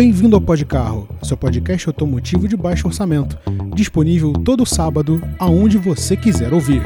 Bem-vindo 0.00 0.34
ao 0.34 0.40
Podcarro, 0.40 1.06
seu 1.22 1.36
podcast 1.36 1.86
automotivo 1.86 2.48
de 2.48 2.56
baixo 2.56 2.86
orçamento, 2.88 3.38
disponível 3.74 4.32
todo 4.32 4.64
sábado, 4.64 5.20
aonde 5.38 5.76
você 5.76 6.16
quiser 6.16 6.54
ouvir. 6.54 6.80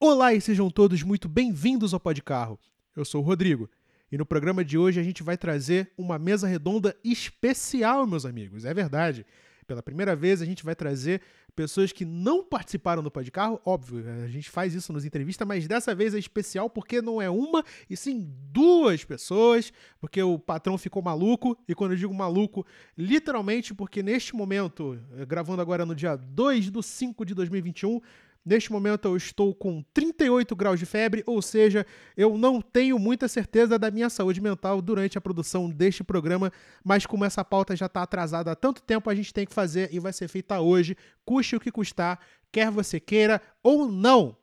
Olá 0.00 0.32
e 0.32 0.40
sejam 0.40 0.70
todos 0.70 1.02
muito 1.02 1.28
bem-vindos 1.28 1.92
ao 1.92 2.00
Podcarro. 2.00 2.58
Eu 2.96 3.04
sou 3.04 3.20
o 3.20 3.24
Rodrigo 3.26 3.68
e 4.10 4.16
no 4.16 4.24
programa 4.24 4.64
de 4.64 4.78
hoje 4.78 4.98
a 4.98 5.02
gente 5.02 5.22
vai 5.22 5.36
trazer 5.36 5.92
uma 5.98 6.18
mesa 6.18 6.48
redonda 6.48 6.96
especial, 7.04 8.06
meus 8.06 8.24
amigos. 8.24 8.64
É 8.64 8.72
verdade. 8.72 9.26
Pela 9.70 9.84
primeira 9.84 10.16
vez 10.16 10.42
a 10.42 10.44
gente 10.44 10.64
vai 10.64 10.74
trazer 10.74 11.22
pessoas 11.54 11.92
que 11.92 12.04
não 12.04 12.42
participaram 12.42 13.04
do 13.04 13.10
Podcarro. 13.10 13.60
Óbvio, 13.64 14.04
a 14.24 14.26
gente 14.26 14.50
faz 14.50 14.74
isso 14.74 14.92
nos 14.92 15.04
entrevistas, 15.04 15.46
mas 15.46 15.68
dessa 15.68 15.94
vez 15.94 16.12
é 16.12 16.18
especial 16.18 16.68
porque 16.68 17.00
não 17.00 17.22
é 17.22 17.30
uma, 17.30 17.64
e 17.88 17.96
sim 17.96 18.28
duas 18.50 19.04
pessoas, 19.04 19.72
porque 20.00 20.20
o 20.20 20.40
patrão 20.40 20.76
ficou 20.76 21.00
maluco. 21.00 21.56
E 21.68 21.74
quando 21.76 21.92
eu 21.92 21.96
digo 21.96 22.12
maluco, 22.12 22.66
literalmente 22.98 23.72
porque 23.72 24.02
neste 24.02 24.34
momento, 24.34 24.98
gravando 25.28 25.62
agora 25.62 25.86
no 25.86 25.94
dia 25.94 26.16
2 26.16 26.68
do 26.68 26.82
5 26.82 27.24
de 27.24 27.32
2021, 27.32 28.00
Neste 28.44 28.72
momento 28.72 29.06
eu 29.06 29.16
estou 29.16 29.54
com 29.54 29.82
38 29.92 30.56
graus 30.56 30.78
de 30.78 30.86
febre, 30.86 31.22
ou 31.26 31.42
seja, 31.42 31.86
eu 32.16 32.38
não 32.38 32.62
tenho 32.62 32.98
muita 32.98 33.28
certeza 33.28 33.78
da 33.78 33.90
minha 33.90 34.08
saúde 34.08 34.40
mental 34.40 34.80
durante 34.80 35.18
a 35.18 35.20
produção 35.20 35.68
deste 35.68 36.02
programa, 36.02 36.50
mas 36.82 37.04
como 37.04 37.24
essa 37.24 37.44
pauta 37.44 37.76
já 37.76 37.84
está 37.84 38.02
atrasada 38.02 38.50
há 38.50 38.56
tanto 38.56 38.82
tempo, 38.82 39.10
a 39.10 39.14
gente 39.14 39.34
tem 39.34 39.46
que 39.46 39.52
fazer 39.52 39.90
e 39.92 39.98
vai 39.98 40.12
ser 40.12 40.26
feita 40.26 40.58
hoje, 40.58 40.96
custe 41.24 41.54
o 41.54 41.60
que 41.60 41.70
custar, 41.70 42.18
quer 42.50 42.70
você 42.70 42.98
queira 42.98 43.42
ou 43.62 43.90
não. 43.90 44.34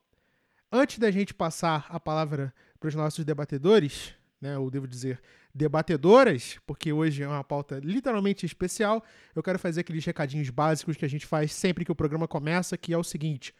Antes 0.71 0.99
da 0.99 1.09
gente 1.09 1.33
passar 1.33 1.87
a 1.89 1.99
palavra 1.99 2.53
para 2.79 2.89
os 2.89 2.95
nossos 2.95 3.25
debatedores, 3.25 4.13
né, 4.39 4.57
ou 4.59 4.69
devo 4.69 4.87
dizer 4.87 5.19
debatedoras, 5.55 6.59
porque 6.67 6.93
hoje 6.93 7.23
é 7.23 7.27
uma 7.27 7.43
pauta 7.43 7.79
literalmente 7.83 8.45
especial, 8.45 9.03
eu 9.35 9.41
quero 9.41 9.57
fazer 9.57 9.81
aqueles 9.81 10.05
recadinhos 10.05 10.51
básicos 10.51 10.95
que 10.95 11.05
a 11.05 11.09
gente 11.09 11.25
faz 11.25 11.51
sempre 11.51 11.83
que 11.83 11.91
o 11.91 11.95
programa 11.95 12.27
começa, 12.27 12.77
que 12.77 12.93
é 12.93 12.97
o 12.97 13.03
seguinte: 13.03 13.55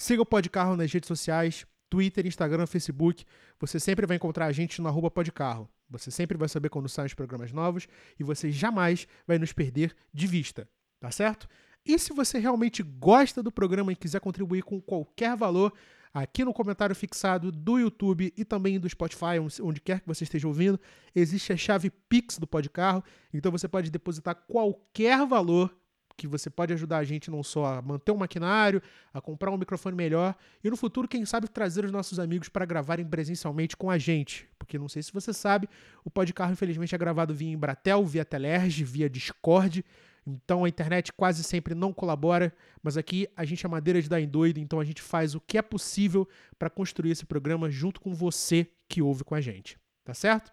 Siga 0.00 0.22
o 0.22 0.24
Podcarro 0.24 0.76
nas 0.76 0.92
redes 0.92 1.08
sociais, 1.08 1.66
Twitter, 1.90 2.24
Instagram, 2.24 2.68
Facebook. 2.68 3.24
Você 3.58 3.80
sempre 3.80 4.06
vai 4.06 4.16
encontrar 4.16 4.46
a 4.46 4.52
gente 4.52 4.80
no 4.80 4.86
arroba 4.86 5.10
Podcarro. 5.10 5.68
Você 5.90 6.08
sempre 6.08 6.38
vai 6.38 6.48
saber 6.48 6.68
quando 6.68 6.88
saem 6.88 7.08
os 7.08 7.14
programas 7.14 7.50
novos 7.50 7.88
e 8.16 8.22
você 8.22 8.52
jamais 8.52 9.08
vai 9.26 9.40
nos 9.40 9.52
perder 9.52 9.96
de 10.14 10.28
vista, 10.28 10.68
tá 11.00 11.10
certo? 11.10 11.48
E 11.84 11.98
se 11.98 12.12
você 12.12 12.38
realmente 12.38 12.80
gosta 12.80 13.42
do 13.42 13.50
programa 13.50 13.90
e 13.90 13.96
quiser 13.96 14.20
contribuir 14.20 14.62
com 14.62 14.80
qualquer 14.80 15.36
valor, 15.36 15.72
aqui 16.14 16.44
no 16.44 16.54
comentário 16.54 16.94
fixado 16.94 17.50
do 17.50 17.80
YouTube 17.80 18.32
e 18.36 18.44
também 18.44 18.78
do 18.78 18.88
Spotify, 18.88 19.40
onde 19.60 19.80
quer 19.80 19.98
que 19.98 20.06
você 20.06 20.22
esteja 20.22 20.46
ouvindo, 20.46 20.78
existe 21.12 21.52
a 21.52 21.56
chave 21.56 21.90
Pix 21.90 22.38
do 22.38 22.46
Podcarro, 22.46 23.02
então 23.34 23.50
você 23.50 23.66
pode 23.66 23.90
depositar 23.90 24.36
qualquer 24.46 25.26
valor 25.26 25.76
que 26.18 26.26
você 26.26 26.50
pode 26.50 26.72
ajudar 26.72 26.98
a 26.98 27.04
gente 27.04 27.30
não 27.30 27.44
só 27.44 27.64
a 27.64 27.80
manter 27.80 28.10
um 28.10 28.16
maquinário, 28.16 28.82
a 29.14 29.20
comprar 29.20 29.52
um 29.52 29.56
microfone 29.56 29.96
melhor 29.96 30.34
e 30.62 30.68
no 30.68 30.76
futuro, 30.76 31.06
quem 31.06 31.24
sabe, 31.24 31.48
trazer 31.48 31.84
os 31.84 31.92
nossos 31.92 32.18
amigos 32.18 32.48
para 32.48 32.66
gravarem 32.66 33.06
presencialmente 33.06 33.76
com 33.76 33.88
a 33.88 33.96
gente. 33.96 34.48
Porque 34.58 34.76
não 34.76 34.88
sei 34.88 35.00
se 35.00 35.12
você 35.12 35.32
sabe, 35.32 35.68
o 36.04 36.10
Podcarro 36.10 36.52
infelizmente 36.52 36.92
é 36.92 36.98
gravado 36.98 37.32
via 37.32 37.52
Embratel, 37.52 38.04
via 38.04 38.24
Telerge, 38.24 38.82
via 38.82 39.08
Discord. 39.08 39.84
Então 40.26 40.64
a 40.64 40.68
internet 40.68 41.12
quase 41.12 41.44
sempre 41.44 41.72
não 41.72 41.92
colabora, 41.92 42.52
mas 42.82 42.96
aqui 42.96 43.28
a 43.36 43.44
gente 43.44 43.64
é 43.64 43.68
madeira 43.68 44.02
de 44.02 44.08
dar 44.08 44.20
em 44.20 44.28
doido, 44.28 44.58
então 44.58 44.80
a 44.80 44.84
gente 44.84 45.00
faz 45.00 45.36
o 45.36 45.40
que 45.40 45.56
é 45.56 45.62
possível 45.62 46.28
para 46.58 46.68
construir 46.68 47.12
esse 47.12 47.24
programa 47.24 47.70
junto 47.70 48.00
com 48.00 48.12
você 48.12 48.68
que 48.88 49.00
ouve 49.00 49.22
com 49.22 49.36
a 49.36 49.40
gente, 49.40 49.78
tá 50.04 50.12
certo? 50.12 50.52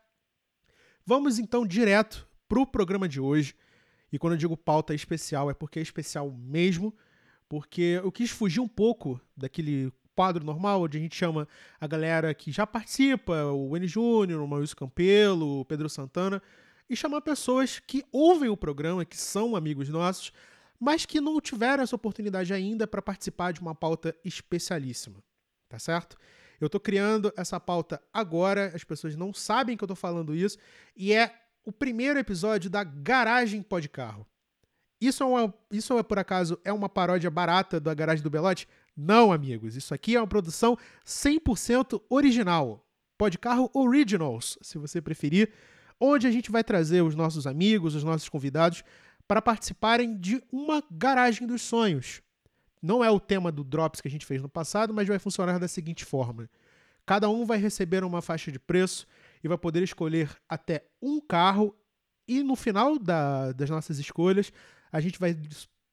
Vamos 1.04 1.40
então 1.40 1.66
direto 1.66 2.28
para 2.48 2.60
o 2.60 2.68
programa 2.68 3.10
de 3.10 3.20
hoje. 3.20 3.56
E 4.16 4.18
quando 4.18 4.32
eu 4.32 4.38
digo 4.38 4.56
pauta 4.56 4.96
especial, 4.96 5.52
é 5.52 5.54
porque 5.54 5.78
é 5.78 5.82
especial 5.82 6.32
mesmo, 6.32 6.96
porque 7.50 8.00
eu 8.02 8.10
quis 8.10 8.32
fugir 8.32 8.62
um 8.62 8.68
pouco 8.68 9.20
daquele 9.36 9.92
quadro 10.16 10.42
normal, 10.42 10.84
onde 10.84 10.98
a 10.98 11.02
gente 11.02 11.14
chama 11.14 11.46
a 11.82 11.86
galera 11.86 12.34
que 12.34 12.50
já 12.50 12.66
participa, 12.66 13.44
o 13.48 13.76
N 13.76 13.86
Júnior, 13.86 14.42
o 14.42 14.48
Maurício 14.48 14.74
Campelo, 14.78 15.60
o 15.60 15.66
Pedro 15.66 15.90
Santana, 15.90 16.42
e 16.90 16.96
chamar 16.96 17.20
pessoas 17.20 17.80
que 17.80 18.06
ouvem 18.10 18.48
o 18.48 18.56
programa, 18.56 19.04
que 19.04 19.18
são 19.18 19.54
amigos 19.54 19.90
nossos, 19.90 20.32
mas 20.80 21.06
que 21.06 21.20
não 21.20 21.42
tiveram 21.42 21.84
essa 21.84 21.98
oportunidade 21.98 22.54
ainda 22.54 22.88
para 22.88 23.02
participar 23.02 23.52
de 23.52 23.60
uma 23.60 23.76
pauta 23.76 24.16
especialíssima, 24.24 25.22
tá 25.68 25.78
certo? 25.78 26.16
Eu 26.58 26.68
estou 26.68 26.80
criando 26.80 27.34
essa 27.36 27.60
pauta 27.60 28.02
agora, 28.14 28.72
as 28.74 28.86
pessoas 28.86 29.14
não 29.14 29.34
sabem 29.34 29.76
que 29.76 29.84
eu 29.84 29.88
estou 29.88 29.98
falando 29.98 30.34
isso, 30.34 30.58
e 30.96 31.12
é 31.12 31.42
o 31.66 31.72
primeiro 31.72 32.20
episódio 32.20 32.70
da 32.70 32.84
Garagem 32.84 33.62
Pode 33.62 33.90
Carro. 33.90 34.26
Isso 35.02 35.24
é, 35.24 35.26
uma, 35.26 35.54
isso 35.72 35.98
é, 35.98 36.04
por 36.04 36.18
acaso, 36.20 36.60
é 36.64 36.72
uma 36.72 36.88
paródia 36.88 37.30
barata 37.30 37.80
da 37.80 37.94
Garagem 37.94 38.24
do 38.24 38.30
Belote? 38.30 38.68
Não, 38.96 39.34
amigos. 39.34 39.76
Isso 39.76 39.94
aqui 39.94 40.16
é 40.16 40.20
uma 40.20 40.28
produção 40.28 40.78
100% 41.06 42.02
original. 42.10 42.86
Pode 43.18 43.38
Carro 43.38 43.70
Originals, 43.74 44.58
se 44.62 44.78
você 44.78 45.02
preferir, 45.02 45.52
onde 46.00 46.28
a 46.28 46.32
gente 46.32 46.52
vai 46.52 46.64
trazer 46.64 47.02
os 47.02 47.16
nossos 47.16 47.48
amigos, 47.48 47.96
os 47.96 48.04
nossos 48.04 48.30
convidados, 48.30 48.84
para 49.28 49.42
participarem 49.42 50.18
de 50.18 50.42
uma 50.52 50.84
Garagem 50.92 51.48
dos 51.48 51.62
Sonhos. 51.62 52.22
Não 52.82 53.04
é 53.04 53.10
o 53.10 53.20
tema 53.20 53.52
do 53.52 53.64
Drops 53.64 54.00
que 54.00 54.08
a 54.08 54.12
gente 54.12 54.26
fez 54.26 54.42
no 54.42 54.50
passado, 54.50 54.94
mas 54.94 55.08
vai 55.08 55.18
funcionar 55.18 55.60
da 55.60 55.68
seguinte 55.68 56.06
forma: 56.06 56.50
cada 57.06 57.30
um 57.30 57.46
vai 57.46 57.58
receber 57.58 58.04
uma 58.04 58.22
faixa 58.22 58.52
de 58.52 58.60
preço 58.60 59.08
e 59.46 59.48
vai 59.48 59.60
poder 59.60 59.84
escolher 59.84 60.36
até 60.50 60.88
um 61.00 61.22
carro. 61.22 61.78
E 62.28 62.42
no 62.42 62.56
final 62.56 62.98
da, 62.98 63.52
das 63.52 63.70
nossas 63.70 64.00
escolhas, 64.00 64.52
a 64.92 65.00
gente 65.00 65.20
vai, 65.20 65.38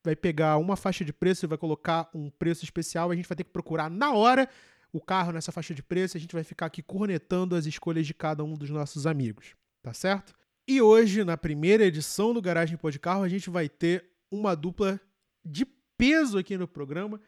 vai 0.02 0.16
pegar 0.16 0.56
uma 0.56 0.74
faixa 0.74 1.04
de 1.04 1.12
preço 1.12 1.44
e 1.44 1.46
vai 1.46 1.58
colocar 1.58 2.08
um 2.14 2.30
preço 2.30 2.64
especial. 2.64 3.10
A 3.10 3.14
gente 3.14 3.28
vai 3.28 3.36
ter 3.36 3.44
que 3.44 3.50
procurar 3.50 3.90
na 3.90 4.14
hora 4.14 4.48
o 4.90 5.02
carro 5.02 5.32
nessa 5.32 5.52
faixa 5.52 5.74
de 5.74 5.82
preço. 5.82 6.16
A 6.16 6.20
gente 6.20 6.32
vai 6.32 6.42
ficar 6.42 6.64
aqui 6.64 6.82
cornetando 6.82 7.54
as 7.54 7.66
escolhas 7.66 8.06
de 8.06 8.14
cada 8.14 8.42
um 8.42 8.54
dos 8.54 8.70
nossos 8.70 9.06
amigos, 9.06 9.54
tá 9.82 9.92
certo? 9.92 10.34
E 10.66 10.80
hoje, 10.80 11.22
na 11.22 11.36
primeira 11.36 11.84
edição 11.84 12.32
do 12.32 12.40
Garagem 12.40 12.78
Pode 12.78 12.98
Carro, 12.98 13.22
a 13.22 13.28
gente 13.28 13.50
vai 13.50 13.68
ter 13.68 14.02
uma 14.30 14.56
dupla 14.56 14.98
de 15.44 15.66
peso 15.98 16.38
aqui 16.38 16.56
no 16.56 16.66
programa 16.66 17.20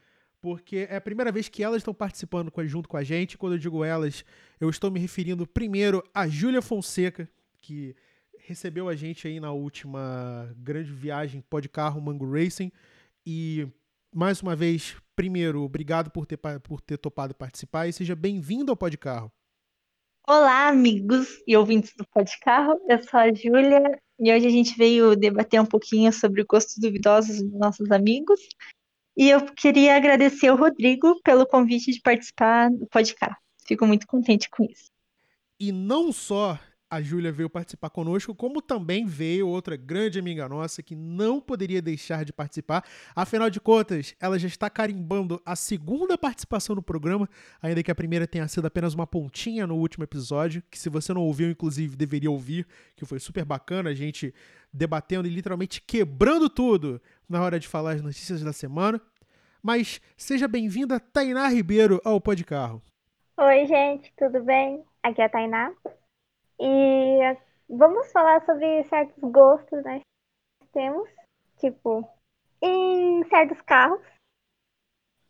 porque 0.44 0.87
é 0.91 0.97
a 0.97 1.00
primeira 1.00 1.32
vez 1.32 1.49
que 1.49 1.65
elas 1.65 1.78
estão 1.78 1.94
participando 1.94 2.53
junto 2.66 2.87
com 2.87 2.99
a 2.99 3.03
gente. 3.03 3.38
Quando 3.38 3.55
eu 3.55 3.59
digo 3.59 3.82
elas, 3.82 4.27
eu 4.60 4.69
estou 4.69 4.91
me 4.91 5.00
referindo 5.00 5.47
primeiro 5.47 6.05
a 6.12 6.28
Júlia 6.28 6.60
Fonseca, 6.60 7.27
que 7.62 7.97
recebeu 8.41 8.87
a 8.87 8.94
gente 8.94 9.27
aí 9.27 9.41
na 9.41 9.53
última 9.53 10.55
grande 10.59 10.93
viagem 10.93 11.43
pode 11.49 11.66
carro 11.66 11.99
Mango 11.99 12.31
Racing. 12.31 12.71
E 13.25 13.66
mais 14.15 14.43
uma 14.43 14.55
vez, 14.55 14.94
primeiro, 15.16 15.62
obrigado 15.62 16.10
por 16.10 16.27
ter, 16.27 16.37
por 16.37 16.78
ter 16.82 16.99
topado 16.99 17.34
participar 17.34 17.88
e 17.88 17.94
seja 17.94 18.15
bem-vindo 18.15 18.71
ao 18.71 18.76
Pode 18.76 18.99
Carro. 18.99 19.32
Olá, 20.28 20.69
amigos 20.69 21.43
e 21.47 21.56
ouvintes 21.56 21.94
do 21.97 22.06
Pode 22.09 22.38
Carro. 22.41 22.78
Eu 22.87 23.03
sou 23.03 23.19
a 23.19 23.32
Júlia 23.32 23.99
e 24.20 24.31
hoje 24.31 24.47
a 24.47 24.50
gente 24.50 24.76
veio 24.76 25.17
debater 25.17 25.58
um 25.58 25.67
pouquinho 25.67 26.12
sobre 26.12 26.44
gostos 26.44 26.76
duvidosos 26.76 27.43
dos 27.43 27.58
nossos 27.58 27.90
amigos 27.90 28.38
e 29.16 29.31
eu 29.31 29.44
queria 29.55 29.96
agradecer 29.96 30.49
ao 30.49 30.56
Rodrigo 30.56 31.20
pelo 31.22 31.46
convite 31.46 31.93
de 31.93 32.00
participar 32.00 32.70
do 32.70 32.87
podcast. 32.87 33.37
Fico 33.66 33.87
muito 33.87 34.06
contente 34.06 34.49
com 34.50 34.64
isso. 34.64 34.90
E 35.58 35.70
não 35.72 36.12
só 36.12 36.58
a 36.94 37.02
Júlia 37.02 37.32
veio 37.32 37.50
participar 37.50 37.91
conosco, 37.91 38.32
como 38.35 38.62
também 38.62 39.05
veio 39.05 39.49
outra 39.49 39.76
grande 39.76 40.17
amiga 40.17 40.49
nossa 40.49 40.81
que 40.81 40.94
não 40.94 41.41
poderia 41.41 41.82
deixar 41.82 42.25
de 42.25 42.32
participar. 42.32 42.85
Afinal 43.17 43.50
de 43.50 43.61
contas, 43.61 44.14
ela 44.20 44.38
já 44.38 44.46
está 44.46 44.70
carimbando 44.70 45.43
a 45.44 45.56
segunda 45.56 46.17
participação 46.17 46.76
no 46.76 46.82
programa, 46.82 47.29
ainda 47.61 47.82
que 47.82 47.91
a 47.91 47.94
primeira 47.94 48.29
tenha 48.29 48.46
sido 48.46 48.67
apenas 48.67 48.94
uma 48.94 49.08
pontinha 49.08 49.67
no 49.67 49.75
último 49.75 50.05
episódio, 50.05 50.62
que 50.70 50.79
se 50.79 50.88
você 50.88 51.12
não 51.12 51.23
ouviu, 51.23 51.50
inclusive, 51.50 51.96
deveria 51.96 52.31
ouvir, 52.31 52.64
que 52.94 53.05
foi 53.05 53.19
super 53.19 53.44
bacana, 53.44 53.90
a 53.90 53.94
gente 53.94 54.32
debatendo 54.73 55.26
e 55.26 55.31
literalmente 55.31 55.81
quebrando 55.81 56.49
tudo 56.49 57.02
na 57.29 57.43
hora 57.43 57.58
de 57.58 57.67
falar 57.67 57.94
as 57.94 58.02
notícias 58.02 58.40
da 58.43 58.52
semana. 58.52 59.00
Mas 59.61 60.00
seja 60.17 60.47
bem-vinda, 60.47 61.00
Tainá 61.00 61.49
Ribeiro, 61.49 62.00
ao 62.05 62.20
Pode 62.20 62.44
Carro. 62.44 62.81
Oi, 63.37 63.67
gente, 63.67 64.12
tudo 64.17 64.44
bem? 64.44 64.85
Aqui 65.02 65.20
é 65.20 65.25
a 65.25 65.29
Tainá. 65.29 65.73
E 66.58 67.36
vamos 67.68 68.10
falar 68.12 68.44
sobre 68.44 68.84
certos 68.84 69.22
gostos, 69.30 69.82
né? 69.84 70.00
Temos, 70.72 71.08
tipo, 71.58 72.08
em 72.62 73.24
certos 73.24 73.60
carros. 73.62 74.00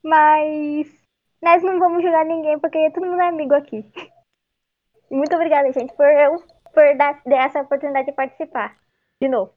Mas 0.03 0.93
nós 1.43 1.63
não 1.63 1.79
vamos 1.79 2.03
julgar 2.03 2.25
ninguém 2.25 2.59
porque 2.59 2.91
todo 2.91 3.07
mundo 3.07 3.21
é 3.21 3.29
amigo 3.29 3.55
aqui. 3.55 3.85
Muito 5.11 5.35
obrigada, 5.35 5.73
gente, 5.73 5.95
por, 5.95 6.07
eu, 6.07 6.41
por 6.73 6.97
dar 6.97 7.23
essa 7.27 7.61
oportunidade 7.61 8.07
de 8.07 8.13
participar. 8.13 8.79
De 9.21 9.29
novo. 9.29 9.53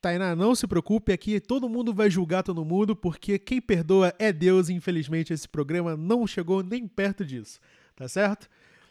Tainá, 0.00 0.34
não 0.34 0.52
se 0.52 0.66
preocupe, 0.66 1.12
aqui 1.12 1.40
todo 1.40 1.68
mundo 1.68 1.94
vai 1.94 2.10
julgar 2.10 2.42
todo 2.42 2.64
mundo, 2.64 2.96
porque 2.96 3.38
quem 3.38 3.60
perdoa 3.60 4.12
é 4.18 4.32
Deus 4.32 4.68
infelizmente 4.68 5.32
esse 5.32 5.48
programa 5.48 5.96
não 5.96 6.26
chegou 6.26 6.60
nem 6.60 6.88
perto 6.88 7.24
disso, 7.24 7.60
tá 7.94 8.08
certo? 8.08 8.48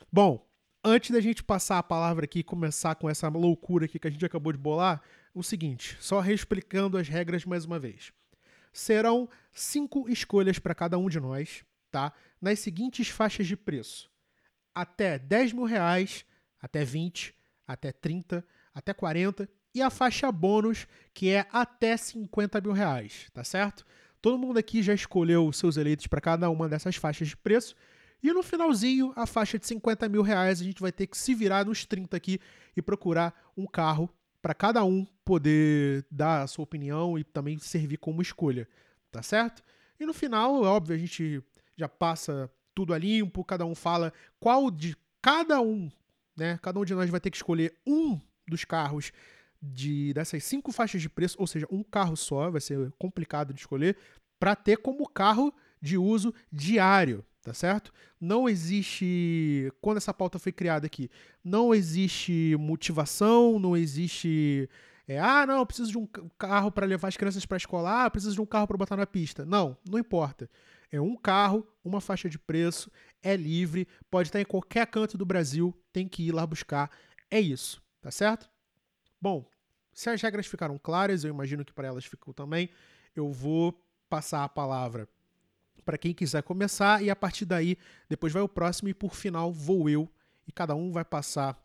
Bom, 0.10 0.42
antes 0.84 1.12
da 1.12 1.20
gente 1.20 1.44
passar 1.44 1.78
a 1.78 1.84
palavra 1.84 2.26
aqui 2.26 2.40
e 2.40 2.44
começar 2.44 2.96
com 2.96 3.10
essa 3.10 3.28
loucura 3.30 3.86
aqui 3.86 4.00
que 4.00 4.08
a 4.08 4.12
gente 4.12 4.26
acabou 4.26 4.52
de 4.52 4.58
bolar, 4.58 5.02
o 5.34 5.44
seguinte, 5.44 5.98
só 6.00 6.20
reexplicando 6.20 6.98
as 6.98 7.08
regras 7.08 7.46
mais 7.46 7.66
uma 7.66 7.80
vez. 7.80 8.12
Serão 8.74 9.30
cinco 9.52 10.10
escolhas 10.10 10.60
para 10.60 10.76
cada 10.76 10.98
um 10.98 11.10
de 11.10 11.20
nós, 11.20 11.64
tá? 11.90 12.14
Nas 12.42 12.60
seguintes 12.60 13.10
faixas 13.10 13.48
de 13.48 13.56
preço: 13.56 14.10
até 14.74 15.20
10 15.20 15.54
mil 15.54 15.66
reais, 15.66 16.26
até 16.60 16.84
20, 16.84 17.36
até 17.68 17.92
30, 17.92 18.46
até 18.74 18.94
40 18.94 19.48
e 19.74 19.82
a 19.82 19.90
faixa 19.90 20.32
bônus, 20.32 20.88
que 21.14 21.30
é 21.30 21.48
até 21.52 21.96
50 21.96 22.60
mil 22.62 22.74
reais, 22.74 23.30
tá 23.34 23.44
certo? 23.44 23.86
Todo 24.22 24.38
mundo 24.38 24.58
aqui 24.58 24.84
já 24.84 24.94
escolheu 24.94 25.48
os 25.48 25.58
seus 25.58 25.78
eleitos 25.78 26.08
para 26.08 26.22
cada 26.22 26.50
uma 26.50 26.70
dessas 26.70 26.96
faixas 26.96 27.30
de 27.30 27.38
preço. 27.38 27.76
E 28.24 28.32
no 28.32 28.44
finalzinho, 28.44 29.12
a 29.16 29.26
faixa 29.26 29.58
de 29.58 29.66
50 29.66 30.08
mil 30.08 30.22
reais, 30.22 30.62
a 30.62 30.64
gente 30.64 30.82
vai 30.82 30.92
ter 30.92 31.08
que 31.08 31.18
se 31.18 31.34
virar 31.34 31.66
nos 31.66 31.86
30 31.86 32.16
aqui 32.16 32.40
e 32.76 32.82
procurar 32.82 33.52
um 33.58 33.66
carro 33.66 34.10
para 34.42 34.54
cada 34.54 34.84
um 34.84 35.06
poder 35.26 36.06
dar 36.10 36.44
a 36.44 36.48
sua 36.48 36.64
opinião 36.64 37.18
e 37.18 37.24
também 37.24 37.58
servir 37.60 37.98
como 37.98 38.22
escolha, 38.22 38.68
tá 39.12 39.22
certo? 39.22 39.64
E 40.00 40.06
no 40.06 40.14
final, 40.14 40.64
é 40.66 40.68
óbvio, 40.68 40.96
a 40.96 41.00
gente 41.00 41.44
já 41.76 41.88
passa 41.88 42.50
tudo 42.74 42.94
a 42.94 42.98
limpo, 42.98 43.44
cada 43.44 43.66
um 43.66 43.76
fala 43.76 44.14
qual 44.40 44.72
de 44.72 44.96
cada 45.22 45.62
um, 45.62 45.92
né? 46.36 46.60
Cada 46.62 46.80
um 46.80 46.86
de 46.86 46.94
nós 46.94 47.10
vai 47.10 47.20
ter 47.20 47.30
que 47.30 47.38
escolher 47.38 47.76
um 47.86 48.20
dos 48.48 48.66
carros 48.66 49.12
de 49.62 50.14
dessas 50.14 50.44
cinco 50.44 50.72
faixas 50.72 51.02
de 51.02 51.10
preço, 51.10 51.38
ou 51.40 51.46
seja, 51.46 51.68
um 51.70 51.84
carro 51.84 52.16
só, 52.16 52.50
vai 52.50 52.62
ser 52.62 52.92
complicado 52.98 53.54
de 53.54 53.60
escolher, 53.60 53.96
para 54.40 54.56
ter 54.56 54.78
como 54.78 55.08
carro 55.08 55.54
de 55.80 55.98
uso 55.98 56.34
diário, 56.52 57.24
tá 57.42 57.54
certo? 57.54 57.92
Não 58.20 58.48
existe, 58.48 59.72
quando 59.82 59.98
essa 59.98 60.14
pauta 60.14 60.38
foi 60.38 60.52
criada 60.52 60.86
aqui, 60.86 61.10
não 61.44 61.74
existe 61.74 62.56
motivação, 62.60 63.58
não 63.60 63.76
existe, 63.76 64.70
é, 65.08 65.20
ah, 65.20 65.46
não, 65.46 65.60
eu 65.60 65.66
preciso 65.66 65.92
de 65.92 65.98
um 65.98 66.08
carro 66.38 66.72
para 66.72 66.86
levar 66.86 67.08
as 67.08 67.18
crianças 67.18 67.46
para 67.46 67.58
escolar, 67.58 68.06
ah, 68.06 68.10
preciso 68.12 68.36
de 68.36 68.42
um 68.42 68.46
carro 68.46 68.68
para 68.68 68.78
botar 68.78 68.96
na 68.96 69.08
pista. 69.08 69.46
Não, 69.46 69.76
não 69.90 69.98
importa. 69.98 70.50
É 70.92 71.00
um 71.00 71.16
carro, 71.16 71.66
uma 71.84 72.02
faixa 72.02 72.30
de 72.30 72.38
preço, 72.38 72.92
é 73.24 73.36
livre, 73.36 73.88
pode 74.10 74.30
estar 74.30 74.42
em 74.42 74.46
qualquer 74.46 74.86
canto 74.88 75.18
do 75.18 75.26
Brasil, 75.26 75.74
tem 75.92 76.08
que 76.08 76.28
ir 76.28 76.32
lá 76.32 76.46
buscar. 76.46 76.92
É 77.30 77.40
isso, 77.40 77.82
tá 78.02 78.12
certo? 78.12 78.50
Bom, 79.20 79.46
se 79.94 80.10
as 80.10 80.22
regras 80.22 80.48
ficaram 80.48 80.78
claras, 80.78 81.24
eu 81.24 81.30
imagino 81.30 81.64
que 81.64 81.74
para 81.74 81.88
elas 81.88 82.06
ficou 82.06 82.34
também, 82.34 82.70
eu 83.16 83.32
vou 83.32 83.74
passar 84.10 84.44
a 84.44 84.50
palavra 84.50 85.08
para 85.86 85.98
quem 85.98 86.14
quiser 86.14 86.44
começar 86.44 87.02
e 87.02 87.10
a 87.10 87.16
partir 87.16 87.46
daí, 87.46 87.78
depois 88.10 88.34
vai 88.34 88.42
o 88.42 88.50
próximo 88.50 88.90
e 88.90 88.94
por 88.94 89.16
final 89.16 89.52
vou 89.52 89.90
eu 89.90 90.10
e 90.48 90.52
cada 90.52 90.76
um 90.76 90.92
vai 90.92 91.06
passar 91.06 91.58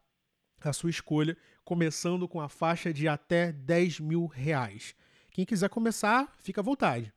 a 0.64 0.72
sua 0.72 0.90
escolha, 0.90 1.36
começando 1.64 2.28
com 2.28 2.40
a 2.40 2.48
faixa 2.48 2.92
de 2.92 3.06
até 3.06 3.52
10 3.52 4.00
mil 4.00 4.26
reais. 4.26 4.96
Quem 5.30 5.44
quiser 5.44 5.68
começar, 5.68 6.32
fica 6.38 6.60
à 6.60 6.64
vontade. 6.64 7.12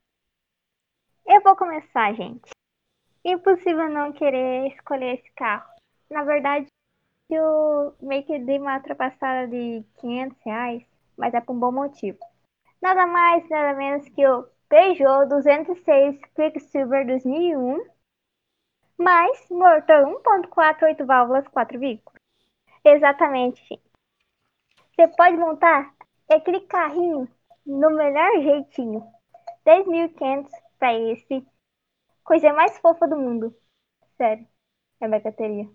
Eu 1.25 1.41
vou 1.41 1.55
começar, 1.55 2.13
gente. 2.13 2.49
Impossível 3.23 3.89
não 3.89 4.11
querer 4.13 4.67
escolher 4.73 5.19
esse 5.19 5.31
carro. 5.33 5.69
Na 6.09 6.23
verdade, 6.23 6.67
eu 7.29 7.95
meio 8.01 8.25
que 8.25 8.39
dei 8.39 8.59
uma 8.59 8.77
ultrapassada 8.77 9.47
de 9.47 9.83
500 9.99 10.37
reais, 10.43 10.83
mas 11.17 11.33
é 11.33 11.41
por 11.41 11.53
um 11.55 11.59
bom 11.59 11.71
motivo. 11.71 12.19
Nada 12.81 13.05
mais, 13.05 13.47
nada 13.49 13.77
menos 13.77 14.07
que 14.09 14.25
o 14.25 14.47
Peugeot 14.69 15.25
206 15.27 16.19
Quicksilver 16.35 17.05
2001, 17.07 17.85
mais 18.97 19.49
motor 19.49 20.05
1.4 20.23 20.83
8 20.83 21.05
válvulas 21.05 21.47
4 21.47 21.79
veículos. 21.79 22.19
Exatamente, 22.85 23.59
gente. 23.67 23.89
Você 24.95 25.07
pode 25.07 25.37
montar 25.37 25.93
aquele 26.29 26.61
carrinho 26.61 27.27
no 27.65 27.89
melhor 27.91 28.31
jeitinho. 28.43 29.01
10.500 29.65 30.49
para 30.77 30.93
esse. 30.93 31.45
Coisa 32.23 32.53
mais 32.53 32.77
fofa 32.77 33.07
do 33.07 33.17
mundo. 33.17 33.55
Sério. 34.17 34.47
É 35.01 35.07
bateria. 35.07 35.69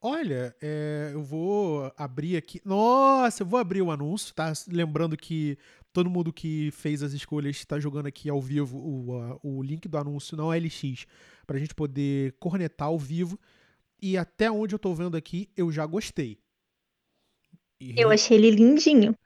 Olha, 0.00 0.54
é, 0.60 1.10
eu 1.12 1.22
vou 1.22 1.92
abrir 1.96 2.36
aqui. 2.36 2.60
Nossa, 2.64 3.42
eu 3.42 3.46
vou 3.46 3.58
abrir 3.58 3.80
o 3.80 3.90
anúncio, 3.90 4.34
tá? 4.34 4.52
Lembrando 4.68 5.16
que 5.16 5.58
todo 5.94 6.10
mundo 6.10 6.32
que 6.32 6.70
fez 6.72 7.04
as 7.04 7.12
escolhas 7.12 7.56
está 7.56 7.78
jogando 7.78 8.06
aqui 8.06 8.28
ao 8.28 8.40
vivo 8.40 8.76
o, 8.76 9.38
o 9.42 9.62
link 9.62 9.86
do 9.88 9.96
anúncio 9.96 10.36
não 10.36 10.52
é 10.52 10.58
LX, 10.58 11.06
pra 11.46 11.56
gente 11.56 11.74
poder 11.74 12.34
cornetar 12.40 12.88
ao 12.88 12.98
vivo. 12.98 13.38
E 14.02 14.18
até 14.18 14.50
onde 14.50 14.74
eu 14.74 14.78
tô 14.78 14.92
vendo 14.92 15.16
aqui, 15.16 15.48
eu 15.56 15.70
já 15.70 15.86
gostei. 15.86 16.38
E... 17.80 17.98
Eu 17.98 18.10
achei 18.10 18.36
ele 18.36 18.50
lindinho. 18.50 19.16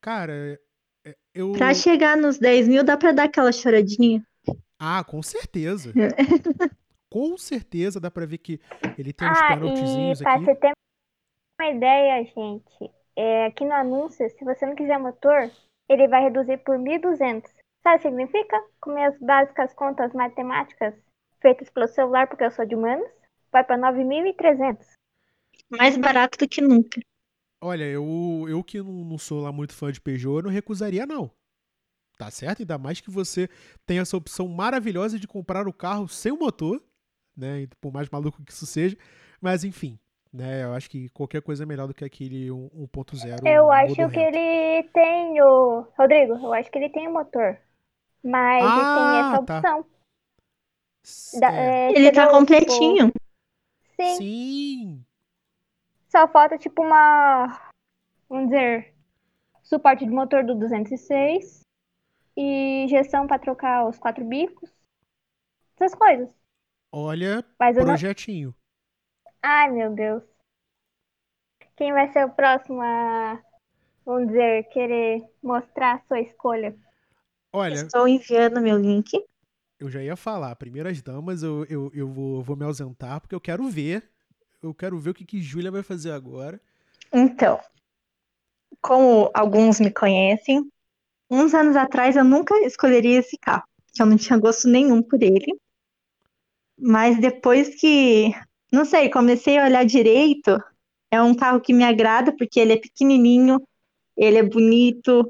Cara, 0.00 0.60
é, 1.04 1.16
eu. 1.32 1.52
Pra 1.52 1.72
chegar 1.72 2.16
nos 2.16 2.36
10 2.36 2.68
mil, 2.68 2.84
dá 2.84 2.96
pra 2.96 3.12
dar 3.12 3.24
aquela 3.24 3.52
choradinha. 3.52 4.26
Ah, 4.78 5.04
com 5.04 5.22
certeza. 5.22 5.92
com 7.08 7.38
certeza 7.38 8.00
dá 8.00 8.10
pra 8.10 8.26
ver 8.26 8.38
que 8.38 8.60
ele 8.98 9.12
tem 9.12 9.30
uns 9.30 9.38
ah, 9.38 9.48
penaltizinhos 9.48 10.20
e 10.20 10.22
pra 10.24 10.34
aqui. 10.34 10.44
você 10.44 10.54
ter 10.56 10.72
uma 11.58 11.70
ideia, 11.70 12.24
gente, 12.24 12.92
é, 13.14 13.46
aqui 13.46 13.64
no 13.64 13.72
anúncio, 13.72 14.28
se 14.28 14.44
você 14.44 14.66
não 14.66 14.74
quiser 14.74 14.98
motor, 14.98 15.50
ele 15.88 16.08
vai 16.08 16.22
reduzir 16.24 16.58
por 16.58 16.78
1.200. 16.78 17.44
Sabe 17.82 17.96
o 17.96 17.98
que 17.98 18.08
significa? 18.08 18.64
Com 18.80 18.94
minhas 18.94 19.18
básicas 19.20 19.72
contas 19.74 20.12
matemáticas 20.12 20.94
feitas 21.40 21.70
pelo 21.70 21.86
celular, 21.86 22.26
porque 22.26 22.44
eu 22.44 22.50
sou 22.50 22.66
de 22.66 22.74
humanos, 22.74 23.08
vai 23.52 23.62
para 23.62 23.78
9.300. 23.78 24.84
Mais 25.70 25.96
barato 25.96 26.38
do 26.38 26.48
que 26.48 26.60
nunca. 26.60 27.00
Olha, 27.60 27.84
eu, 27.84 28.46
eu 28.48 28.62
que 28.62 28.78
não, 28.82 28.92
não 29.04 29.18
sou 29.18 29.42
lá 29.42 29.52
muito 29.52 29.72
fã 29.72 29.90
de 29.90 30.00
Peugeot, 30.00 30.38
eu 30.38 30.42
não 30.42 30.50
recusaria 30.50 31.06
não. 31.06 31.30
Tá 32.18 32.30
certo? 32.30 32.60
Ainda 32.60 32.78
mais 32.78 33.00
que 33.00 33.10
você 33.10 33.48
tem 33.84 33.98
essa 33.98 34.16
opção 34.16 34.48
maravilhosa 34.48 35.18
de 35.18 35.28
comprar 35.28 35.68
o 35.68 35.72
carro 35.72 36.08
sem 36.08 36.32
o 36.32 36.38
motor, 36.38 36.82
né? 37.36 37.66
Por 37.80 37.92
mais 37.92 38.08
maluco 38.08 38.42
que 38.42 38.52
isso 38.52 38.66
seja. 38.66 38.96
Mas 39.40 39.64
enfim, 39.64 39.98
né? 40.32 40.64
Eu 40.64 40.72
acho 40.72 40.88
que 40.88 41.08
qualquer 41.10 41.42
coisa 41.42 41.64
é 41.64 41.66
melhor 41.66 41.86
do 41.86 41.94
que 41.94 42.04
aquele 42.04 42.48
1.0. 42.48 43.46
Eu 43.46 43.70
acho 43.70 43.94
que 43.94 44.18
ele 44.18 44.88
tem 44.94 45.15
o. 45.40 45.82
Rodrigo, 45.96 46.34
eu 46.34 46.52
acho 46.52 46.70
que 46.70 46.78
ele 46.78 46.90
tem 46.90 47.08
o 47.08 47.12
motor. 47.12 47.58
Mas 48.22 48.64
ah, 48.64 48.68
ele 48.68 49.12
tem 49.12 49.20
essa 49.20 49.42
tá. 49.42 49.78
opção. 49.78 51.40
Da, 51.40 51.52
é, 51.52 51.92
ele 51.92 52.10
tá 52.12 52.28
completinho. 52.28 53.12
Sim. 53.94 54.16
Sim. 54.16 55.04
Só 56.08 56.26
falta 56.28 56.58
tipo 56.58 56.82
uma. 56.82 57.70
Vamos 58.28 58.50
dizer. 58.50 58.94
Suporte 59.62 60.04
de 60.04 60.10
motor 60.10 60.44
do 60.44 60.54
206. 60.54 61.60
E 62.36 62.84
injeção 62.84 63.26
para 63.26 63.38
trocar 63.38 63.86
os 63.88 63.98
quatro 63.98 64.24
bicos. 64.24 64.70
Essas 65.76 65.94
coisas. 65.94 66.28
Olha, 66.92 67.44
Mas 67.58 67.76
eu 67.76 67.82
não- 67.82 67.90
projetinho. 67.90 68.54
Ai, 69.42 69.70
meu 69.70 69.94
Deus. 69.94 70.22
Quem 71.76 71.92
vai 71.92 72.10
ser 72.10 72.24
o 72.24 72.30
próximo 72.30 72.80
a, 72.82 73.42
vamos 74.06 74.28
dizer, 74.28 74.68
querer 74.68 75.22
mostrar 75.42 75.96
a 75.96 76.02
sua 76.06 76.20
escolha? 76.20 76.74
Olha, 77.52 77.74
Estou 77.74 78.06
enviando 78.06 78.60
meu 78.60 78.78
link. 78.78 79.10
eu 79.78 79.90
já 79.90 80.02
ia 80.02 80.16
falar, 80.16 80.54
primeiras 80.56 81.02
damas, 81.02 81.42
eu, 81.42 81.64
eu, 81.66 81.90
eu 81.92 82.08
vou, 82.08 82.42
vou 82.42 82.56
me 82.56 82.64
ausentar, 82.64 83.20
porque 83.20 83.34
eu 83.34 83.40
quero 83.40 83.68
ver. 83.68 84.08
Eu 84.62 84.72
quero 84.72 84.98
ver 84.98 85.10
o 85.10 85.14
que, 85.14 85.24
que 85.24 85.42
Júlia 85.42 85.70
vai 85.70 85.82
fazer 85.82 86.12
agora. 86.12 86.60
Então, 87.12 87.60
como 88.80 89.30
alguns 89.34 89.78
me 89.80 89.90
conhecem, 89.90 90.70
uns 91.30 91.52
anos 91.54 91.76
atrás 91.76 92.16
eu 92.16 92.24
nunca 92.24 92.54
escolheria 92.64 93.18
esse 93.18 93.36
carro, 93.38 93.64
que 93.92 94.00
eu 94.02 94.06
não 94.06 94.16
tinha 94.16 94.38
gosto 94.38 94.68
nenhum 94.68 95.02
por 95.02 95.22
ele. 95.22 95.58
Mas 96.78 97.18
depois 97.20 97.74
que, 97.80 98.32
não 98.72 98.84
sei, 98.84 99.08
comecei 99.10 99.58
a 99.58 99.64
olhar 99.64 99.84
direito, 99.84 100.58
é 101.10 101.20
um 101.22 101.34
carro 101.34 101.60
que 101.60 101.72
me 101.72 101.84
agrada 101.84 102.34
porque 102.36 102.60
ele 102.60 102.72
é 102.74 102.76
pequenininho, 102.76 103.60
ele 104.16 104.38
é 104.38 104.42
bonito, 104.42 105.28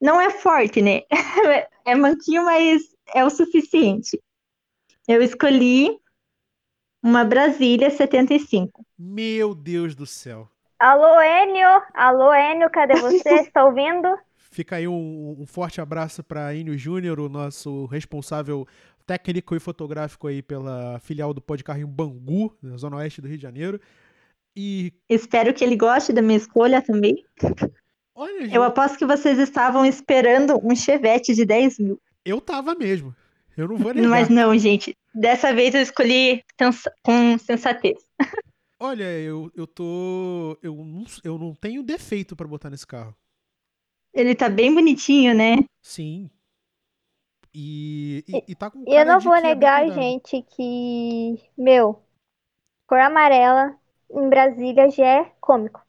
não 0.00 0.20
é 0.20 0.30
forte, 0.30 0.82
né? 0.82 1.02
É 1.88 1.94
manquinho, 1.94 2.44
mas 2.44 2.82
é 3.14 3.24
o 3.24 3.30
suficiente. 3.30 4.20
Eu 5.06 5.22
escolhi 5.22 5.96
uma 7.00 7.24
Brasília 7.24 7.90
75. 7.90 8.84
Meu 8.98 9.54
Deus 9.54 9.94
do 9.94 10.04
céu. 10.04 10.48
Alô, 10.80 11.22
Enio? 11.22 11.80
Alô, 11.94 12.34
Enio, 12.34 12.68
cadê 12.70 12.96
você? 12.96 13.28
Está 13.46 13.64
ouvindo? 13.64 14.18
Fica 14.36 14.76
aí 14.76 14.88
um, 14.88 15.36
um 15.38 15.46
forte 15.46 15.80
abraço 15.80 16.24
para 16.24 16.52
Enio 16.54 16.76
Júnior, 16.76 17.20
o 17.20 17.28
nosso 17.28 17.86
responsável 17.86 18.66
técnico 19.06 19.54
e 19.54 19.60
fotográfico 19.60 20.26
aí 20.26 20.42
pela 20.42 20.98
filial 20.98 21.32
do 21.32 21.40
Podcarrinho 21.40 21.86
Bangu, 21.86 22.52
na 22.60 22.76
zona 22.76 22.96
oeste 22.96 23.20
do 23.20 23.28
Rio 23.28 23.36
de 23.36 23.42
Janeiro. 23.44 23.80
E 24.56 24.92
Espero 25.08 25.54
que 25.54 25.62
ele 25.62 25.76
goste 25.76 26.12
da 26.12 26.20
minha 26.20 26.38
escolha 26.38 26.82
também. 26.82 27.24
Olha, 28.18 28.46
Ju, 28.48 28.54
Eu 28.54 28.62
aposto 28.62 28.96
que 28.98 29.04
vocês 29.04 29.38
estavam 29.38 29.84
esperando 29.84 30.58
um 30.66 30.74
chevette 30.74 31.34
de 31.34 31.44
10 31.44 31.78
mil. 31.78 32.00
eu 32.24 32.40
tava 32.40 32.74
mesmo. 32.74 33.14
Eu 33.56 33.68
não 33.68 33.76
vou 33.76 33.92
negar. 33.94 34.08
Mas 34.08 34.28
não, 34.28 34.56
gente. 34.58 34.96
Dessa 35.14 35.54
vez 35.54 35.74
eu 35.74 35.80
escolhi 35.82 36.42
sensa- 36.58 36.92
com 37.02 37.38
sensatez. 37.38 37.98
Olha, 38.80 39.04
eu, 39.04 39.50
eu 39.54 39.66
tô. 39.66 40.58
Eu 40.62 40.74
não, 40.74 41.04
eu 41.24 41.38
não 41.38 41.54
tenho 41.54 41.82
defeito 41.82 42.34
pra 42.36 42.46
botar 42.48 42.68
nesse 42.68 42.86
carro. 42.86 43.14
Ele 44.12 44.34
tá 44.34 44.48
bem 44.48 44.74
bonitinho, 44.74 45.34
né? 45.34 45.56
Sim. 45.82 46.30
E, 47.54 48.22
e, 48.28 48.44
e 48.48 48.54
tá 48.54 48.70
com 48.70 48.84
E 48.86 48.94
eu 48.94 49.06
não 49.06 49.18
de 49.18 49.24
vou 49.24 49.34
é 49.34 49.40
negar, 49.40 49.90
gente, 49.90 50.42
que, 50.42 51.40
meu, 51.56 52.02
cor 52.86 52.98
amarela 53.00 53.74
em 54.10 54.28
Brasília 54.28 54.90
já 54.90 55.06
é 55.06 55.24
cômico. 55.40 55.80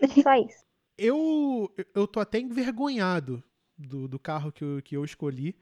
Só 0.22 0.34
isso. 0.34 0.64
Eu, 1.04 1.74
eu 1.96 2.06
tô 2.06 2.20
até 2.20 2.38
envergonhado 2.38 3.42
do, 3.76 4.06
do 4.06 4.20
carro 4.20 4.52
que 4.52 4.62
eu, 4.62 4.80
que 4.80 4.96
eu 4.96 5.04
escolhi. 5.04 5.56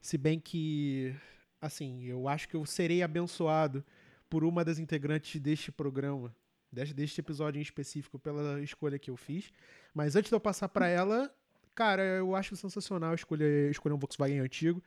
Se 0.00 0.16
bem 0.16 0.40
que, 0.40 1.14
assim, 1.60 2.04
eu 2.04 2.26
acho 2.26 2.48
que 2.48 2.56
eu 2.56 2.64
serei 2.64 3.02
abençoado 3.02 3.84
por 4.30 4.44
uma 4.44 4.64
das 4.64 4.78
integrantes 4.78 5.38
deste 5.42 5.70
programa, 5.70 6.34
deste, 6.72 6.94
deste 6.94 7.20
episódio 7.20 7.58
em 7.58 7.62
específico, 7.62 8.18
pela 8.18 8.62
escolha 8.62 8.98
que 8.98 9.10
eu 9.10 9.16
fiz. 9.16 9.52
Mas 9.92 10.16
antes 10.16 10.30
de 10.30 10.34
eu 10.34 10.40
passar 10.40 10.70
pra 10.70 10.88
ela, 10.88 11.30
cara, 11.74 12.02
eu 12.02 12.34
acho 12.34 12.56
sensacional 12.56 13.14
escolher, 13.14 13.70
escolher 13.70 13.94
um 13.94 13.98
Volkswagen 13.98 14.40
antigo. 14.40 14.82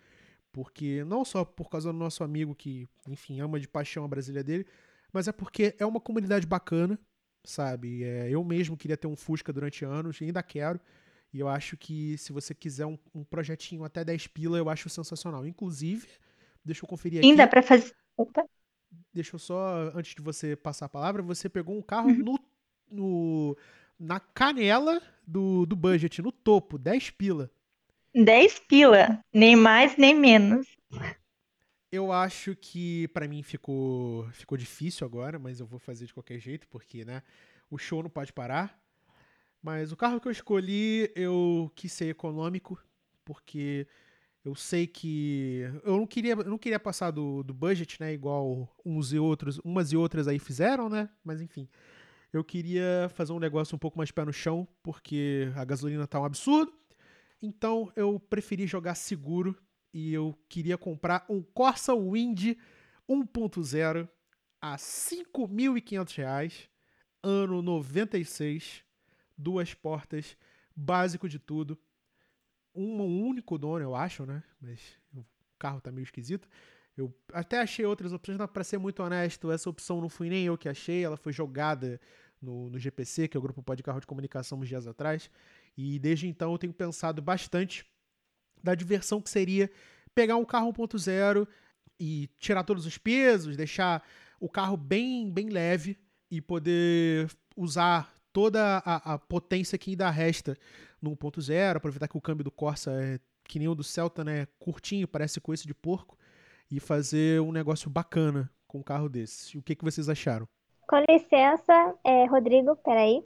Porque 0.51 1.03
não 1.03 1.24
só 1.24 1.46
por 1.46 1.70
causa 1.70 1.93
do 1.93 2.00
nosso 2.00 2.24
amigo 2.24 2.55
que, 2.55 2.89
enfim, 3.08 3.39
ama 3.39 3.60
de 3.60 3.67
paixão 3.67 4.03
a 4.03 4.08
Brasília 4.08 4.43
dele, 4.43 4.65
mas 5.13 5.27
é 5.27 5.31
porque 5.31 5.75
é 5.77 5.86
uma 5.86 6.01
comunidade 6.01 6.48
bacana, 6.48 7.00
sabe? 7.43 8.03
É, 8.03 8.29
eu 8.29 8.43
mesmo 8.43 8.77
queria 8.77 8.98
ter 8.98 9.07
um 9.07 9.15
Fusca 9.15 9.51
durante 9.53 9.86
anos, 9.86 10.19
e 10.21 10.25
ainda 10.25 10.43
quero. 10.43 10.79
E 11.33 11.39
eu 11.39 11.48
acho 11.48 11.77
que 11.77 12.17
se 12.17 12.33
você 12.33 12.53
quiser 12.53 12.86
um, 12.86 12.98
um 13.15 13.24
projetinho 13.24 13.83
até 13.83 14.03
10 14.03 14.27
pila, 14.27 14.57
eu 14.57 14.69
acho 14.69 14.89
sensacional. 14.89 15.45
Inclusive, 15.45 16.07
deixa 16.63 16.83
eu 16.83 16.89
conferir 16.89 17.19
aqui. 17.19 17.29
Ainda 17.29 17.48
pra 17.48 17.62
fazer. 17.62 17.93
Opa. 18.17 18.43
Deixa 19.13 19.36
eu 19.36 19.39
só, 19.39 19.91
antes 19.95 20.13
de 20.15 20.21
você 20.21 20.55
passar 20.55 20.86
a 20.86 20.89
palavra, 20.89 21.21
você 21.21 21.48
pegou 21.48 21.77
um 21.77 21.81
carro 21.81 22.12
no, 22.13 22.39
no- 22.91 23.57
na 23.98 24.19
canela 24.19 25.01
do, 25.25 25.65
do 25.65 25.75
budget, 25.75 26.21
no 26.21 26.31
topo, 26.31 26.77
10 26.77 27.10
pila. 27.10 27.50
10 28.13 28.60
pila. 28.60 29.24
Nem 29.33 29.55
mais, 29.55 29.95
nem 29.95 30.13
menos. 30.13 30.67
Eu 31.91 32.12
acho 32.12 32.55
que 32.55 33.07
pra 33.10 33.27
mim 33.27 33.43
ficou 33.43 34.25
ficou 34.31 34.57
difícil 34.57 35.05
agora, 35.05 35.38
mas 35.38 35.60
eu 35.60 35.65
vou 35.65 35.77
fazer 35.77 36.05
de 36.05 36.13
qualquer 36.13 36.39
jeito, 36.39 36.65
porque, 36.69 37.03
né, 37.03 37.21
o 37.69 37.77
show 37.77 38.01
não 38.01 38.10
pode 38.10 38.31
parar. 38.31 38.79
Mas 39.62 39.91
o 39.91 39.98
carro 39.98 40.19
que 40.19 40.27
eu 40.27 40.31
escolhi, 40.31 41.12
eu 41.15 41.71
quis 41.75 41.91
ser 41.91 42.10
econômico, 42.10 42.81
porque 43.25 43.88
eu 44.43 44.55
sei 44.55 44.88
que 44.88 45.63
eu 45.83 45.98
não 45.98 46.07
queria, 46.07 46.33
eu 46.33 46.45
não 46.50 46.57
queria 46.57 46.79
passar 46.79 47.12
do, 47.12 47.43
do 47.43 47.53
budget, 47.53 48.00
né, 48.00 48.13
igual 48.13 48.74
uns 48.86 49.12
e 49.13 49.19
outros, 49.19 49.60
umas 49.60 49.91
e 49.91 49.98
outras 49.98 50.27
aí 50.27 50.39
fizeram, 50.39 50.89
né? 50.89 51.10
Mas 51.24 51.41
enfim, 51.41 51.67
eu 52.31 52.43
queria 52.43 53.12
fazer 53.15 53.33
um 53.33 53.39
negócio 53.39 53.75
um 53.75 53.79
pouco 53.79 53.98
mais 53.98 54.12
pé 54.12 54.24
no 54.24 54.33
chão, 54.33 54.67
porque 54.81 55.51
a 55.55 55.65
gasolina 55.65 56.07
tá 56.07 56.19
um 56.21 56.25
absurdo. 56.25 56.74
Então 57.41 57.91
eu 57.98 58.19
preferi 58.19 58.65
jogar 58.65 58.95
seguro 58.95 59.57
e 59.93 60.13
eu 60.13 60.38
queria 60.48 60.77
comprar 60.77 61.25
um 61.29 61.41
Corsa 61.41 61.93
Wind 61.95 62.55
1.0 63.10 64.07
a 64.62 64.75
5.500 64.75 66.15
reais, 66.15 66.69
ano 67.24 67.62
96, 67.62 68.83
duas 69.38 69.74
portas, 69.74 70.38
básico 70.75 71.27
de 71.27 71.39
tudo. 71.39 71.77
Um, 72.74 73.01
único 73.27 73.57
dono, 73.57 73.83
eu 73.83 73.95
acho, 73.95 74.25
né? 74.25 74.43
Mas 74.62 74.79
o 75.13 75.25
carro 75.60 75.81
tá 75.81 75.91
meio 75.91 76.03
esquisito. 76.03 76.48
Eu 76.95 77.13
até 77.33 77.60
achei 77.60 77.86
outras 77.86 78.13
opções, 78.13 78.38
mas 78.38 78.50
pra 78.50 78.63
ser 78.63 78.77
muito 78.77 79.01
honesto, 79.01 79.51
essa 79.51 79.69
opção 79.69 80.00
não 80.00 80.10
fui 80.10 80.29
nem 80.29 80.45
eu 80.45 80.57
que 80.57 80.69
achei, 80.69 81.03
ela 81.03 81.17
foi 81.17 81.33
jogada 81.33 82.00
no, 82.41 82.69
no 82.69 82.79
GPC, 82.79 83.27
que 83.27 83.36
é 83.36 83.39
o 83.39 83.41
Grupo 83.41 83.63
Pó 83.63 83.74
de 83.74 83.83
Carro 83.83 84.00
de 84.00 84.07
Comunicação, 84.07 84.60
uns 84.60 84.67
dias 84.67 84.88
atrás. 84.88 85.29
E 85.77 86.00
desde 86.00 86.27
então 86.27 86.51
eu 86.51 86.57
tenho 86.57 86.74
pensado 86.74 87.21
bastante 87.21 87.86
da 88.63 88.75
diversão 88.75 89.21
que 89.21 89.29
seria 89.29 89.69
pegar 90.13 90.35
um 90.35 90.45
carro 90.45 90.71
1.0 90.73 91.47
e 91.99 92.27
tirar 92.39 92.63
todos 92.63 92.85
os 92.85 92.97
pesos, 92.97 93.55
deixar 93.55 94.03
o 94.39 94.49
carro 94.49 94.75
bem, 94.75 95.31
bem 95.31 95.49
leve 95.49 95.97
e 96.29 96.41
poder 96.41 97.29
usar 97.55 98.13
toda 98.33 98.77
a, 98.85 99.13
a 99.13 99.19
potência 99.19 99.77
que 99.77 99.91
ainda 99.91 100.09
resta 100.09 100.57
no 101.01 101.15
1.0, 101.15 101.75
aproveitar 101.75 102.07
que 102.07 102.17
o 102.17 102.21
câmbio 102.21 102.43
do 102.43 102.51
Corsa 102.51 102.91
é 102.91 103.19
que 103.43 103.59
nem 103.59 103.67
o 103.67 103.75
do 103.75 103.83
Celta, 103.83 104.23
né? 104.23 104.47
Curtinho, 104.57 105.07
parece 105.07 105.41
coice 105.41 105.67
de 105.67 105.73
porco, 105.73 106.17
e 106.71 106.79
fazer 106.79 107.41
um 107.41 107.51
negócio 107.51 107.89
bacana 107.89 108.49
com 108.65 108.79
um 108.79 108.83
carro 108.83 109.09
desse. 109.09 109.57
O 109.57 109.61
que, 109.61 109.75
que 109.75 109.83
vocês 109.83 110.07
acharam? 110.07 110.47
Com 110.87 110.97
licença, 111.09 111.95
é, 112.03 112.25
Rodrigo, 112.25 112.77
peraí. 112.77 113.21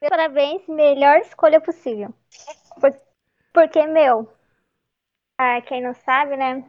Parabéns, 0.00 0.66
melhor 0.66 1.18
escolha 1.18 1.60
possível. 1.60 2.14
Por- 2.80 3.00
porque, 3.52 3.86
meu, 3.86 4.28
quem 5.66 5.82
não 5.82 5.94
sabe, 5.94 6.36
né? 6.36 6.64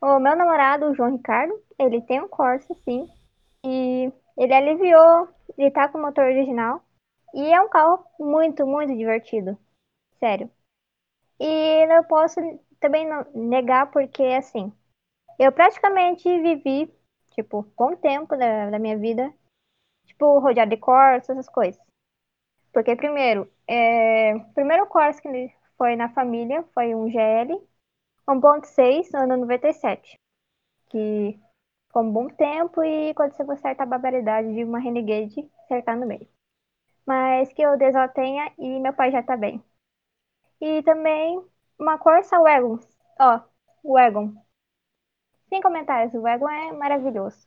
O 0.00 0.18
meu 0.20 0.36
namorado, 0.36 0.86
o 0.86 0.94
João 0.94 1.16
Ricardo, 1.16 1.54
ele 1.78 2.00
tem 2.02 2.20
um 2.20 2.28
Corsa, 2.28 2.74
sim. 2.84 3.08
E 3.64 4.12
ele 4.36 4.54
aliviou, 4.54 5.28
ele 5.58 5.70
tá 5.70 5.88
com 5.88 5.98
o 5.98 6.02
motor 6.02 6.24
original. 6.24 6.82
E 7.34 7.52
é 7.52 7.60
um 7.60 7.68
carro 7.68 8.04
muito, 8.18 8.66
muito 8.66 8.96
divertido. 8.96 9.58
Sério. 10.20 10.50
E 11.40 11.86
não 11.86 12.04
posso 12.04 12.40
também 12.80 13.06
negar, 13.34 13.90
porque, 13.90 14.22
assim, 14.24 14.72
eu 15.38 15.52
praticamente 15.52 16.24
vivi 16.42 16.92
tipo, 17.34 17.62
bom 17.78 17.96
tempo 17.96 18.36
da, 18.36 18.70
da 18.70 18.78
minha 18.78 18.98
vida, 18.98 19.32
tipo, 20.06 20.38
rodeado 20.40 20.70
de 20.70 20.78
Corsa, 20.78 21.32
essas 21.32 21.48
coisas. 21.48 21.80
Porque, 22.78 22.94
primeiro, 22.94 23.50
é, 23.66 24.36
o 24.36 24.54
primeiro 24.54 24.86
Corsa 24.86 25.20
que 25.20 25.52
foi 25.76 25.96
na 25.96 26.10
família 26.10 26.62
foi 26.72 26.94
um 26.94 27.10
GL 27.10 27.60
1.6, 28.28 29.12
ano 29.14 29.36
97, 29.36 30.16
que 30.90 31.40
ficou 31.88 32.04
um 32.04 32.12
bom 32.12 32.28
tempo 32.28 32.84
e 32.84 33.12
quando 33.14 33.32
você 33.34 33.44
for 33.44 33.58
certa 33.58 33.82
a 33.82 33.86
barbaridade 33.86 34.54
de 34.54 34.62
uma 34.62 34.78
Renegade 34.78 35.50
cercar 35.66 35.96
no 35.96 36.06
meio. 36.06 36.28
Mas 37.06 37.52
que 37.52 37.66
o 37.66 37.76
Deus 37.76 37.94
tenha 38.14 38.52
e 38.58 38.80
meu 38.80 38.92
pai 38.94 39.10
já 39.12 39.22
tá 39.24 39.36
bem. 39.36 39.62
E 40.60 40.82
também 40.84 41.44
uma 41.80 41.98
Corsa 41.98 42.38
Wagon, 42.40 42.78
ó, 43.20 43.40
Wagon, 43.84 44.34
sem 45.50 45.60
comentários, 45.60 46.14
o 46.14 46.22
Wagon 46.22 46.48
é 46.48 46.72
maravilhoso. 46.72 47.46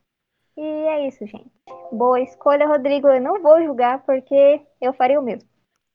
E 0.57 0.61
é 0.61 1.07
isso, 1.07 1.25
gente. 1.25 1.51
Boa 1.91 2.19
escolha, 2.21 2.67
Rodrigo. 2.67 3.07
Eu 3.07 3.21
não 3.21 3.41
vou 3.41 3.63
julgar 3.63 4.03
porque 4.05 4.61
eu 4.79 4.93
faria 4.93 5.19
o 5.19 5.23
mesmo. 5.23 5.47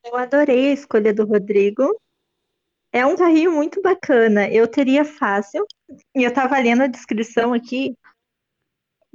Eu 0.04 0.16
adorei 0.16 0.70
a 0.70 0.72
escolha 0.72 1.12
do 1.12 1.24
Rodrigo. 1.24 1.84
É 2.92 3.04
um 3.04 3.16
carrinho 3.16 3.52
muito 3.52 3.82
bacana. 3.82 4.48
Eu 4.48 4.66
teria 4.66 5.04
fácil. 5.04 5.64
E 6.14 6.22
eu 6.22 6.32
tava 6.32 6.58
lendo 6.58 6.82
a 6.82 6.86
descrição 6.86 7.52
aqui. 7.52 7.96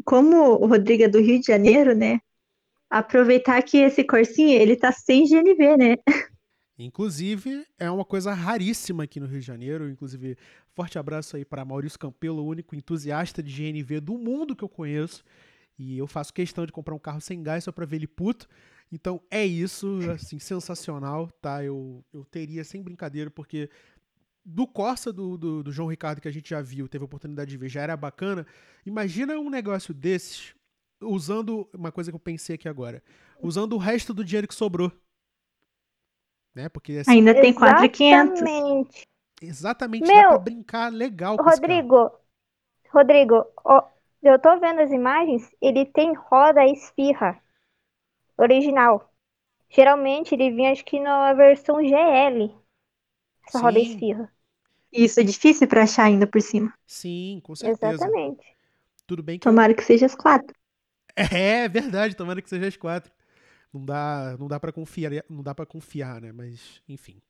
Como 0.06 0.38
o 0.38 0.68
Rodrigo 0.68 1.04
é 1.04 1.08
do 1.08 1.20
Rio 1.20 1.40
de 1.40 1.48
Janeiro, 1.48 1.96
né? 1.96 2.20
Aproveitar 2.90 3.62
que 3.64 3.78
esse 3.78 4.04
Corsinha, 4.04 4.62
ele 4.62 4.76
tá 4.76 4.92
sem 4.92 5.26
GNV, 5.26 5.78
né? 5.78 5.96
Inclusive, 6.84 7.66
é 7.78 7.90
uma 7.90 8.06
coisa 8.06 8.34
raríssima 8.34 9.04
aqui 9.04 9.20
no 9.20 9.28
Rio 9.28 9.40
de 9.40 9.46
Janeiro. 9.46 9.90
Inclusive, 9.90 10.38
forte 10.74 10.98
abraço 10.98 11.36
aí 11.36 11.46
para 11.46 11.66
Maurício 11.66 12.00
Campelo, 12.00 12.44
o 12.44 12.48
único 12.48 12.76
entusiasta 12.76 13.42
de 13.42 13.52
GNV 13.52 14.00
do 14.00 14.18
mundo 14.18 14.56
que 14.56 14.64
eu 14.64 14.70
conheço. 14.70 15.24
E 15.78 15.98
eu 15.98 16.08
faço 16.08 16.34
questão 16.34 16.66
de 16.66 16.72
comprar 16.72 16.94
um 16.94 17.00
carro 17.00 17.22
sem 17.22 17.42
gás 17.42 17.64
só 17.64 17.72
pra 17.72 17.86
ver 17.86 17.98
ele 17.98 18.08
puto. 18.08 18.48
Então 18.92 19.22
é 19.32 19.46
isso, 19.46 20.00
assim, 20.14 20.38
sensacional, 20.38 21.30
tá? 21.42 21.64
Eu, 21.64 22.04
eu 22.14 22.26
teria, 22.26 22.64
sem 22.64 22.84
brincadeira, 22.84 23.32
porque 23.32 23.70
do 24.44 24.68
Corsa 24.68 25.14
do, 25.14 25.38
do, 25.38 25.64
do 25.64 25.72
João 25.72 25.90
Ricardo 25.90 26.20
que 26.20 26.28
a 26.28 26.32
gente 26.32 26.50
já 26.50 26.62
viu, 26.62 26.88
teve 26.88 27.04
a 27.04 27.06
oportunidade 27.06 27.50
de 27.50 27.58
ver, 27.58 27.70
já 27.70 27.82
era 27.82 27.96
bacana. 27.96 28.46
Imagina 28.86 29.38
um 29.40 29.50
negócio 29.50 29.94
desses 29.94 30.54
usando 31.02 31.68
uma 31.74 31.92
coisa 31.92 32.12
que 32.12 32.16
eu 32.16 32.20
pensei 32.20 32.56
aqui 32.56 32.68
agora, 32.68 33.02
usando 33.42 33.74
o 33.74 33.78
resto 33.78 34.14
do 34.14 34.24
dinheiro 34.24 34.48
que 34.48 34.56
sobrou. 34.56 34.92
Né? 36.54 36.70
Porque 36.70 36.94
assim, 36.98 37.12
Ainda 37.12 37.34
tem 37.34 37.54
4,500. 37.54 38.42
Exatamente. 38.42 39.08
exatamente 39.42 40.08
Meu, 40.08 40.16
dá 40.16 40.28
pra 40.30 40.38
brincar 40.40 40.92
legal 40.92 41.38
com. 41.38 41.44
Rodrigo, 41.44 42.12
Rodrigo, 42.94 43.46
ó, 43.64 43.84
eu 44.22 44.38
tô 44.40 44.60
vendo 44.60 44.82
as 44.82 44.92
imagens, 44.92 45.50
ele 45.62 45.86
tem 45.86 46.14
roda 46.14 46.66
esfirra 46.66 47.42
original. 48.38 49.10
Geralmente 49.70 50.36
ele 50.36 50.52
vinha 50.52 50.72
acho 50.72 50.84
que 50.84 51.00
na 51.00 51.34
versão 51.34 51.82
GL. 51.82 52.54
Essa 53.48 53.60
roda 53.60 53.80
Sim. 53.80 53.86
esfirra. 53.86 54.32
Isso 54.92 55.20
é 55.20 55.24
difícil 55.24 55.68
pra 55.68 55.84
achar 55.84 56.04
ainda 56.04 56.28
por 56.28 56.42
cima. 56.42 56.74
Sim, 56.86 57.40
com 57.44 57.56
certeza. 57.56 58.06
Exatamente. 58.06 58.46
Tudo 59.08 59.24
bem 59.24 59.40
que 59.40 59.44
Tomara 59.44 59.74
que 59.74 59.84
seja 59.84 60.06
as 60.06 60.16
quatro. 60.16 60.54
É 61.16 61.68
verdade, 61.68 62.16
tomara 62.16 62.42
que 62.42 62.50
seja 62.50 62.68
as 62.68 62.78
quatro. 62.78 63.12
Não 63.74 63.86
dá, 63.86 64.36
não 64.40 64.48
dá 64.48 64.60
para 64.60 64.72
confiar, 64.72 65.12
não 65.30 65.44
dá 65.44 65.56
para 65.56 65.66
confiar, 65.66 66.22
né? 66.22 66.32
Mas 66.32 66.82
enfim, 66.88 67.22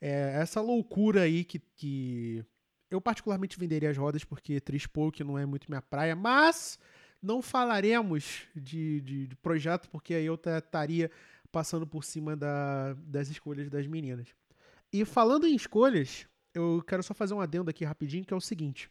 é 0.00 0.38
essa 0.40 0.60
loucura 0.60 1.22
aí 1.22 1.44
que, 1.44 1.58
que 1.58 2.44
eu 2.90 3.00
particularmente 3.00 3.58
venderia 3.58 3.90
as 3.90 3.96
rodas 3.96 4.24
porque 4.24 4.60
Trispoke 4.60 5.24
não 5.24 5.38
é 5.38 5.46
muito 5.46 5.68
minha 5.68 5.82
praia, 5.82 6.14
mas 6.14 6.78
não 7.22 7.40
falaremos 7.40 8.42
de, 8.54 9.00
de, 9.00 9.26
de 9.26 9.36
projeto 9.36 9.88
porque 9.90 10.14
aí 10.14 10.26
eu 10.26 10.34
estaria 10.34 11.10
passando 11.50 11.86
por 11.86 12.04
cima 12.04 12.36
da, 12.36 12.94
das 12.94 13.28
escolhas 13.28 13.70
das 13.70 13.86
meninas. 13.86 14.28
E 14.92 15.04
falando 15.04 15.46
em 15.46 15.54
escolhas, 15.54 16.26
eu 16.52 16.82
quero 16.86 17.02
só 17.02 17.14
fazer 17.14 17.34
um 17.34 17.40
adendo 17.40 17.70
aqui 17.70 17.84
rapidinho, 17.84 18.24
que 18.24 18.32
é 18.32 18.36
o 18.36 18.40
seguinte. 18.40 18.90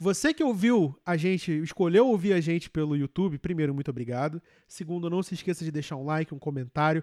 Você 0.00 0.32
que 0.32 0.44
ouviu 0.44 0.96
a 1.04 1.16
gente, 1.16 1.50
escolheu 1.60 2.06
ouvir 2.06 2.32
a 2.32 2.40
gente 2.40 2.70
pelo 2.70 2.96
YouTube, 2.96 3.36
primeiro, 3.36 3.74
muito 3.74 3.90
obrigado. 3.90 4.40
Segundo, 4.68 5.10
não 5.10 5.24
se 5.24 5.34
esqueça 5.34 5.64
de 5.64 5.72
deixar 5.72 5.96
um 5.96 6.04
like, 6.04 6.32
um 6.32 6.38
comentário. 6.38 7.02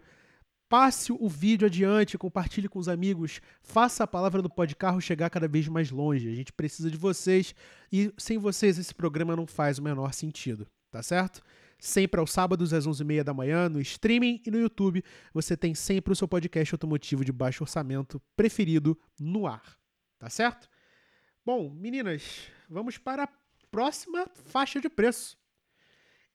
Passe 0.69 1.11
o 1.11 1.27
vídeo 1.27 1.67
adiante, 1.67 2.17
compartilhe 2.17 2.69
com 2.69 2.79
os 2.79 2.87
amigos, 2.87 3.41
faça 3.61 4.05
a 4.05 4.07
palavra 4.07 4.41
do 4.41 4.49
Podcarro 4.49 5.01
chegar 5.01 5.29
cada 5.29 5.45
vez 5.45 5.67
mais 5.67 5.91
longe. 5.91 6.29
A 6.29 6.33
gente 6.33 6.53
precisa 6.53 6.89
de 6.89 6.97
vocês 6.97 7.53
e 7.91 8.13
sem 8.17 8.37
vocês 8.37 8.79
esse 8.79 8.95
programa 8.95 9.35
não 9.35 9.45
faz 9.45 9.77
o 9.77 9.83
menor 9.83 10.13
sentido, 10.13 10.65
tá 10.89 11.03
certo? 11.03 11.43
Sempre 11.77 12.21
aos 12.21 12.31
sábados 12.31 12.73
às 12.73 12.87
11h30 12.87 13.23
da 13.23 13.33
manhã, 13.33 13.67
no 13.67 13.81
streaming 13.81 14.41
e 14.45 14.49
no 14.49 14.57
YouTube, 14.57 15.03
você 15.33 15.57
tem 15.57 15.75
sempre 15.75 16.13
o 16.13 16.15
seu 16.15 16.29
podcast 16.29 16.73
automotivo 16.73 17.25
de 17.25 17.33
baixo 17.33 17.63
orçamento 17.63 18.21
preferido 18.37 18.97
no 19.19 19.45
ar, 19.45 19.77
tá 20.17 20.29
certo? 20.29 20.69
Bom, 21.45 21.69
meninas, 21.69 22.49
vamos 22.67 22.97
para 22.97 23.25
a 23.25 23.29
próxima 23.69 24.27
faixa 24.45 24.81
de 24.81 24.89
preço. 24.89 25.37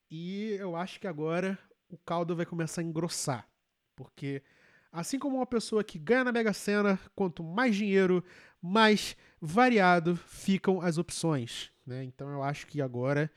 E 0.09 0.51
eu 0.57 0.73
acho 0.73 1.01
que 1.01 1.05
agora 1.05 1.59
o 1.89 1.97
caldo 1.97 2.33
vai 2.33 2.45
começar 2.45 2.79
a 2.79 2.83
engrossar. 2.85 3.45
Porque 3.93 4.41
assim 4.89 5.19
como 5.19 5.35
uma 5.35 5.45
pessoa 5.45 5.83
que 5.83 5.99
ganha 5.99 6.23
na 6.23 6.31
Mega 6.31 6.53
Sena, 6.53 6.97
quanto 7.13 7.43
mais 7.43 7.75
dinheiro, 7.75 8.23
mais 8.61 9.17
variado 9.41 10.15
ficam 10.15 10.79
as 10.79 10.97
opções. 10.97 11.73
Né? 11.85 12.05
Então 12.05 12.29
eu 12.29 12.41
acho 12.41 12.65
que 12.65 12.81
agora 12.81 13.29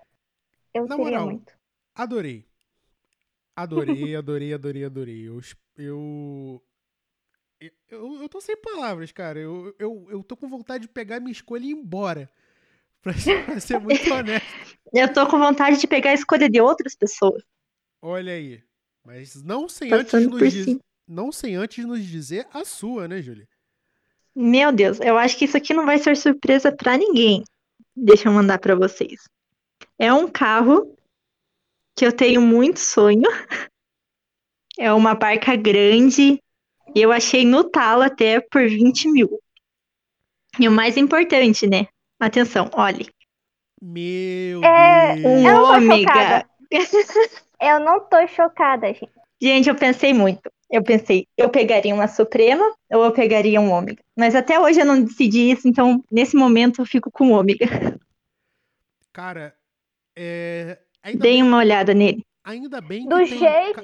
Eu 0.71 0.83
Na 0.83 0.95
teria 0.95 1.03
moral, 1.05 1.25
muito. 1.25 1.57
Adorei. 1.95 2.47
Adorei, 3.55 4.15
adorei, 4.15 4.53
adorei, 4.53 4.85
adorei. 4.85 5.27
Eu, 5.27 5.41
eu, 5.75 6.63
eu, 7.89 8.21
eu 8.21 8.29
tô 8.29 8.39
sem 8.39 8.55
palavras, 8.55 9.11
cara. 9.11 9.39
Eu, 9.39 9.75
eu, 9.79 10.07
eu 10.11 10.23
tô 10.23 10.37
com 10.37 10.47
vontade 10.47 10.83
de 10.83 10.89
pegar 10.89 11.19
minha 11.19 11.31
escolha 11.31 11.65
e 11.65 11.69
ir 11.69 11.71
embora. 11.71 12.29
Pra 13.01 13.13
ser, 13.13 13.45
pra 13.45 13.59
ser 13.59 13.79
muito 13.79 14.03
honesto. 14.11 14.77
Eu 14.91 15.13
tô 15.13 15.25
com 15.27 15.37
vontade 15.37 15.79
de 15.79 15.87
pegar 15.87 16.09
a 16.09 16.15
escolha 16.15 16.49
de 16.49 16.59
outras 16.59 16.93
pessoas. 16.95 17.41
Olha 18.01 18.33
aí. 18.33 18.61
Mas 19.05 19.41
não 19.43 19.69
sem 19.69 19.89
Passando 19.89 20.35
antes 20.35 20.41
nos 20.41 20.53
dizer. 20.53 20.79
Não 21.07 21.31
sem 21.31 21.55
antes 21.55 21.85
nos 21.85 22.03
dizer 22.03 22.47
a 22.51 22.65
sua, 22.65 23.07
né, 23.07 23.21
Júlia? 23.21 23.47
Meu 24.39 24.71
Deus, 24.71 24.99
eu 24.99 25.17
acho 25.17 25.35
que 25.35 25.45
isso 25.45 25.57
aqui 25.57 25.73
não 25.73 25.83
vai 25.83 25.97
ser 25.97 26.15
surpresa 26.15 26.71
pra 26.71 26.95
ninguém. 26.95 27.43
Deixa 27.95 28.27
eu 28.29 28.31
mandar 28.31 28.59
pra 28.59 28.75
vocês. 28.75 29.23
É 29.97 30.13
um 30.13 30.27
carro 30.29 30.95
que 31.97 32.05
eu 32.05 32.11
tenho 32.11 32.39
muito 32.41 32.79
sonho. 32.79 33.23
É 34.79 34.93
uma 34.93 35.15
barca 35.15 35.55
grande. 35.55 36.39
E 36.93 37.01
eu 37.01 37.11
achei 37.11 37.43
no 37.43 37.63
talo 37.63 38.03
até 38.03 38.39
por 38.39 38.61
20 38.61 39.09
mil. 39.11 39.41
E 40.59 40.67
o 40.67 40.71
mais 40.71 40.97
importante, 40.97 41.65
né? 41.65 41.87
Atenção, 42.19 42.69
olhe. 42.75 43.07
Meu 43.81 44.63
É, 44.63 45.15
Deus. 45.15 45.25
Um 45.25 45.47
Eu 45.47 45.53
não 45.55 45.67
tô 45.67 45.73
ômega. 45.77 46.11
chocada. 46.13 46.49
Eu 47.59 47.79
não 47.79 47.99
tô 48.07 48.27
chocada, 48.27 48.93
gente. 48.93 49.09
Gente, 49.41 49.67
eu 49.67 49.75
pensei 49.75 50.13
muito. 50.13 50.47
Eu 50.69 50.83
pensei, 50.83 51.27
eu 51.37 51.49
pegaria 51.49 51.93
uma 51.95 52.07
Suprema 52.07 52.63
ou 52.91 53.05
eu 53.05 53.11
pegaria 53.13 53.59
um 53.61 53.71
ômega. 53.71 54.03
Mas 54.15 54.35
até 54.35 54.59
hoje 54.59 54.79
eu 54.81 54.85
não 54.85 55.01
decidi 55.01 55.49
isso, 55.51 55.67
então 55.67 56.03
nesse 56.11 56.35
momento 56.35 56.81
eu 56.81 56.85
fico 56.85 57.09
com 57.09 57.31
o 57.31 57.39
ômega. 57.39 57.65
Cara, 59.13 59.55
é. 60.15 60.79
Ainda 61.01 61.19
Deem 61.23 61.41
bem, 61.41 61.43
uma 61.43 61.57
olhada 61.57 61.93
nele. 61.93 62.25
ainda 62.43 62.81
bem 62.81 63.03
que 63.03 63.09
Do 63.09 63.15
tem. 63.17 63.25
jeito- 63.25 63.81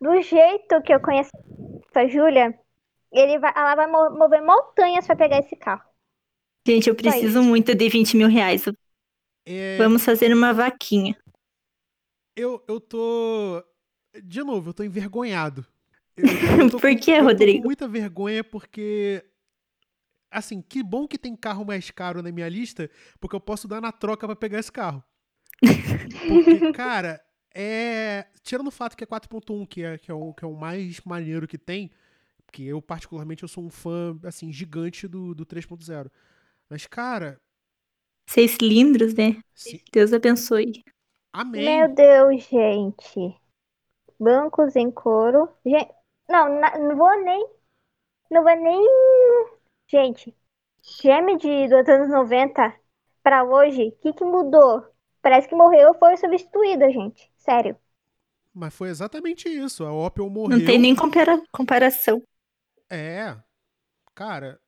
Do 0.00 0.20
jeito 0.20 0.82
que 0.82 0.92
eu 0.92 1.00
conheço 1.00 1.30
a 1.94 2.06
Júlia, 2.06 2.58
ele 3.12 3.38
vai, 3.38 3.52
ela 3.56 3.74
vai 3.74 3.86
mo- 3.86 4.10
mover 4.18 4.42
montanhas 4.42 5.06
pra 5.06 5.16
pegar 5.16 5.38
esse 5.38 5.56
carro. 5.56 5.82
Gente, 6.66 6.88
eu 6.88 6.94
preciso 6.96 7.40
muito 7.42 7.74
de 7.74 7.88
20 7.88 8.16
mil 8.16 8.28
reais. 8.28 8.64
é, 9.46 9.78
Vamos 9.78 10.04
fazer 10.04 10.34
uma 10.34 10.52
vaquinha. 10.52 11.16
eu, 12.36 12.62
eu 12.68 12.80
tô. 12.80 13.62
De 14.22 14.42
novo, 14.42 14.70
eu 14.70 14.74
tô 14.74 14.82
envergonhado. 14.82 15.64
Eu, 16.16 16.40
eu 16.68 16.80
Por 16.80 16.94
com- 16.94 17.00
quê, 17.00 17.20
eu 17.28 17.34
tô 17.36 17.46
com 17.46 17.58
Rodrigo? 17.58 17.62
muita 17.62 17.88
vergonha 17.88 18.42
porque. 18.44 19.24
Assim, 20.30 20.60
que 20.60 20.82
bom 20.82 21.06
que 21.06 21.18
tem 21.18 21.34
carro 21.36 21.64
mais 21.64 21.90
caro 21.90 22.22
na 22.22 22.30
minha 22.32 22.48
lista, 22.48 22.90
porque 23.20 23.34
eu 23.36 23.40
posso 23.40 23.66
dar 23.68 23.80
na 23.80 23.92
troca 23.92 24.26
pra 24.26 24.36
pegar 24.36 24.58
esse 24.58 24.72
carro. 24.72 25.02
Porque, 26.26 26.62
cara, 26.62 27.20
é. 27.54 28.26
Tirando 28.42 28.68
o 28.68 28.70
fato 28.70 28.96
que 28.96 29.04
é 29.04 29.06
4.1, 29.06 29.66
que 29.66 29.82
é, 29.82 29.98
que, 29.98 30.10
é 30.10 30.14
o, 30.14 30.32
que 30.34 30.44
é 30.44 30.48
o 30.48 30.54
mais 30.54 31.00
maneiro 31.04 31.46
que 31.48 31.58
tem, 31.58 31.90
porque 32.46 32.62
eu, 32.62 32.80
particularmente, 32.82 33.42
eu 33.42 33.48
sou 33.48 33.64
um 33.64 33.70
fã, 33.70 34.18
assim, 34.24 34.52
gigante 34.52 35.08
do, 35.08 35.34
do 35.34 35.44
3.0. 35.46 36.10
Mas, 36.70 36.86
cara, 36.86 37.40
Seis 38.28 38.52
cilindros, 38.52 39.14
né? 39.14 39.40
se- 39.54 39.84
Deus 39.92 40.12
abençoe. 40.12 40.84
amém. 41.32 41.78
Meu 41.78 41.94
Deus, 41.94 42.44
gente. 42.44 43.36
Bancos 44.20 44.76
em 44.76 44.90
couro. 44.90 45.48
Gente, 45.66 45.90
não, 46.28 46.60
na- 46.60 46.78
não 46.78 46.96
vou 46.96 47.22
nem. 47.24 47.46
Não 48.30 48.42
vou 48.44 48.56
nem. 48.56 48.82
Gente, 49.88 50.36
geme 51.02 51.36
de 51.38 51.68
dos 51.68 51.88
anos 51.88 52.08
90 52.08 52.74
pra 53.22 53.44
hoje, 53.44 53.88
o 53.88 53.92
que, 54.00 54.12
que 54.12 54.24
mudou? 54.24 54.84
Parece 55.22 55.48
que 55.48 55.54
morreu 55.56 55.88
ou 55.88 55.98
foi 55.98 56.16
substituída, 56.16 56.90
gente. 56.90 57.30
Sério. 57.36 57.76
mas 58.52 58.74
foi 58.74 58.88
exatamente 58.88 59.48
isso. 59.48 59.84
A 59.84 59.92
Opel 59.92 60.28
morreu. 60.30 60.58
Não 60.58 60.64
tem 60.64 60.78
nem 60.78 60.94
compara 60.96 61.40
comparação. 61.52 62.22
É. 62.90 63.36
Cara, 64.14 64.60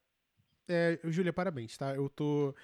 é, 0.69 1.01
Júlia, 1.05 1.33
parabéns, 1.33 1.77
tá? 1.79 1.95
Eu 1.95 2.09
tô. 2.11 2.55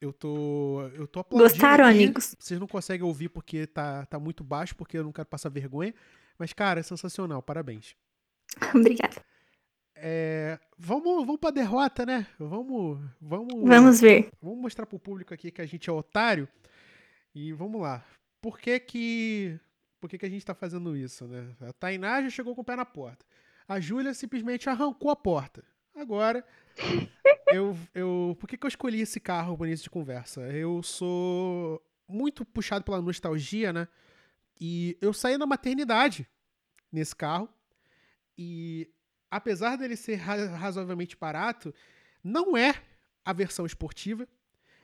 Eu 0.00 0.12
tô. 0.12 0.82
Eu 0.94 1.06
tô 1.08 1.20
aplaudindo. 1.20 1.50
Gostaram, 1.50 1.84
aqui. 1.84 1.90
amigos? 1.94 2.36
Vocês 2.38 2.60
não 2.60 2.68
conseguem 2.68 3.06
ouvir 3.06 3.28
porque 3.30 3.66
tá, 3.66 4.06
tá 4.06 4.18
muito 4.20 4.44
baixo, 4.44 4.76
porque 4.76 4.98
eu 4.98 5.04
não 5.04 5.12
quero 5.12 5.28
passar 5.28 5.50
vergonha. 5.50 5.94
Mas, 6.38 6.52
cara, 6.52 6.80
é 6.80 6.82
sensacional. 6.82 7.42
Parabéns. 7.42 7.96
Obrigada. 8.74 9.22
É, 9.94 10.58
vamos, 10.78 11.26
vamos 11.26 11.40
pra 11.40 11.50
derrota, 11.50 12.06
né? 12.06 12.26
Vamos. 12.38 12.98
Vamos, 13.20 13.68
Vamos 13.68 14.00
ver. 14.00 14.30
vamos 14.40 14.58
mostrar 14.58 14.86
pro 14.86 14.98
público 14.98 15.34
aqui 15.34 15.50
que 15.50 15.60
a 15.60 15.66
gente 15.66 15.90
é 15.90 15.92
otário. 15.92 16.48
E 17.34 17.52
vamos 17.52 17.80
lá. 17.80 18.04
Por 18.40 18.58
que 18.58 18.80
que. 18.80 19.60
Por 20.00 20.08
que, 20.08 20.16
que 20.16 20.24
a 20.24 20.30
gente 20.30 20.44
tá 20.44 20.54
fazendo 20.54 20.96
isso, 20.96 21.26
né? 21.28 21.54
A 21.60 21.72
Tainá 21.74 22.22
já 22.22 22.30
chegou 22.30 22.54
com 22.54 22.62
o 22.62 22.64
pé 22.64 22.74
na 22.74 22.86
porta. 22.86 23.26
A 23.68 23.78
Júlia 23.78 24.14
simplesmente 24.14 24.68
arrancou 24.70 25.10
a 25.10 25.16
porta. 25.16 25.62
Agora, 25.94 26.44
eu, 27.52 27.76
eu. 27.94 28.36
Por 28.40 28.48
que, 28.48 28.56
que 28.56 28.64
eu 28.64 28.68
escolhi 28.68 29.02
esse 29.02 29.20
carro 29.20 29.56
para 29.58 29.66
início 29.66 29.84
de 29.84 29.90
conversa? 29.90 30.40
Eu 30.50 30.82
sou 30.82 31.82
muito 32.08 32.44
puxado 32.46 32.84
pela 32.84 33.02
nostalgia, 33.02 33.72
né? 33.72 33.86
E 34.58 34.96
eu 35.00 35.12
saí 35.12 35.36
da 35.36 35.46
maternidade 35.46 36.26
nesse 36.90 37.14
carro. 37.14 37.48
E 38.36 38.88
apesar 39.30 39.76
dele 39.76 39.96
ser 39.96 40.16
ra- 40.16 40.56
razoavelmente 40.56 41.16
barato, 41.16 41.74
não 42.22 42.56
é 42.56 42.74
a 43.24 43.32
versão 43.32 43.66
esportiva, 43.66 44.26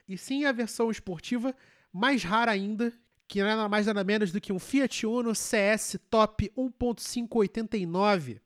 e 0.08 0.16
sim 0.16 0.44
a 0.44 0.52
versão 0.52 0.90
esportiva 0.90 1.54
mais 1.92 2.22
rara 2.22 2.52
ainda, 2.52 2.92
que 3.26 3.42
nada 3.42 3.68
mais 3.68 3.86
nada 3.86 4.04
menos 4.04 4.30
do 4.30 4.40
que 4.40 4.52
um 4.52 4.58
Fiat 4.58 5.06
Uno 5.06 5.34
CS 5.34 5.98
Top 6.10 6.52
1.589, 6.56 8.40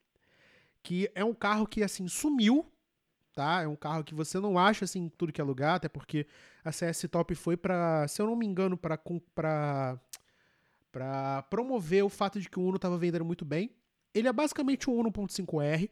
que 0.83 1.11
é 1.15 1.25
um 1.25 1.35
carro 1.35 1.67
que 1.67 1.83
assim 1.83 2.09
sumiu, 2.09 2.67
tá? 3.35 3.63
É 3.63 3.69
um 3.69 3.77
carro 3.77 4.03
que 4.05 4.15
você 4.15 4.39
não 4.39 4.59
acha 4.59 4.85
assim 4.85 5.09
tudo 5.09 5.33
que 5.33 5.41
é 5.41 5.45
lugar, 5.45 5.75
até 5.77 5.89
porque 5.89 6.27
a 6.65 6.73
CS 6.73 7.09
Top 7.11 7.35
foi 7.35 7.57
para, 7.57 8.07
se 8.09 8.23
eu 8.23 8.27
não 8.27 8.37
me 8.37 8.47
engano, 8.47 8.77
para 8.77 8.97
para 10.93 11.43
promover 11.45 12.05
o 12.05 12.09
fato 12.09 12.41
de 12.41 12.49
que 12.49 12.59
o 12.59 12.63
Uno 12.63 12.77
estava 12.77 12.99
vendendo 12.99 13.25
muito 13.25 13.45
bem. 13.45 13.71
Ele 14.15 14.29
é 14.29 14.33
basicamente 14.33 14.91
um 14.91 14.95
Uno 14.95 15.11
1.5R, 15.11 15.91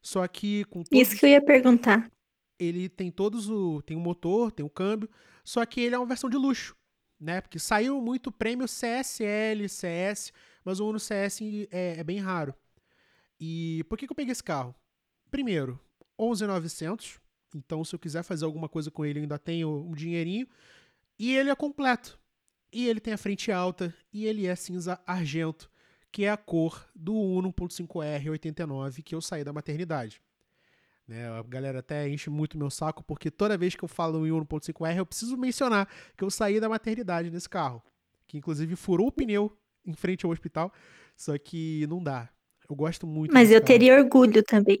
só 0.00 0.26
que 0.26 0.64
com 0.64 0.82
todos 0.82 0.98
Isso 0.98 1.16
que 1.16 1.26
eu 1.26 1.30
ia 1.30 1.42
perguntar. 1.42 2.10
ele 2.58 2.88
tem 2.88 3.10
todos 3.10 3.48
o 3.50 3.82
tem 3.82 3.96
o 3.96 4.00
motor, 4.00 4.50
tem 4.50 4.64
o 4.64 4.70
câmbio, 4.70 5.08
só 5.44 5.64
que 5.64 5.80
ele 5.80 5.94
é 5.94 5.98
uma 5.98 6.06
versão 6.06 6.30
de 6.30 6.36
luxo, 6.36 6.76
né? 7.18 7.40
Porque 7.40 7.58
saiu 7.58 8.00
muito 8.00 8.32
prêmio 8.32 8.66
CSL, 8.66 9.68
CS, 9.68 10.32
mas 10.64 10.80
o 10.80 10.88
Uno 10.88 10.98
CS 10.98 11.40
é, 11.70 12.00
é 12.00 12.04
bem 12.04 12.18
raro. 12.18 12.54
E 13.38 13.84
por 13.88 13.96
que, 13.96 14.06
que 14.06 14.12
eu 14.12 14.16
peguei 14.16 14.32
esse 14.32 14.44
carro? 14.44 14.74
Primeiro, 15.30 15.80
11.900, 16.18 17.18
então 17.54 17.84
se 17.84 17.94
eu 17.94 17.98
quiser 17.98 18.22
fazer 18.22 18.44
alguma 18.44 18.68
coisa 18.68 18.90
com 18.90 19.04
ele, 19.04 19.20
ainda 19.20 19.38
tenho 19.38 19.86
um 19.86 19.92
dinheirinho. 19.92 20.46
E 21.18 21.34
ele 21.36 21.50
é 21.50 21.54
completo. 21.54 22.18
E 22.72 22.88
ele 22.88 23.00
tem 23.00 23.12
a 23.12 23.18
frente 23.18 23.50
alta 23.50 23.94
e 24.12 24.26
ele 24.26 24.46
é 24.46 24.54
cinza 24.54 25.00
argento, 25.06 25.70
que 26.12 26.24
é 26.24 26.30
a 26.30 26.36
cor 26.36 26.86
do 26.94 27.14
Uno 27.14 27.52
1.5R 27.52 28.30
89 28.30 29.02
que 29.02 29.14
eu 29.14 29.20
saí 29.20 29.44
da 29.44 29.52
maternidade. 29.52 30.20
Né, 31.06 31.28
a 31.28 31.42
galera 31.42 31.80
até 31.80 32.08
enche 32.08 32.30
muito 32.30 32.56
meu 32.56 32.70
saco, 32.70 33.02
porque 33.02 33.30
toda 33.30 33.58
vez 33.58 33.74
que 33.74 33.82
eu 33.82 33.88
falo 33.88 34.24
em 34.26 34.30
1.5R, 34.30 34.96
eu 34.96 35.06
preciso 35.06 35.36
mencionar 35.36 35.88
que 36.16 36.22
eu 36.22 36.30
saí 36.30 36.60
da 36.60 36.68
maternidade 36.68 37.30
nesse 37.30 37.48
carro. 37.48 37.82
Que 38.28 38.38
inclusive 38.38 38.76
furou 38.76 39.08
o 39.08 39.12
pneu 39.12 39.56
em 39.84 39.92
frente 39.92 40.24
ao 40.24 40.30
hospital. 40.30 40.72
Só 41.16 41.36
que 41.36 41.84
não 41.88 42.02
dá. 42.02 42.28
Eu 42.68 42.76
gosto 42.76 43.06
muito 43.06 43.34
Mas 43.34 43.50
eu 43.50 43.60
carro. 43.60 43.66
teria 43.66 43.96
orgulho 43.96 44.42
também. 44.44 44.78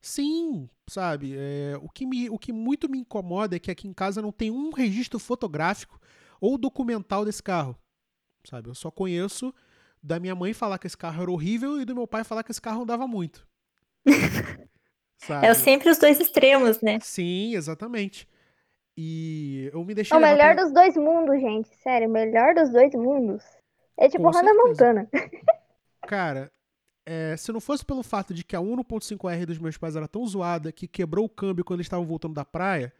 Sim, 0.00 0.70
sabe? 0.86 1.34
é, 1.36 1.76
o, 1.82 1.88
que 1.88 2.06
me, 2.06 2.30
o 2.30 2.38
que 2.38 2.52
muito 2.52 2.88
me 2.88 2.98
incomoda 2.98 3.56
é 3.56 3.58
que 3.58 3.70
aqui 3.70 3.86
em 3.88 3.92
casa 3.92 4.22
não 4.22 4.32
tem 4.32 4.50
um 4.50 4.70
registro 4.70 5.18
fotográfico 5.18 6.00
ou 6.40 6.56
documental 6.56 7.24
desse 7.24 7.42
carro. 7.42 7.76
Sabe? 8.44 8.68
Eu 8.68 8.74
só 8.74 8.90
conheço 8.90 9.52
da 10.02 10.18
minha 10.20 10.34
mãe 10.34 10.52
falar 10.54 10.78
que 10.78 10.86
esse 10.86 10.96
carro 10.96 11.22
era 11.22 11.30
horrível 11.30 11.80
e 11.80 11.84
do 11.84 11.94
meu 11.94 12.06
pai 12.06 12.24
falar 12.24 12.42
que 12.42 12.50
esse 12.50 12.60
carro 12.60 12.82
andava 12.82 13.06
muito. 13.06 13.46
sabe? 15.18 15.46
É 15.46 15.54
sempre 15.54 15.90
os 15.90 15.98
dois 15.98 16.18
extremos, 16.20 16.80
né? 16.80 16.98
Sim, 17.00 17.54
exatamente. 17.54 18.28
E 18.96 19.70
eu 19.72 19.84
me 19.84 19.94
deixei 19.94 20.16
O 20.16 20.20
melhor 20.20 20.54
pela- 20.54 20.64
dos 20.64 20.72
dois 20.74 20.96
mundos, 20.96 21.40
gente. 21.40 21.68
Sério, 21.82 22.08
o 22.08 22.12
melhor 22.12 22.54
dos 22.54 22.70
dois 22.70 22.92
mundos. 22.94 23.42
É 23.98 24.08
tipo 24.08 24.24
Com 24.24 24.30
Hannah 24.30 24.52
certeza. 24.54 24.68
Montana. 24.68 25.08
Cara, 26.06 26.50
é, 27.06 27.36
se 27.36 27.52
não 27.52 27.60
fosse 27.60 27.84
pelo 27.84 28.02
fato 28.02 28.34
de 28.34 28.44
que 28.44 28.56
a 28.56 28.60
1.5R 28.60 29.46
dos 29.46 29.58
meus 29.58 29.76
pais 29.76 29.96
era 29.96 30.08
tão 30.08 30.26
zoada 30.26 30.72
que 30.72 30.88
quebrou 30.88 31.26
o 31.26 31.28
câmbio 31.30 31.64
quando 31.64 31.78
eles 31.78 31.86
estavam 31.86 32.06
voltando 32.06 32.34
da 32.34 32.44
praia, 32.44 32.92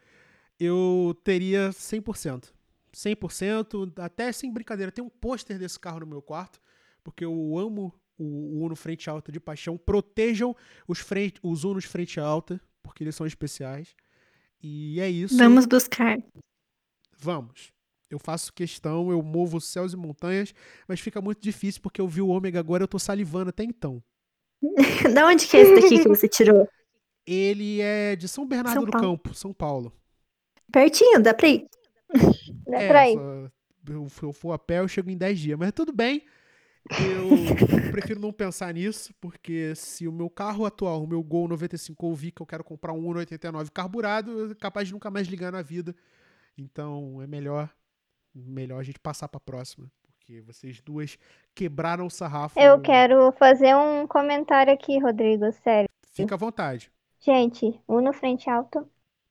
eu 0.59 1.17
teria 1.25 1.71
100%. 1.73 2.53
100%, 2.93 3.93
até 3.99 4.33
sem 4.33 4.53
brincadeira. 4.53 4.93
Tem 4.93 5.05
um 5.05 5.09
pôster 5.09 5.59
desse 5.59 5.79
carro 5.79 6.01
no 6.01 6.07
meu 6.07 6.23
quarto, 6.23 6.61
porque 7.03 7.25
eu 7.25 7.59
amo 7.59 7.93
o, 8.19 8.25
o 8.25 8.65
Uno 8.65 8.77
frente 8.77 9.09
alta 9.09 9.33
de 9.33 9.41
paixão. 9.41 9.77
Protejam 9.77 10.55
os, 10.87 10.99
frente, 10.99 11.41
os 11.43 11.65
Unos 11.65 11.85
frente 11.85 12.21
alta, 12.21 12.61
porque 12.83 13.03
eles 13.03 13.15
são 13.15 13.27
especiais. 13.27 13.95
E 14.63 15.01
é 15.01 15.09
isso. 15.09 15.37
Vamos 15.37 15.67
buscar. 15.67 16.19
Vamos. 17.19 17.73
Eu 18.11 18.19
faço 18.19 18.53
questão, 18.53 19.11
eu 19.11 19.23
movo 19.23 19.59
os 19.59 19.65
céus 19.65 19.93
e 19.93 19.97
montanhas, 19.97 20.53
mas 20.89 20.99
fica 20.99 21.21
muito 21.21 21.41
difícil 21.41 21.81
porque 21.81 22.01
eu 22.01 22.09
vi 22.09 22.21
o 22.21 22.29
ômega 22.29 22.59
agora, 22.59 22.83
eu 22.83 22.89
tô 22.89 22.99
salivando 22.99 23.51
até 23.51 23.63
então. 23.63 24.03
da 25.15 25.27
onde 25.27 25.47
que 25.47 25.57
é 25.57 25.61
esse 25.61 25.75
daqui 25.81 26.03
que 26.03 26.09
você 26.09 26.29
tirou? 26.29 26.69
Ele 27.25 27.81
é 27.81 28.17
de 28.17 28.27
São 28.27 28.47
Bernardo 28.47 28.75
São 28.75 28.85
do 28.85 28.91
Paulo. 28.91 29.07
Campo, 29.07 29.35
São 29.35 29.53
Paulo. 29.53 29.93
Pertinho, 30.73 31.23
dá 31.23 31.33
pra 31.33 31.49
ir. 31.49 31.67
Dá 32.67 32.81
é, 32.81 32.89
pra 32.89 33.11
ir. 33.11 33.17
eu, 33.17 34.07
eu 34.23 34.33
for 34.33 34.53
a 34.53 34.59
pé, 34.59 34.81
eu 34.81 34.89
chego 34.89 35.09
em 35.09 35.17
10 35.17 35.39
dias, 35.39 35.59
mas 35.59 35.73
tudo 35.73 35.93
bem. 35.93 36.25
Eu 36.89 37.91
prefiro 37.93 38.21
não 38.21 38.33
pensar 38.33 38.73
nisso, 38.75 39.15
porque 39.21 39.75
se 39.75 40.09
o 40.09 40.13
meu 40.13 40.31
carro 40.31 40.65
atual, 40.65 41.03
o 41.03 41.07
meu 41.07 41.23
Gol 41.23 41.47
95 41.49 42.07
ouvir 42.07 42.33
que 42.33 42.43
eu 42.43 42.47
quero 42.47 42.65
comprar 42.65 42.93
um 42.93 43.03
1.89 43.03 43.71
carburado, 43.71 44.31
eu 44.31 44.57
capaz 44.57 44.89
de 44.89 44.95
nunca 44.95 45.11
mais 45.11 45.29
ligar 45.29 45.53
na 45.53 45.63
vida. 45.63 45.95
Então 46.57 47.21
é 47.23 47.27
melhor 47.27 47.71
melhor 48.35 48.79
a 48.79 48.83
gente 48.83 48.99
passar 48.99 49.29
pra 49.29 49.41
próxima, 49.41 49.91
porque 50.03 50.41
vocês 50.43 50.81
duas 50.81 51.19
quebraram 51.55 52.07
o 52.07 52.11
sarrafo. 52.11 52.59
Eu 52.59 52.81
quero 52.81 53.33
fazer 53.33 53.75
um 53.75 54.07
comentário 54.07 54.73
aqui, 54.73 54.99
Rodrigo, 54.99 55.51
sério. 55.53 55.89
Fica 56.13 56.35
à 56.35 56.39
vontade. 56.39 56.91
Gente, 57.21 57.81
Uno 57.87 58.13
frente 58.13 58.49
alto 58.49 58.89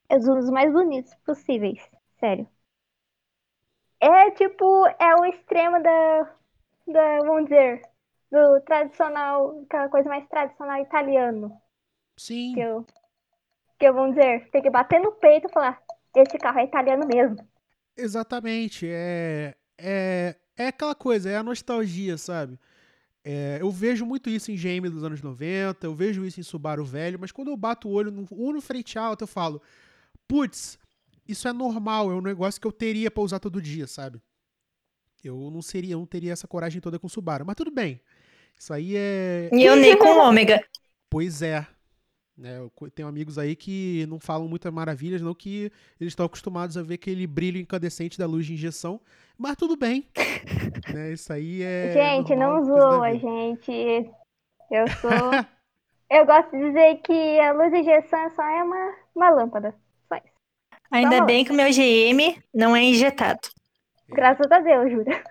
é 0.09 0.17
um 0.17 0.19
dos 0.19 0.49
mais 0.49 0.71
bonitos 0.71 1.13
possíveis. 1.25 1.79
Sério. 2.19 2.47
É 4.01 4.31
tipo, 4.31 4.85
é 4.99 5.15
o 5.15 5.25
extremo 5.25 5.81
da, 5.81 6.35
da, 6.91 7.19
vamos 7.23 7.45
dizer, 7.45 7.81
do 8.31 8.61
tradicional, 8.61 9.61
aquela 9.65 9.89
coisa 9.89 10.09
mais 10.09 10.27
tradicional 10.29 10.81
italiano. 10.81 11.61
Sim, 12.17 12.53
Que 12.53 12.59
eu, 12.61 12.85
que 13.79 13.87
eu, 13.87 13.93
vamos 13.95 14.15
dizer, 14.15 14.49
tem 14.51 14.61
que 14.61 14.69
bater 14.71 14.99
no 15.01 15.13
peito 15.13 15.47
e 15.47 15.53
falar, 15.53 15.81
esse 16.15 16.37
carro 16.39 16.59
é 16.59 16.65
italiano 16.65 17.07
mesmo. 17.07 17.37
exatamente. 17.97 18.85
É, 18.89 19.55
é, 19.77 20.35
é 20.57 20.67
aquela 20.67 20.95
coisa, 20.95 21.29
é 21.29 21.37
a 21.37 21.43
nostalgia, 21.43 22.17
sabe? 22.17 22.59
É, 23.23 23.59
eu 23.61 23.71
vejo 23.71 24.05
muito 24.05 24.29
isso 24.29 24.51
em 24.51 24.55
GM 24.57 24.89
dos 24.89 25.03
anos 25.03 25.21
90, 25.21 25.87
eu 25.87 25.95
vejo 25.95 26.25
isso 26.25 26.39
em 26.39 26.43
Subaru 26.43 26.85
velho, 26.85 27.19
mas 27.19 27.31
quando 27.31 27.49
eu 27.49 27.57
bato 27.57 27.89
o 27.89 27.93
olho 27.93 28.11
no 28.11 28.27
Uno 28.31 28.61
frente 28.61 28.99
alto, 28.99 29.23
eu 29.23 29.27
falo, 29.27 29.61
putz, 30.27 30.79
isso 31.27 31.47
é 31.47 31.53
normal, 31.53 32.11
é 32.11 32.15
um 32.15 32.21
negócio 32.21 32.61
que 32.61 32.67
eu 32.67 32.71
teria 32.73 33.11
pra 33.11 33.23
usar 33.23 33.39
todo 33.39 33.61
dia, 33.61 33.87
sabe? 33.87 34.21
Eu 35.23 35.49
não 35.51 35.61
seria, 35.61 35.93
eu 35.93 35.99
não 35.99 36.05
teria 36.05 36.33
essa 36.33 36.47
coragem 36.47 36.81
toda 36.81 36.99
com 36.99 37.09
Subaru, 37.09 37.45
mas 37.45 37.55
tudo 37.55 37.71
bem. 37.71 38.01
Isso 38.57 38.73
aí 38.73 38.95
é, 38.95 39.49
E 39.53 39.63
eu 39.63 39.75
nem 39.75 39.97
com 39.97 40.17
ômega. 40.17 40.61
Pois 41.09 41.41
é. 41.41 41.65
Né, 42.37 42.57
eu 42.57 42.71
tenho 42.91 43.07
amigos 43.07 43.37
aí 43.37 43.53
que 43.53 44.05
não 44.07 44.17
falam 44.17 44.47
muitas 44.47 44.71
maravilhas, 44.71 45.21
não 45.21 45.33
que 45.33 45.69
eles 45.99 46.11
estão 46.11 46.25
acostumados 46.25 46.77
a 46.77 46.81
ver 46.81 46.93
aquele 46.93 47.27
brilho 47.27 47.59
incandescente 47.59 48.17
da 48.17 48.25
luz 48.25 48.45
de 48.45 48.53
injeção, 48.53 49.01
mas 49.37 49.57
tudo 49.57 49.75
bem. 49.75 50.07
né, 50.93 51.11
isso 51.11 51.33
aí 51.33 51.61
é. 51.61 51.91
gente, 51.91 52.33
normal, 52.33 52.61
não 52.61 52.65
zoa, 52.65 53.13
gente. 53.13 54.09
Eu 54.71 54.87
sou. 54.87 55.11
eu 56.09 56.25
gosto 56.25 56.51
de 56.51 56.63
dizer 56.63 57.01
que 57.01 57.39
a 57.41 57.51
luz 57.51 57.71
de 57.71 57.79
injeção 57.79 58.29
só 58.33 58.43
é 58.43 58.63
uma, 58.63 58.95
uma 59.13 59.29
lâmpada. 59.31 59.75
Só 60.07 60.15
isso. 60.15 60.33
Ainda 60.91 61.17
Vamos. 61.17 61.25
bem 61.25 61.43
que 61.43 61.51
o 61.51 61.55
meu 61.55 61.67
GM 61.69 62.41
não 62.53 62.73
é 62.73 62.83
injetado. 62.83 63.49
Graças 64.11 64.51
a 64.51 64.59
Deus, 64.59 64.91
Júlia. 64.91 65.23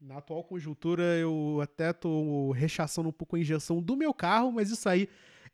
Na 0.00 0.18
atual 0.18 0.44
conjuntura, 0.44 1.02
eu 1.16 1.60
até 1.62 1.92
tô 1.92 2.52
rechaçando 2.52 3.08
um 3.08 3.12
pouco 3.12 3.36
a 3.36 3.38
injeção 3.38 3.80
do 3.82 3.96
meu 3.96 4.12
carro, 4.12 4.52
mas 4.52 4.70
isso 4.70 4.88
aí 4.88 5.08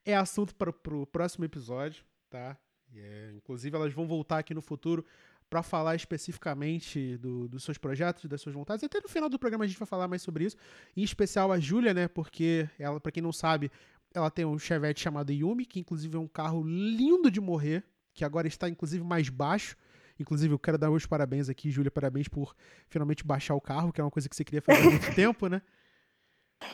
é 0.04 0.16
assunto 0.16 0.54
para 0.54 0.70
o 0.70 1.06
próximo 1.06 1.44
episódio, 1.44 2.04
tá? 2.28 2.58
É, 2.94 3.32
inclusive, 3.36 3.76
elas 3.76 3.92
vão 3.92 4.06
voltar 4.06 4.38
aqui 4.38 4.52
no 4.52 4.60
futuro 4.60 5.04
para 5.48 5.62
falar 5.62 5.96
especificamente 5.96 7.16
do, 7.18 7.48
dos 7.48 7.64
seus 7.64 7.76
projetos, 7.76 8.24
das 8.26 8.40
suas 8.40 8.54
vontades. 8.54 8.84
Até 8.84 9.00
no 9.00 9.08
final 9.08 9.28
do 9.28 9.38
programa 9.38 9.64
a 9.64 9.66
gente 9.66 9.78
vai 9.78 9.86
falar 9.86 10.06
mais 10.06 10.22
sobre 10.22 10.44
isso. 10.44 10.56
Em 10.96 11.02
especial 11.02 11.50
a 11.50 11.58
Júlia, 11.58 11.92
né? 11.92 12.06
Porque 12.06 12.68
ela, 12.78 13.00
para 13.00 13.10
quem 13.10 13.22
não 13.22 13.32
sabe, 13.32 13.70
ela 14.14 14.30
tem 14.30 14.44
um 14.44 14.58
Chevette 14.58 15.00
chamado 15.00 15.32
Yumi, 15.32 15.66
que 15.66 15.80
inclusive 15.80 16.16
é 16.16 16.20
um 16.20 16.28
carro 16.28 16.62
lindo 16.62 17.30
de 17.30 17.40
morrer, 17.40 17.84
que 18.14 18.24
agora 18.24 18.46
está 18.46 18.68
inclusive 18.68 19.04
mais 19.04 19.28
baixo. 19.28 19.76
Inclusive, 20.20 20.52
eu 20.52 20.58
quero 20.58 20.76
dar 20.76 20.90
os 20.90 21.06
parabéns 21.06 21.48
aqui, 21.48 21.70
Júlia, 21.70 21.90
parabéns 21.90 22.28
por 22.28 22.54
finalmente 22.88 23.24
baixar 23.24 23.54
o 23.54 23.60
carro, 23.60 23.92
que 23.92 24.00
é 24.00 24.04
uma 24.04 24.10
coisa 24.10 24.28
que 24.28 24.36
você 24.36 24.44
queria 24.44 24.60
fazer 24.60 24.86
há 24.86 24.90
muito 24.90 25.14
tempo, 25.16 25.48
né? 25.48 25.62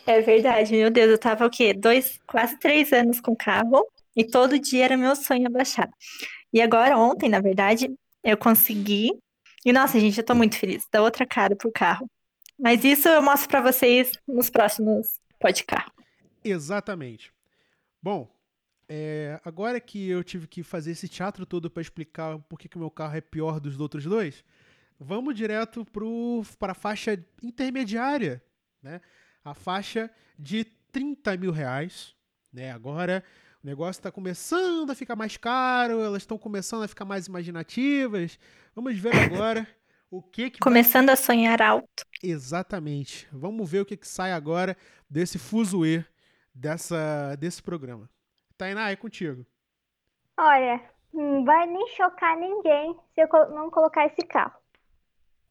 É 0.05 0.21
verdade, 0.21 0.73
meu 0.73 0.91
Deus, 0.91 1.11
eu 1.11 1.19
tava 1.19 1.47
o 1.47 1.51
quê? 1.51 1.73
Dois, 1.73 2.19
quase 2.27 2.59
três 2.59 2.93
anos 2.93 3.21
com 3.21 3.33
o 3.33 3.37
carro 3.37 3.87
e 4.17 4.25
todo 4.25 4.59
dia 4.59 4.85
era 4.85 4.97
meu 4.97 5.15
sonho 5.15 5.49
baixar. 5.49 5.89
E 6.53 6.61
agora, 6.61 6.99
ontem, 6.99 7.29
na 7.29 7.41
verdade, 7.41 7.89
eu 8.25 8.37
consegui. 8.37 9.13
E 9.65 9.73
nossa, 9.73 10.01
gente, 10.01 10.19
eu 10.19 10.25
tô 10.25 10.35
muito 10.35 10.57
feliz. 10.59 10.87
Dá 10.91 11.03
outra 11.03 11.25
cara 11.25 11.55
pro 11.55 11.71
carro. 11.71 12.11
Mas 12.59 12.83
isso 12.85 13.09
eu 13.09 13.23
mostro 13.23 13.49
para 13.49 13.61
vocês 13.61 14.11
nos 14.27 14.51
próximos 14.51 15.21
podcasts. 15.39 15.93
Exatamente. 16.43 17.33
Bom, 18.03 18.29
é, 18.88 19.40
agora 19.44 19.81
que 19.81 20.09
eu 20.09 20.22
tive 20.22 20.46
que 20.46 20.62
fazer 20.62 20.92
esse 20.92 21.09
teatro 21.09 21.44
todo 21.44 21.68
para 21.68 21.81
explicar 21.81 22.38
por 22.38 22.59
que 22.59 22.75
o 22.77 22.79
meu 22.79 22.90
carro 22.90 23.16
é 23.16 23.20
pior 23.20 23.59
dos 23.59 23.79
outros 23.81 24.05
dois, 24.05 24.44
vamos 24.99 25.35
direto 25.35 25.87
para 26.59 26.72
a 26.72 26.75
faixa 26.75 27.22
intermediária, 27.42 28.42
né? 28.83 29.01
A 29.44 29.55
faixa 29.55 30.11
de 30.38 30.64
30 30.64 31.37
mil 31.37 31.53
reais, 31.53 32.14
né? 32.53 32.70
Agora 32.70 33.25
o 33.62 33.66
negócio 33.66 33.99
está 33.99 34.12
começando 34.12 34.90
a 34.90 34.94
ficar 34.94 35.16
mais 35.16 35.37
caro, 35.37 36.01
elas 36.01 36.22
estão 36.22 36.38
começando 36.38 36.85
a 36.85 36.88
ficar 36.88 37.05
mais 37.05 37.27
imaginativas. 37.27 38.38
Vamos 38.75 38.96
ver 38.99 39.14
agora 39.16 39.66
o 40.09 40.22
que 40.22 40.51
que 40.51 40.61
começando 40.61 41.07
vai... 41.07 41.14
a 41.14 41.16
sonhar 41.16 41.61
alto. 41.61 42.07
Exatamente. 42.22 43.27
Vamos 43.33 43.68
ver 43.68 43.81
o 43.81 43.85
que 43.85 43.96
que 43.96 44.07
sai 44.07 44.33
agora 44.33 44.77
desse 45.11 45.38
fuzuê 45.38 46.05
dessa 46.55 47.37
desse 47.37 47.62
programa. 47.62 48.09
Tainá, 48.57 48.90
é 48.90 48.97
contigo. 48.97 49.45
Olha, 50.38 50.83
não 51.12 51.45
vai 51.45 51.66
nem 51.66 51.87
chocar 51.88 52.37
ninguém 52.37 52.99
se 53.14 53.21
eu 53.21 53.29
não 53.51 53.71
colocar 53.71 54.07
esse 54.07 54.27
carro. 54.27 54.59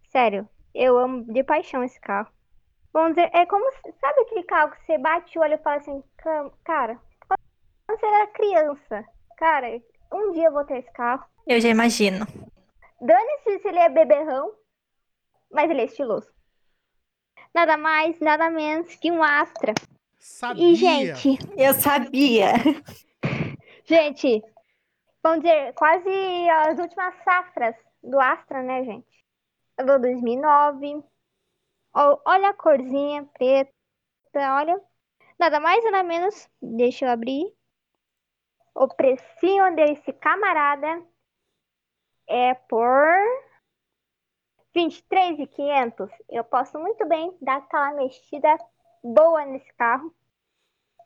Sério, 0.10 0.48
eu 0.74 0.98
amo 0.98 1.24
de 1.32 1.44
paixão 1.44 1.84
esse 1.84 2.00
carro. 2.00 2.32
Vamos 2.94 3.15
dizer, 3.15 3.30
é 3.34 3.46
como, 3.46 3.70
sabe 4.00 4.22
aquele 4.22 4.44
carro 4.44 4.72
que 4.72 4.86
você 4.86 4.98
bate 4.98 5.38
o 5.38 5.41
olho 5.41 5.56
e 5.56 5.58
fala 5.58 5.78
assim, 5.78 6.04
cara, 6.63 7.00
quando 7.28 8.00
você 8.00 8.06
era 8.06 8.28
criança, 8.28 9.06
cara, 9.38 9.82
um 10.13 10.32
dia 10.32 10.46
eu 10.46 10.52
vou 10.52 10.63
ter 10.63 10.78
esse 10.78 10.91
carro. 10.94 11.26
Eu 11.46 11.60
já 11.60 11.70
imagino. 11.70 12.26
Dane-se 13.02 13.60
se 13.60 13.68
ele 13.68 13.80
é 13.80 13.89
beberrão, 13.89 14.54
mas 15.52 15.70
ele 15.70 15.82
é 15.82 15.86
estiloso. 15.86 16.34
Nada 17.54 17.78
mais, 17.78 18.20
nada 18.20 18.50
menos 18.50 18.96
que 18.96 19.12
um 19.12 19.22
Astra. 19.22 19.74
Sabia. 20.19 20.71
E, 20.71 20.75
gente. 20.75 21.38
Eu 21.58 21.73
sabia. 21.73 22.54
Gente, 23.86 24.43
vamos 25.21 25.41
dizer, 25.43 25.73
quase 25.73 26.10
as 26.49 26.80
últimas 26.80 27.15
safras 27.23 27.75
do 28.04 28.19
Astra, 28.19 28.63
né, 28.63 28.84
gente? 28.84 29.25
Do 29.78 29.99
2009. 29.99 31.04
Olha 31.93 32.49
a 32.49 32.54
corzinha 32.54 33.23
preta, 33.34 33.71
olha. 34.34 34.82
Nada 35.38 35.60
mais, 35.60 35.84
nada 35.84 36.04
menos. 36.04 36.49
Deixa 36.62 37.06
eu 37.06 37.12
abrir. 37.12 37.54
O 38.73 38.88
precinho 38.88 39.75
desse 39.75 40.12
camarada 40.13 41.06
é 42.28 42.54
por 42.54 43.15
23.500. 44.75 46.10
Eu 46.30 46.43
posso 46.43 46.78
muito 46.80 47.06
bem 47.08 47.38
dar 47.41 47.58
aquela 47.58 47.91
mexida 47.93 48.58
boa 49.06 49.46
nesse 49.46 49.72
carro. 49.74 50.13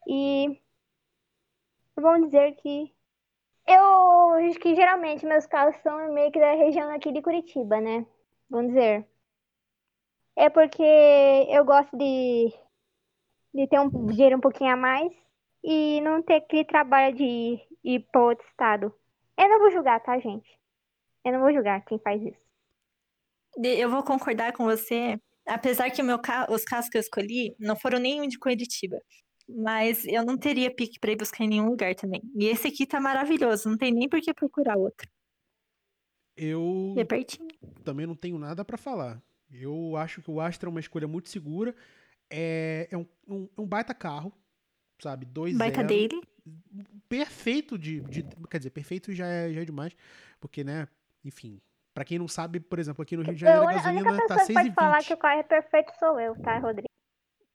E 0.07 0.59
vamos 1.95 2.27
dizer 2.29 2.55
que 2.55 2.93
eu 3.67 4.33
acho 4.47 4.59
que 4.59 4.75
geralmente 4.75 5.25
meus 5.25 5.45
carros 5.45 5.75
são 5.83 6.11
meio 6.13 6.31
que 6.31 6.39
da 6.39 6.53
região 6.53 6.89
aqui 6.91 7.11
de 7.11 7.21
Curitiba, 7.21 7.79
né? 7.81 8.05
Vamos 8.49 8.73
dizer. 8.73 9.07
É 10.35 10.49
porque 10.49 10.83
eu 11.49 11.65
gosto 11.65 11.95
de, 11.97 12.53
de 13.53 13.67
ter 13.67 13.79
um 13.79 13.89
dinheiro 14.07 14.37
um 14.37 14.41
pouquinho 14.41 14.73
a 14.73 14.77
mais 14.77 15.11
e 15.63 15.99
não 16.01 16.21
ter 16.23 16.35
aquele 16.35 16.63
trabalho 16.63 17.15
de 17.15 17.59
ir 17.83 17.99
para 18.11 18.21
outro 18.21 18.47
estado. 18.47 18.93
Eu 19.37 19.49
não 19.49 19.59
vou 19.59 19.71
julgar, 19.71 19.99
tá, 20.01 20.17
gente? 20.17 20.49
Eu 21.25 21.33
não 21.33 21.41
vou 21.41 21.53
julgar 21.53 21.83
quem 21.83 21.99
faz 21.99 22.21
isso. 22.21 22.39
Eu 23.61 23.89
vou 23.89 24.03
concordar 24.03 24.53
com 24.53 24.63
você 24.63 25.19
Apesar 25.49 25.89
que 25.89 26.03
meu 26.03 26.19
carro, 26.19 26.53
os 26.53 26.63
carros 26.63 26.89
que 26.89 26.97
eu 26.97 27.01
escolhi 27.01 27.55
não 27.59 27.75
foram 27.75 27.99
nenhum 27.99 28.27
de 28.27 28.37
Curitiba. 28.37 28.97
Mas 29.47 30.05
eu 30.05 30.23
não 30.23 30.37
teria 30.37 30.73
pique 30.73 30.99
para 30.99 31.11
ir 31.11 31.17
buscar 31.17 31.43
em 31.43 31.47
nenhum 31.47 31.69
lugar 31.69 31.95
também. 31.95 32.21
E 32.35 32.45
esse 32.45 32.67
aqui 32.67 32.85
tá 32.85 32.99
maravilhoso, 32.99 33.67
não 33.67 33.77
tem 33.77 33.91
nem 33.91 34.07
por 34.07 34.21
que 34.21 34.31
procurar 34.31 34.77
outro. 34.77 35.09
Eu 36.37 36.93
é 36.97 37.03
pertinho. 37.03 37.47
também 37.83 38.05
não 38.05 38.15
tenho 38.15 38.37
nada 38.37 38.63
para 38.63 38.77
falar. 38.77 39.21
Eu 39.51 39.95
acho 39.97 40.21
que 40.21 40.29
o 40.29 40.39
Astra 40.39 40.69
é 40.69 40.71
uma 40.71 40.79
escolha 40.79 41.07
muito 41.07 41.29
segura. 41.29 41.75
É, 42.29 42.87
é 42.91 42.97
um, 42.97 43.05
um, 43.27 43.49
um 43.57 43.65
baita 43.65 43.93
carro, 43.93 44.31
sabe? 44.99 45.25
Dois 45.25 45.57
Baita 45.57 45.83
dele. 45.83 46.21
Perfeito 47.09 47.77
de, 47.77 48.01
de, 48.01 48.23
Quer 48.49 48.59
dizer, 48.59 48.69
perfeito 48.69 49.11
já 49.13 49.25
é, 49.25 49.51
já 49.51 49.61
é 49.61 49.65
demais. 49.65 49.93
Porque, 50.39 50.63
né? 50.63 50.87
Enfim, 51.25 51.59
Pra 51.99 52.05
quem 52.05 52.17
não 52.17 52.29
sabe, 52.29 52.61
por 52.61 52.79
exemplo, 52.79 53.03
aqui 53.03 53.17
no 53.17 53.23
Rio 53.23 53.35
de 53.35 53.41
Janeiro 53.41 53.67
a 53.67 53.73
gasolina 53.73 54.25
tá 54.25 54.37
6,20. 54.37 54.39
A 54.39 54.39
única 54.39 54.45
pessoa 54.45 54.47
que 54.47 54.53
pode 54.53 54.71
falar 54.71 54.99
que 54.99 55.13
o 55.13 55.17
carro 55.17 55.39
é 55.41 55.43
perfeito 55.43 55.91
sou 55.99 56.17
eu, 56.17 56.41
tá, 56.41 56.57
Rodrigo? 56.57 56.87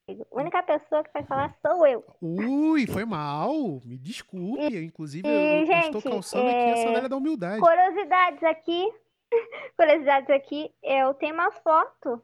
A 0.07 0.39
única 0.39 0.61
pessoa 0.61 1.03
que 1.03 1.11
vai 1.11 1.23
falar 1.23 1.57
sou 1.65 1.87
eu. 1.87 2.05
Ui, 2.21 2.85
foi 2.85 3.05
mal. 3.05 3.81
Me 3.83 3.97
desculpe. 3.97 4.61
E, 4.61 4.85
Inclusive, 4.85 5.27
e, 5.27 5.61
eu, 5.61 5.65
gente, 5.65 5.93
eu, 5.93 5.97
estou 5.97 6.11
calçando 6.11 6.47
é... 6.47 6.61
aqui 6.61 6.79
a 6.79 6.83
sandália 6.85 7.09
da 7.09 7.17
humildade. 7.17 7.59
Curiosidades 7.59 8.43
aqui. 8.43 8.93
Curiosidades 9.75 10.29
aqui. 10.29 10.71
Eu 10.83 11.15
tenho 11.15 11.33
uma 11.33 11.51
foto 11.51 12.23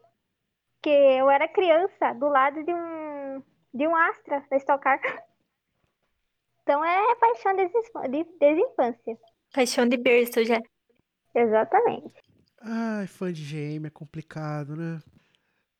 que 0.79 0.91
eu 0.91 1.27
era 1.27 1.47
criança 1.47 2.13
do 2.13 2.27
lado 2.27 2.63
de 2.63 2.71
um 2.71 3.43
de 3.73 3.87
um 3.87 3.95
Astra 3.95 4.45
da 4.47 4.57
Stock 4.57 4.83
Car. 4.83 5.01
Então 6.61 6.85
é 6.85 7.15
paixão 7.15 7.55
desde, 7.55 7.75
desde 8.39 8.61
infância. 8.61 9.17
Paixão 9.51 9.87
de 9.87 9.97
berço 9.97 10.45
já. 10.45 10.61
Exatamente. 11.33 12.13
Ai, 12.61 13.07
fã 13.07 13.31
de 13.31 13.43
GM 13.43 13.87
é 13.87 13.89
complicado, 13.89 14.75
né? 14.75 15.01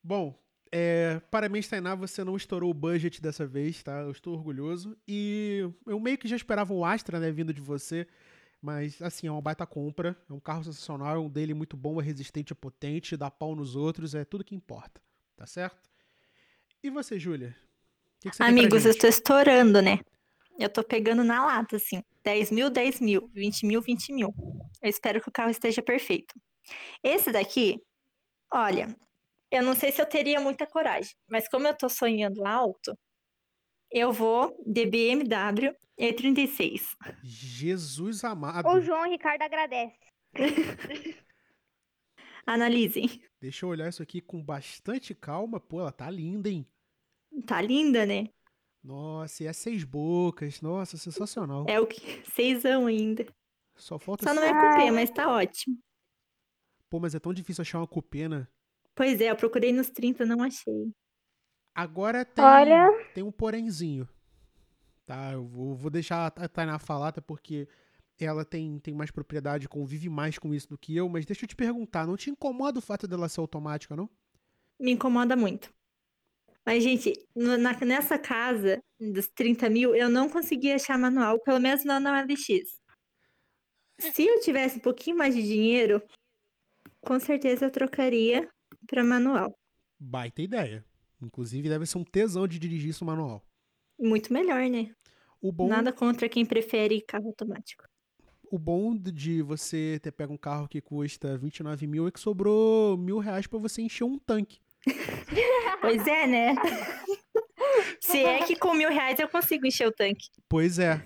Bom, 0.03 0.35
é, 0.71 1.19
parabéns, 1.29 1.67
Tainá, 1.67 1.93
você 1.95 2.23
não 2.23 2.37
estourou 2.37 2.71
o 2.71 2.73
budget 2.73 3.21
dessa 3.21 3.45
vez, 3.45 3.83
tá? 3.83 3.99
Eu 3.99 4.11
estou 4.11 4.33
orgulhoso. 4.33 4.97
E 5.07 5.69
eu 5.85 5.99
meio 5.99 6.17
que 6.17 6.27
já 6.27 6.35
esperava 6.35 6.73
um 6.73 6.85
Astra, 6.85 7.19
né, 7.19 7.29
vindo 7.29 7.53
de 7.53 7.61
você. 7.61 8.07
Mas, 8.61 9.01
assim, 9.01 9.27
é 9.27 9.31
uma 9.31 9.41
baita 9.41 9.65
compra. 9.65 10.15
É 10.29 10.33
um 10.33 10.39
carro 10.39 10.63
sensacional, 10.63 11.15
é 11.15 11.19
um 11.19 11.29
dele 11.29 11.53
muito 11.53 11.75
bom, 11.75 11.99
é 11.99 12.03
resistente, 12.03 12.53
é 12.53 12.55
potente, 12.55 13.17
dá 13.17 13.29
pau 13.29 13.55
nos 13.55 13.75
outros, 13.75 14.15
é 14.15 14.23
tudo 14.23 14.43
que 14.43 14.55
importa. 14.55 15.01
Tá 15.35 15.45
certo? 15.45 15.89
E 16.81 16.89
você, 16.89 17.19
Júlia? 17.19 17.55
Amigos, 18.39 18.85
eu 18.85 18.91
estou 18.91 19.09
estourando, 19.09 19.81
né? 19.81 19.99
Eu 20.57 20.69
tô 20.69 20.83
pegando 20.83 21.23
na 21.23 21.43
lata, 21.45 21.75
assim. 21.75 22.03
10 22.23 22.51
mil, 22.51 22.69
10 22.69 22.99
mil. 22.99 23.29
20 23.33 23.65
mil, 23.65 23.81
20 23.81 24.13
mil. 24.13 24.33
Eu 24.81 24.89
espero 24.89 25.21
que 25.21 25.29
o 25.29 25.31
carro 25.31 25.49
esteja 25.49 25.81
perfeito. 25.81 26.33
Esse 27.03 27.31
daqui, 27.31 27.81
olha, 28.51 28.95
eu 29.49 29.63
não 29.63 29.75
sei 29.75 29.91
se 29.91 30.01
eu 30.01 30.05
teria 30.05 30.39
muita 30.39 30.65
coragem, 30.65 31.13
mas 31.27 31.47
como 31.49 31.67
eu 31.67 31.75
tô 31.75 31.89
sonhando 31.89 32.45
alto, 32.45 32.97
eu 33.91 34.11
vou 34.13 34.55
de 34.65 34.85
BMW 34.85 35.75
E36. 35.99 36.95
Jesus 37.23 38.23
amado. 38.23 38.67
O 38.69 38.79
João 38.79 39.09
Ricardo 39.09 39.41
agradece. 39.41 39.99
Analisem. 42.45 43.21
Deixa 43.39 43.65
eu 43.65 43.69
olhar 43.69 43.89
isso 43.89 44.01
aqui 44.01 44.21
com 44.21 44.41
bastante 44.41 45.13
calma. 45.13 45.59
Pô, 45.59 45.81
ela 45.81 45.91
tá 45.91 46.09
linda, 46.09 46.49
hein? 46.49 46.65
Tá 47.45 47.61
linda, 47.61 48.05
né? 48.05 48.29
Nossa, 48.83 49.43
e 49.43 49.47
é 49.47 49.53
seis 49.53 49.83
bocas. 49.83 50.61
Nossa, 50.61 50.97
sensacional. 50.97 51.65
É 51.67 51.79
o 51.79 51.85
que? 51.85 51.99
Seisão 52.31 52.87
ainda. 52.87 53.25
Só 53.75 53.99
falta. 53.99 54.25
Só 54.25 54.33
não 54.33 54.43
é 54.43 54.53
cupê, 54.53 54.91
mas 54.91 55.09
tá 55.09 55.31
ótimo. 55.31 55.77
Pô, 56.89 56.99
mas 56.99 57.15
é 57.15 57.19
tão 57.19 57.33
difícil 57.33 57.61
achar 57.61 57.79
uma 57.79 57.87
cupê, 57.87 58.27
né? 58.27 58.47
Pois 58.93 59.21
é, 59.21 59.31
eu 59.31 59.35
procurei 59.35 59.71
nos 59.71 59.89
30, 59.89 60.25
não 60.25 60.43
achei. 60.43 60.91
Agora 61.73 62.25
tem, 62.25 62.43
Olha... 62.43 62.89
tem 63.13 63.23
um 63.23 63.31
porémzinho. 63.31 64.07
Tá, 65.05 65.31
eu 65.33 65.45
vou, 65.45 65.73
vou 65.75 65.89
deixar 65.89 66.27
a 66.27 66.47
Tainá 66.47 66.77
falar, 66.77 67.09
até 67.09 67.21
porque 67.21 67.67
ela 68.19 68.45
tem, 68.45 68.77
tem 68.79 68.93
mais 68.93 69.09
propriedade, 69.09 69.69
convive 69.69 70.09
mais 70.09 70.37
com 70.37 70.53
isso 70.53 70.69
do 70.69 70.77
que 70.77 70.95
eu, 70.95 71.07
mas 71.09 71.25
deixa 71.25 71.45
eu 71.45 71.47
te 71.47 71.55
perguntar, 71.55 72.05
não 72.05 72.17
te 72.17 72.29
incomoda 72.29 72.79
o 72.79 72.81
fato 72.81 73.07
dela 73.07 73.29
ser 73.29 73.39
automática, 73.39 73.95
não? 73.95 74.09
Me 74.79 74.91
incomoda 74.91 75.35
muito. 75.35 75.73
Mas, 76.65 76.83
gente, 76.83 77.13
na, 77.35 77.73
nessa 77.85 78.19
casa 78.19 78.81
dos 78.99 79.27
30 79.29 79.69
mil, 79.69 79.95
eu 79.95 80.09
não 80.09 80.29
consegui 80.29 80.71
achar 80.71 80.97
manual, 80.97 81.39
pelo 81.41 81.59
menos 81.59 81.83
não 81.83 81.99
na 81.99 82.21
LX. 82.21 82.79
Se 83.99 84.25
eu 84.25 84.39
tivesse 84.41 84.77
um 84.77 84.81
pouquinho 84.81 85.17
mais 85.17 85.35
de 85.35 85.41
dinheiro, 85.41 86.01
com 87.01 87.19
certeza 87.19 87.65
eu 87.65 87.71
trocaria 87.71 88.49
para 88.87 89.03
manual. 89.03 89.55
Baita 89.99 90.41
ideia. 90.41 90.85
Inclusive, 91.21 91.69
deve 91.69 91.85
ser 91.85 91.97
um 91.99 92.03
tesão 92.03 92.47
de 92.47 92.57
dirigir 92.57 92.89
isso 92.89 93.05
manual. 93.05 93.43
Muito 93.99 94.33
melhor, 94.33 94.67
né? 94.69 94.91
Bom, 95.41 95.67
Nada 95.67 95.91
contra 95.91 96.29
quem 96.29 96.45
prefere 96.45 97.01
carro 97.01 97.27
automático. 97.27 97.83
o 98.51 98.59
bom 98.59 98.95
de 98.95 99.41
você 99.41 99.99
ter 100.01 100.11
pego 100.11 100.33
um 100.33 100.37
carro 100.37 100.67
que 100.67 100.81
custa 100.81 101.37
29 101.37 101.87
mil 101.87 102.07
é 102.07 102.11
que 102.11 102.19
sobrou 102.19 102.97
mil 102.97 103.17
reais 103.19 103.47
pra 103.47 103.57
você 103.59 103.81
encher 103.81 104.03
um 104.03 104.19
tanque. 104.19 104.59
Pois 105.81 106.05
é, 106.05 106.27
né? 106.27 106.55
Se 108.01 108.17
é 108.17 108.45
que 108.45 108.55
com 108.55 108.73
mil 108.73 108.89
reais 108.89 109.19
eu 109.19 109.27
consigo 109.27 109.65
encher 109.65 109.87
o 109.87 109.91
tanque. 109.91 110.29
Pois 110.47 110.77
é. 110.77 111.03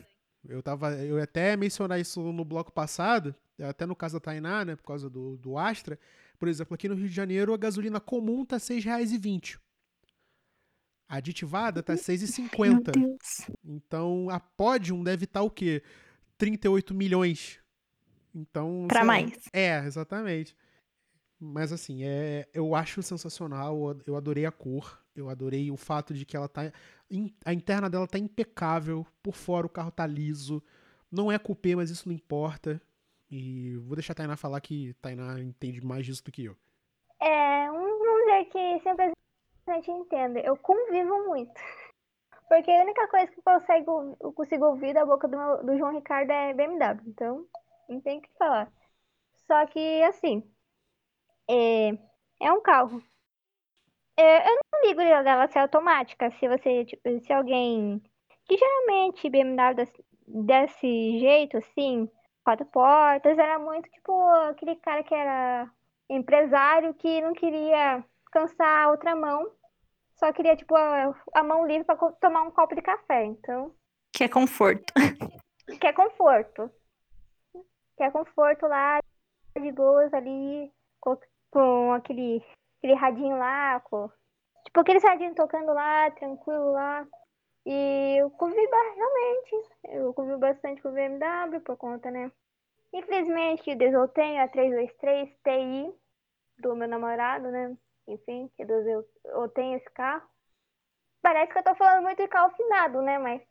Eu 0.47 0.61
tava. 0.61 0.91
Eu 0.95 1.17
ia 1.17 1.23
até 1.23 1.55
mencionar 1.55 1.99
isso 1.99 2.21
no 2.31 2.45
bloco 2.45 2.71
passado, 2.71 3.35
até 3.59 3.85
no 3.85 3.95
caso 3.95 4.15
da 4.15 4.19
Tainá, 4.19 4.63
né? 4.65 4.75
Por 4.75 4.83
causa 4.83 5.09
do, 5.09 5.37
do 5.37 5.57
Astra. 5.57 5.99
Por 6.37 6.47
exemplo, 6.47 6.75
aqui 6.75 6.87
no 6.87 6.95
Rio 6.95 7.07
de 7.07 7.15
Janeiro 7.15 7.53
a 7.53 7.57
gasolina 7.57 7.99
comum 7.99 8.45
tá 8.45 8.57
R$ 8.57 8.61
6,20. 8.61 9.57
A 11.07 11.17
aditivada 11.17 11.81
tá 11.81 11.93
R$ 11.93 11.99
Meu 12.07 12.17
6,50. 12.17 12.91
Deus. 12.91 13.51
Então 13.63 14.29
a 14.29 14.39
Podium 14.39 15.03
deve 15.03 15.25
estar 15.25 15.41
o 15.41 15.49
quê? 15.49 15.81
38 16.37 16.93
milhões. 16.93 17.59
Então. 18.33 18.85
Pra 18.87 19.03
mais. 19.03 19.33
É, 19.53 19.79
exatamente. 19.85 20.55
Mas 21.39 21.71
assim, 21.73 22.03
é, 22.03 22.47
eu 22.53 22.73
acho 22.75 23.03
sensacional, 23.03 23.95
eu- 24.05 24.15
adorei 24.15 24.45
a 24.45 24.51
cor, 24.51 25.01
eu 25.15 25.29
adorei 25.29 25.69
o 25.69 25.77
fato 25.77 26.13
de 26.13 26.25
que 26.25 26.35
ela 26.35 26.47
tá. 26.47 26.71
A 27.45 27.53
interna 27.53 27.89
dela 27.89 28.07
tá 28.07 28.17
impecável, 28.17 29.05
por 29.21 29.35
fora 29.35 29.65
o 29.67 29.69
carro 29.69 29.91
tá 29.91 30.07
liso. 30.07 30.63
Não 31.11 31.31
é 31.31 31.37
coupé, 31.37 31.75
mas 31.75 31.89
isso 31.89 32.07
não 32.07 32.15
importa. 32.15 32.81
E 33.29 33.75
vou 33.77 33.95
deixar 33.95 34.13
a 34.13 34.15
Tainá 34.15 34.37
falar 34.37 34.61
que 34.61 34.93
Tainá 35.01 35.39
entende 35.39 35.83
mais 35.85 36.05
disso 36.05 36.23
do 36.23 36.31
que 36.31 36.45
eu. 36.45 36.55
É 37.19 37.71
um 37.71 38.21
lugar 38.21 38.45
que 38.45 38.57
a 38.57 39.73
gente 39.73 39.91
entende. 39.91 40.41
Eu 40.45 40.55
convivo 40.57 41.27
muito. 41.27 41.53
Porque 42.47 42.71
a 42.71 42.83
única 42.83 43.07
coisa 43.07 43.27
que 43.31 43.39
eu 43.39 43.43
consigo, 43.43 44.17
eu 44.21 44.33
consigo 44.33 44.65
ouvir 44.65 44.93
da 44.93 45.05
boca 45.05 45.27
do, 45.27 45.37
meu- 45.37 45.63
do 45.63 45.77
João 45.77 45.93
Ricardo 45.93 46.31
é 46.31 46.53
BMW. 46.53 47.01
Então, 47.07 47.45
não 47.89 47.99
tem 48.01 48.19
o 48.19 48.21
que 48.21 48.29
falar. 48.37 48.71
Só 49.47 49.65
que, 49.67 50.03
assim, 50.03 50.43
é, 51.49 51.89
é 52.41 52.51
um 52.51 52.61
carro. 52.61 53.01
É, 54.17 54.49
eu 54.49 54.59
não 54.71 54.81
ligo 54.83 54.99
dela 54.99 55.47
ser 55.47 55.59
automática. 55.59 56.31
Se 56.31 56.47
você, 56.47 56.85
tipo, 56.85 57.19
se 57.21 57.33
alguém. 57.33 58.01
Que 58.47 58.57
geralmente 58.57 59.29
BMW 59.29 59.75
desse, 59.75 60.05
desse 60.27 61.19
jeito, 61.19 61.57
assim, 61.57 62.09
quatro 62.43 62.65
portas, 62.67 63.39
era 63.39 63.57
muito 63.57 63.89
tipo 63.89 64.11
aquele 64.49 64.75
cara 64.75 65.03
que 65.03 65.15
era 65.15 65.69
empresário 66.07 66.93
que 66.93 67.21
não 67.21 67.33
queria 67.33 68.05
cansar 68.31 68.83
a 68.83 68.91
outra 68.91 69.15
mão, 69.15 69.49
só 70.15 70.31
queria, 70.31 70.55
tipo, 70.55 70.75
a, 70.75 71.13
a 71.33 71.43
mão 71.43 71.65
livre 71.65 71.83
para 71.83 71.97
tomar 72.21 72.43
um 72.43 72.51
copo 72.51 72.75
de 72.75 72.81
café. 72.81 73.25
Então, 73.25 73.73
Que 74.13 74.23
é 74.25 74.29
conforto. 74.29 74.93
quer 75.79 75.93
conforto. 75.93 76.71
Quer 77.97 78.11
conforto 78.11 78.67
lá, 78.67 78.99
de 79.59 79.71
boas 79.71 80.13
ali, 80.13 80.71
com, 81.55 81.93
aquele, 81.93 82.43
aquele 82.77 82.95
radinho 82.95 83.37
lá, 83.37 83.79
com, 83.79 84.09
tipo, 84.65 84.77
aquele 84.81 84.99
radinho 84.99 85.33
tocando 85.33 85.71
lá, 85.73 86.11
tranquilo 86.11 86.73
lá. 86.73 87.07
E 87.65 88.17
eu 88.19 88.29
convivi 88.31 88.67
realmente, 88.67 89.69
eu 89.85 90.13
convivi 90.13 90.37
bastante 90.37 90.81
com 90.81 90.89
o 90.89 90.91
BMW 90.91 91.61
por 91.61 91.77
conta, 91.77 92.11
né? 92.11 92.29
Infelizmente, 92.91 93.69
eu 93.69 94.07
tenho 94.09 94.43
a 94.43 94.49
323 94.49 95.29
TI 95.29 95.95
do 96.59 96.75
meu 96.75 96.89
namorado, 96.89 97.49
né? 97.49 97.73
Enfim, 98.05 98.51
que 98.57 98.65
Deus, 98.65 98.85
eu, 98.85 99.05
eu 99.23 99.47
tenho 99.47 99.77
esse 99.77 99.89
carro. 99.91 100.27
Parece 101.21 101.53
que 101.53 101.59
eu 101.59 101.63
tô 101.63 101.73
falando 101.75 102.03
muito 102.03 102.21
de 102.21 102.27
carro 102.27 102.53
finado, 102.53 103.01
né? 103.01 103.17
Mas 103.17 103.41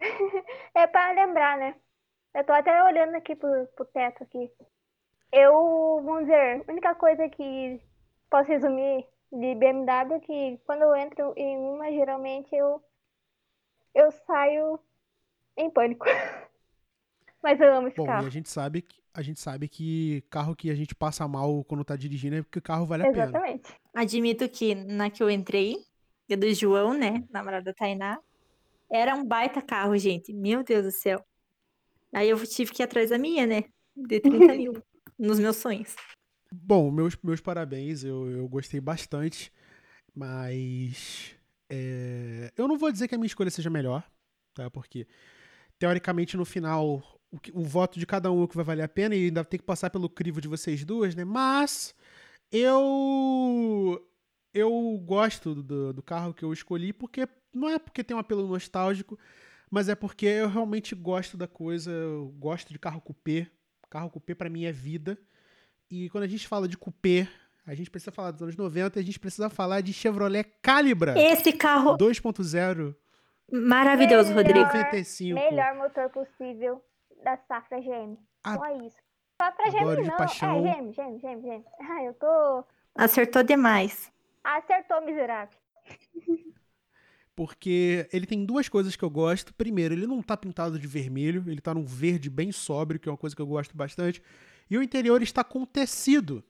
é 0.74 0.88
para 0.88 1.12
lembrar, 1.12 1.56
né? 1.56 1.80
Eu 2.34 2.44
tô 2.44 2.52
até 2.52 2.82
olhando 2.82 3.14
aqui 3.14 3.36
pro, 3.36 3.68
pro 3.76 3.84
teto 3.86 4.24
aqui. 4.24 4.52
Eu, 5.32 6.00
vamos 6.04 6.22
dizer, 6.22 6.64
a 6.66 6.72
única 6.72 6.94
coisa 6.94 7.28
que 7.28 7.80
posso 8.30 8.48
resumir 8.48 9.06
de 9.30 9.54
BMW 9.54 10.14
é 10.14 10.20
que 10.20 10.60
quando 10.64 10.82
eu 10.82 10.96
entro 10.96 11.34
em 11.36 11.56
uma, 11.56 11.90
geralmente 11.90 12.54
eu, 12.54 12.82
eu 13.94 14.10
saio 14.10 14.78
em 15.56 15.70
pânico. 15.70 16.06
Mas 17.42 17.60
eu 17.60 17.74
amo 17.74 17.88
esse 17.88 17.96
Bom, 17.96 18.04
e 18.04 18.06
carro. 18.06 18.26
a 18.26 18.30
gente 18.30 18.48
sabe 18.48 18.82
que 18.82 18.98
a 19.14 19.22
gente 19.22 19.40
sabe 19.40 19.68
que 19.68 20.22
carro 20.30 20.54
que 20.54 20.70
a 20.70 20.74
gente 20.74 20.94
passa 20.94 21.26
mal 21.26 21.64
quando 21.64 21.84
tá 21.84 21.96
dirigindo 21.96 22.36
é 22.36 22.42
porque 22.42 22.60
o 22.60 22.62
carro 22.62 22.86
vale 22.86 23.02
a 23.02 23.10
pena. 23.10 23.24
Exatamente. 23.24 23.74
Admito 23.92 24.48
que 24.48 24.74
na 24.74 25.10
que 25.10 25.22
eu 25.22 25.28
entrei, 25.28 25.76
que 26.26 26.34
é 26.34 26.36
do 26.36 26.52
João, 26.54 26.94
né? 26.94 27.24
Namorado 27.30 27.64
da 27.64 27.74
Tainá, 27.74 28.20
era 28.90 29.14
um 29.14 29.24
baita 29.24 29.60
carro, 29.60 29.96
gente. 29.98 30.32
Meu 30.32 30.62
Deus 30.62 30.84
do 30.84 30.92
céu. 30.92 31.24
Aí 32.12 32.28
eu 32.30 32.46
tive 32.46 32.70
que 32.72 32.82
ir 32.82 32.84
atrás 32.84 33.10
da 33.10 33.18
minha, 33.18 33.44
né? 33.46 33.64
De 33.96 34.20
30 34.20 34.54
mil. 34.54 34.82
Nos 35.18 35.38
meus 35.38 35.56
sonhos. 35.56 35.96
Bom, 36.52 36.90
meus, 36.90 37.16
meus 37.22 37.40
parabéns, 37.40 38.04
eu, 38.04 38.30
eu 38.30 38.48
gostei 38.48 38.80
bastante, 38.80 39.52
mas 40.14 41.34
é, 41.68 42.52
eu 42.56 42.66
não 42.66 42.78
vou 42.78 42.90
dizer 42.90 43.08
que 43.08 43.14
a 43.14 43.18
minha 43.18 43.26
escolha 43.26 43.50
seja 43.50 43.68
melhor, 43.68 44.02
tá? 44.54 44.70
Porque 44.70 45.06
teoricamente 45.78 46.36
no 46.36 46.44
final 46.44 47.20
o, 47.30 47.60
o 47.60 47.64
voto 47.64 47.98
de 47.98 48.06
cada 48.06 48.30
um 48.32 48.40
é 48.40 48.44
o 48.44 48.48
que 48.48 48.56
vai 48.56 48.64
valer 48.64 48.82
a 48.82 48.88
pena 48.88 49.14
e 49.14 49.26
ainda 49.26 49.44
tem 49.44 49.60
que 49.60 49.66
passar 49.66 49.90
pelo 49.90 50.08
crivo 50.08 50.40
de 50.40 50.48
vocês 50.48 50.84
duas, 50.84 51.14
né? 51.14 51.24
Mas 51.24 51.94
eu 52.50 54.02
eu 54.54 54.98
gosto 55.04 55.62
do, 55.62 55.92
do 55.92 56.02
carro 56.02 56.32
que 56.32 56.44
eu 56.44 56.52
escolhi 56.52 56.92
porque 56.92 57.28
não 57.52 57.68
é 57.68 57.78
porque 57.78 58.02
tem 58.02 58.16
um 58.16 58.20
apelo 58.20 58.46
nostálgico, 58.46 59.18
mas 59.70 59.88
é 59.88 59.94
porque 59.94 60.26
eu 60.26 60.48
realmente 60.48 60.94
gosto 60.94 61.36
da 61.36 61.46
coisa, 61.46 61.90
eu 61.90 62.28
gosto 62.38 62.72
de 62.72 62.78
carro 62.78 63.00
coupé. 63.00 63.50
Carro 63.90 64.10
coupé 64.10 64.34
pra 64.34 64.50
mim 64.50 64.64
é 64.64 64.72
vida. 64.72 65.18
E 65.90 66.10
quando 66.10 66.24
a 66.24 66.28
gente 66.28 66.46
fala 66.46 66.68
de 66.68 66.76
coupé, 66.76 67.28
a 67.66 67.74
gente 67.74 67.90
precisa 67.90 68.12
falar 68.12 68.30
dos 68.30 68.42
anos 68.42 68.56
90 68.56 68.98
e 68.98 69.02
a 69.02 69.04
gente 69.04 69.18
precisa 69.18 69.48
falar 69.48 69.80
de 69.80 69.92
Chevrolet 69.92 70.44
Calibra 70.62 71.14
Esse 71.18 71.52
carro 71.52 71.96
2.0 71.96 72.94
maravilhoso, 73.50 74.34
Melhor. 74.34 74.44
Rodrigo. 74.44 74.66
95. 74.66 75.34
Melhor 75.34 75.74
motor 75.76 76.10
possível 76.10 76.84
da 77.24 77.36
safra 77.48 77.80
GM. 77.80 78.18
Ah, 78.44 78.56
Só 78.56 78.86
isso. 78.86 78.96
Safra 79.40 79.70
GM 79.70 80.02
de 80.02 80.08
não. 80.08 80.16
paixão. 80.16 80.66
É, 80.66 80.74
GM, 80.74 80.92
GM, 80.92 81.18
GM, 81.18 81.40
GM. 81.40 81.64
Ah, 81.80 82.04
eu 82.04 82.14
tô... 82.14 82.64
Acertou 82.94 83.42
demais. 83.42 84.12
Acertou, 84.44 85.00
miserável. 85.02 85.56
Porque 87.38 88.08
ele 88.12 88.26
tem 88.26 88.44
duas 88.44 88.68
coisas 88.68 88.96
que 88.96 89.04
eu 89.04 89.08
gosto. 89.08 89.54
Primeiro, 89.54 89.94
ele 89.94 90.08
não 90.08 90.20
tá 90.20 90.36
pintado 90.36 90.76
de 90.76 90.88
vermelho, 90.88 91.44
ele 91.46 91.60
tá 91.60 91.72
num 91.72 91.84
verde 91.84 92.28
bem 92.28 92.50
sóbrio, 92.50 92.98
que 92.98 93.08
é 93.08 93.12
uma 93.12 93.16
coisa 93.16 93.36
que 93.36 93.40
eu 93.40 93.46
gosto 93.46 93.76
bastante. 93.76 94.20
E 94.68 94.76
o 94.76 94.82
interior 94.82 95.22
está 95.22 95.44
com 95.44 95.64
tecido. 95.64 96.42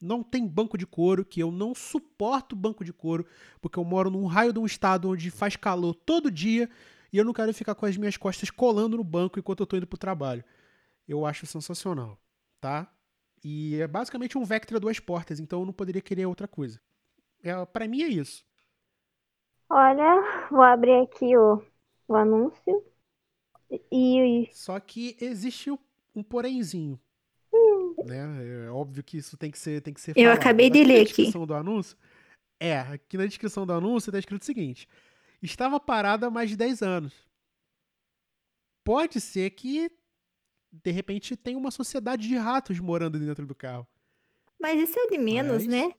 Não 0.00 0.22
tem 0.22 0.46
banco 0.46 0.78
de 0.78 0.86
couro, 0.86 1.24
que 1.24 1.42
eu 1.42 1.50
não 1.50 1.74
suporto 1.74 2.54
banco 2.54 2.84
de 2.84 2.92
couro, 2.92 3.26
porque 3.60 3.76
eu 3.76 3.82
moro 3.82 4.08
num 4.08 4.24
raio 4.26 4.52
de 4.52 4.60
um 4.60 4.64
estado 4.64 5.10
onde 5.10 5.32
faz 5.32 5.56
calor 5.56 5.94
todo 5.94 6.30
dia 6.30 6.70
e 7.12 7.18
eu 7.18 7.24
não 7.24 7.32
quero 7.32 7.52
ficar 7.52 7.74
com 7.74 7.84
as 7.84 7.96
minhas 7.96 8.16
costas 8.16 8.48
colando 8.48 8.96
no 8.96 9.02
banco 9.02 9.40
enquanto 9.40 9.58
eu 9.58 9.66
tô 9.66 9.76
indo 9.76 9.86
pro 9.88 9.98
trabalho. 9.98 10.44
Eu 11.08 11.26
acho 11.26 11.44
sensacional, 11.44 12.20
tá? 12.60 12.88
E 13.42 13.80
é 13.80 13.88
basicamente 13.88 14.38
um 14.38 14.44
Vectra 14.44 14.78
duas 14.78 15.00
portas, 15.00 15.40
então 15.40 15.58
eu 15.58 15.66
não 15.66 15.72
poderia 15.72 16.00
querer 16.00 16.24
outra 16.26 16.46
coisa. 16.46 16.80
É, 17.42 17.64
para 17.64 17.88
mim 17.88 18.02
é 18.02 18.08
isso. 18.08 18.45
Olha, 19.68 20.48
vou 20.50 20.62
abrir 20.62 21.02
aqui 21.02 21.36
o, 21.36 21.62
o 22.08 22.14
anúncio. 22.14 22.84
E, 23.90 24.48
Só 24.52 24.78
que 24.78 25.16
existe 25.20 25.70
um- 25.70 26.22
porémzinho. 26.22 27.00
Né? 28.04 28.66
É 28.66 28.70
óbvio 28.70 29.02
que 29.02 29.16
isso 29.18 29.36
tem 29.36 29.50
que 29.50 29.58
ser, 29.58 29.80
tem 29.80 29.92
que 29.92 30.00
ser 30.00 30.12
Eu 30.16 30.24
falado. 30.24 30.38
acabei 30.38 30.70
de 30.70 30.78
Aqui 30.80 30.88
ler 30.88 30.94
na 30.96 31.02
aqui. 31.02 31.08
descrição 31.14 31.46
do 31.46 31.54
anúncio. 31.54 31.96
É, 32.60 32.78
aqui 32.78 33.16
na 33.18 33.26
descrição 33.26 33.66
do 33.66 33.72
anúncio 33.72 34.12
tá 34.12 34.18
escrito 34.18 34.42
o 34.42 34.44
seguinte: 34.44 34.88
estava 35.42 35.80
parado 35.80 36.24
há 36.26 36.30
mais 36.30 36.48
de 36.50 36.56
10 36.56 36.82
anos. 36.82 37.12
Pode 38.84 39.20
ser 39.20 39.50
que 39.50 39.90
de 40.70 40.90
repente 40.92 41.36
tenha 41.36 41.58
uma 41.58 41.70
sociedade 41.70 42.28
de 42.28 42.36
ratos 42.36 42.78
morando 42.78 43.18
dentro 43.18 43.44
do 43.46 43.54
carro. 43.54 43.86
Mas 44.60 44.78
isso 44.88 44.98
é 44.98 45.02
o 45.04 45.10
de 45.10 45.18
menos, 45.18 45.64
Mas- 45.64 45.66
né? 45.66 45.92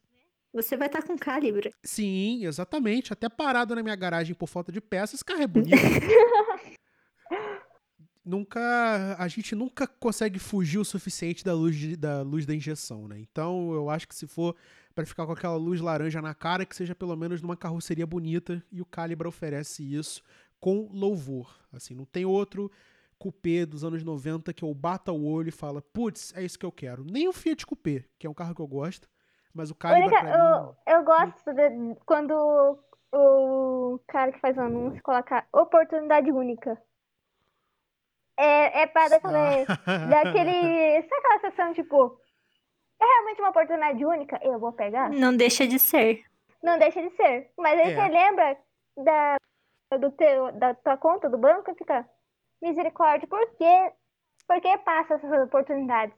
Você 0.53 0.75
vai 0.77 0.87
estar 0.87 1.03
com 1.03 1.17
calibre. 1.17 1.73
Sim, 1.83 2.45
exatamente. 2.45 3.13
Até 3.13 3.29
parado 3.29 3.75
na 3.75 3.83
minha 3.83 3.95
garagem 3.95 4.33
por 4.33 4.47
falta 4.47 4.71
de 4.71 4.81
peças, 4.81 5.15
esse 5.15 5.25
carro 5.25 5.41
é 5.43 5.47
bonito. 5.47 5.75
nunca. 8.23 9.15
A 9.17 9.27
gente 9.27 9.55
nunca 9.55 9.87
consegue 9.87 10.39
fugir 10.39 10.77
o 10.79 10.85
suficiente 10.85 11.43
da 11.43 11.53
luz, 11.53 11.75
de- 11.75 11.95
da 11.95 12.21
luz 12.21 12.45
da 12.45 12.53
injeção, 12.55 13.07
né? 13.07 13.19
Então 13.19 13.71
eu 13.73 13.89
acho 13.89 14.07
que 14.07 14.15
se 14.15 14.27
for 14.27 14.55
pra 14.95 15.05
ficar 15.05 15.25
com 15.25 15.31
aquela 15.31 15.55
luz 15.55 15.79
laranja 15.79 16.21
na 16.21 16.33
cara, 16.33 16.65
que 16.65 16.75
seja 16.75 16.95
pelo 16.95 17.15
menos 17.15 17.41
numa 17.41 17.55
carroceria 17.55 18.05
bonita. 18.07 18.63
E 18.71 18.81
o 18.81 18.85
Calibra 18.85 19.27
oferece 19.29 19.83
isso 19.83 20.21
com 20.59 20.89
louvor. 20.91 21.55
Assim, 21.71 21.93
não 21.93 22.05
tem 22.05 22.25
outro 22.25 22.71
coupé 23.19 23.65
dos 23.65 23.83
anos 23.83 24.03
90 24.03 24.53
que 24.53 24.63
eu 24.63 24.73
bato 24.73 25.11
o 25.11 25.25
olho 25.25 25.49
e 25.49 25.51
falo, 25.51 25.81
putz, 25.81 26.33
é 26.35 26.43
isso 26.43 26.57
que 26.57 26.65
eu 26.65 26.71
quero. 26.71 27.03
Nem 27.03 27.27
o 27.27 27.33
Fiat 27.33 27.65
Coupé, 27.65 28.05
que 28.19 28.27
é 28.27 28.29
um 28.29 28.33
carro 28.33 28.53
que 28.53 28.61
eu 28.61 28.67
gosto, 28.67 29.07
mas 29.57 29.71
o 29.71 29.75
Única- 29.91 30.23
mim... 30.23 30.29
eu, 30.29 30.75
eu 30.95 31.03
gosto 31.03 31.53
de- 31.53 31.95
quando 32.05 32.79
o 33.11 33.99
cara 34.07 34.31
que 34.31 34.39
faz 34.39 34.55
o 34.57 34.61
anúncio 34.61 35.01
coloca 35.03 35.45
oportunidade 35.51 36.31
única. 36.31 36.79
É, 38.37 38.81
é 38.83 38.87
pra 38.87 39.07
dar 39.07 39.17
aquele, 39.17 39.65
dar 40.09 40.27
aquele. 40.27 41.01
Sabe 41.01 41.15
aquela 41.17 41.39
sensação, 41.39 41.73
tipo, 41.73 42.19
é 43.01 43.05
realmente 43.05 43.41
uma 43.41 43.49
oportunidade 43.49 44.05
única? 44.05 44.39
Eu 44.43 44.59
vou 44.59 44.71
pegar? 44.73 45.09
Não 45.09 45.35
deixa 45.35 45.65
de 45.67 45.79
ser. 45.79 46.23
Não 46.61 46.77
deixa 46.77 47.01
de 47.01 47.09
ser. 47.15 47.51
Mas 47.57 47.79
aí 47.79 47.91
É. 47.91 47.95
você 47.95 48.07
lembra 48.09 48.57
da, 48.97 49.37
do 49.97 50.11
teu, 50.11 50.51
da 50.53 50.73
tua 50.75 50.97
conta 50.97 51.29
do 51.29 51.37
banco 51.37 51.71
e 51.71 51.75
fica, 51.75 52.07
misericórdia, 52.61 53.27
por 53.27 53.43
quê? 53.57 53.91
Por 54.47 54.61
que 54.61 54.77
passa 54.79 55.15
essas 55.15 55.43
oportunidades? 55.43 56.15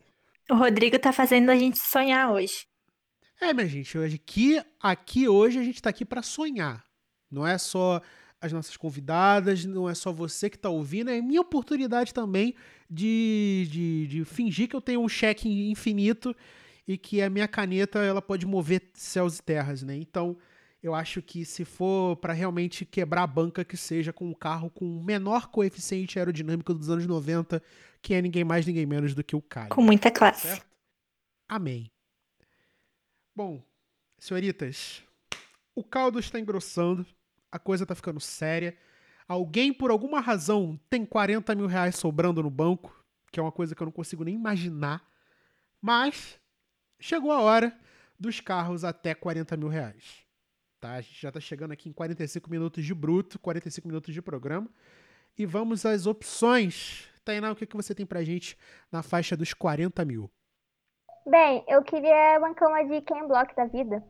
O 0.51 0.55
Rodrigo 0.55 0.99
tá 0.99 1.11
fazendo 1.13 1.49
a 1.51 1.55
gente 1.55 1.77
sonhar 1.79 2.31
hoje. 2.31 2.67
É, 3.41 3.53
minha 3.53 3.67
gente, 3.67 3.97
hoje 3.97 4.15
aqui, 4.15 4.61
aqui 4.79 5.27
hoje 5.27 5.59
a 5.59 5.63
gente 5.63 5.81
tá 5.81 5.89
aqui 5.89 6.03
pra 6.03 6.21
sonhar. 6.21 6.83
Não 7.31 7.47
é 7.47 7.57
só 7.57 8.01
as 8.41 8.51
nossas 8.51 8.75
convidadas, 8.75 9.65
não 9.65 9.89
é 9.89 9.93
só 9.93 10.11
você 10.11 10.49
que 10.49 10.57
tá 10.57 10.69
ouvindo, 10.69 11.09
é 11.09 11.21
minha 11.21 11.41
oportunidade 11.41 12.13
também 12.13 12.55
de, 12.89 13.67
de, 13.69 14.07
de 14.07 14.25
fingir 14.25 14.67
que 14.67 14.75
eu 14.75 14.81
tenho 14.81 15.01
um 15.01 15.09
cheque 15.09 15.69
infinito 15.69 16.35
e 16.87 16.97
que 16.97 17.21
a 17.21 17.29
minha 17.29 17.47
caneta 17.47 17.99
ela 17.99 18.21
pode 18.21 18.45
mover 18.45 18.89
céus 18.93 19.37
e 19.37 19.43
terras, 19.43 19.83
né? 19.83 19.95
Então, 19.95 20.37
eu 20.81 20.95
acho 20.95 21.21
que 21.21 21.45
se 21.45 21.63
for 21.63 22.15
pra 22.17 22.33
realmente 22.33 22.85
quebrar 22.85 23.23
a 23.23 23.27
banca, 23.27 23.65
que 23.65 23.77
seja 23.77 24.11
com 24.11 24.25
um 24.25 24.33
carro 24.33 24.69
com 24.69 24.85
o 24.85 25.03
menor 25.03 25.47
coeficiente 25.47 26.17
aerodinâmico 26.17 26.73
dos 26.73 26.89
anos 26.89 27.05
90, 27.05 27.61
que 28.01 28.13
é 28.13 28.21
ninguém 28.21 28.43
mais, 28.43 28.65
ninguém 28.65 28.85
menos 28.85 29.13
do 29.13 29.23
que 29.23 29.35
o 29.35 29.41
Caio. 29.41 29.69
Com 29.69 29.81
muita 29.81 30.09
classe. 30.09 30.47
Certo? 30.47 30.65
Amém. 31.47 31.91
Bom, 33.39 33.63
senhoritas, 34.17 35.01
o 35.73 35.81
caldo 35.81 36.19
está 36.19 36.37
engrossando, 36.37 37.05
a 37.49 37.57
coisa 37.57 37.85
está 37.85 37.95
ficando 37.95 38.19
séria. 38.19 38.77
Alguém, 39.29 39.71
por 39.71 39.91
alguma 39.91 40.19
razão, 40.19 40.77
tem 40.89 41.05
40 41.05 41.55
mil 41.55 41.65
reais 41.65 41.95
sobrando 41.95 42.43
no 42.43 42.49
banco, 42.49 42.93
que 43.31 43.39
é 43.39 43.41
uma 43.41 43.49
coisa 43.49 43.73
que 43.73 43.81
eu 43.81 43.85
não 43.85 43.93
consigo 43.93 44.25
nem 44.25 44.35
imaginar. 44.35 45.09
Mas 45.81 46.37
chegou 46.99 47.31
a 47.31 47.39
hora 47.39 47.79
dos 48.19 48.41
carros 48.41 48.83
até 48.83 49.15
40 49.15 49.55
mil 49.55 49.69
reais. 49.69 50.17
Tá? 50.77 50.95
A 50.95 51.01
gente 51.01 51.21
já 51.21 51.29
está 51.29 51.39
chegando 51.39 51.71
aqui 51.71 51.87
em 51.87 51.93
45 51.93 52.49
minutos 52.49 52.83
de 52.83 52.93
bruto, 52.93 53.39
45 53.39 53.87
minutos 53.87 54.13
de 54.13 54.21
programa. 54.21 54.69
E 55.37 55.45
vamos 55.45 55.85
às 55.85 56.05
opções. 56.05 57.07
Tainá, 57.23 57.53
o 57.53 57.55
que, 57.55 57.65
que 57.65 57.77
você 57.77 57.95
tem 57.95 58.05
pra 58.05 58.21
gente 58.21 58.57
na 58.91 59.01
faixa 59.01 59.37
dos 59.37 59.53
40 59.53 60.03
mil? 60.03 60.29
Bem, 61.25 61.63
eu 61.67 61.83
queria 61.83 62.37
uma 62.39 62.53
cama 62.55 62.83
de 62.85 63.01
Ken 63.01 63.27
Block 63.27 63.55
da 63.55 63.65
vida. 63.65 64.03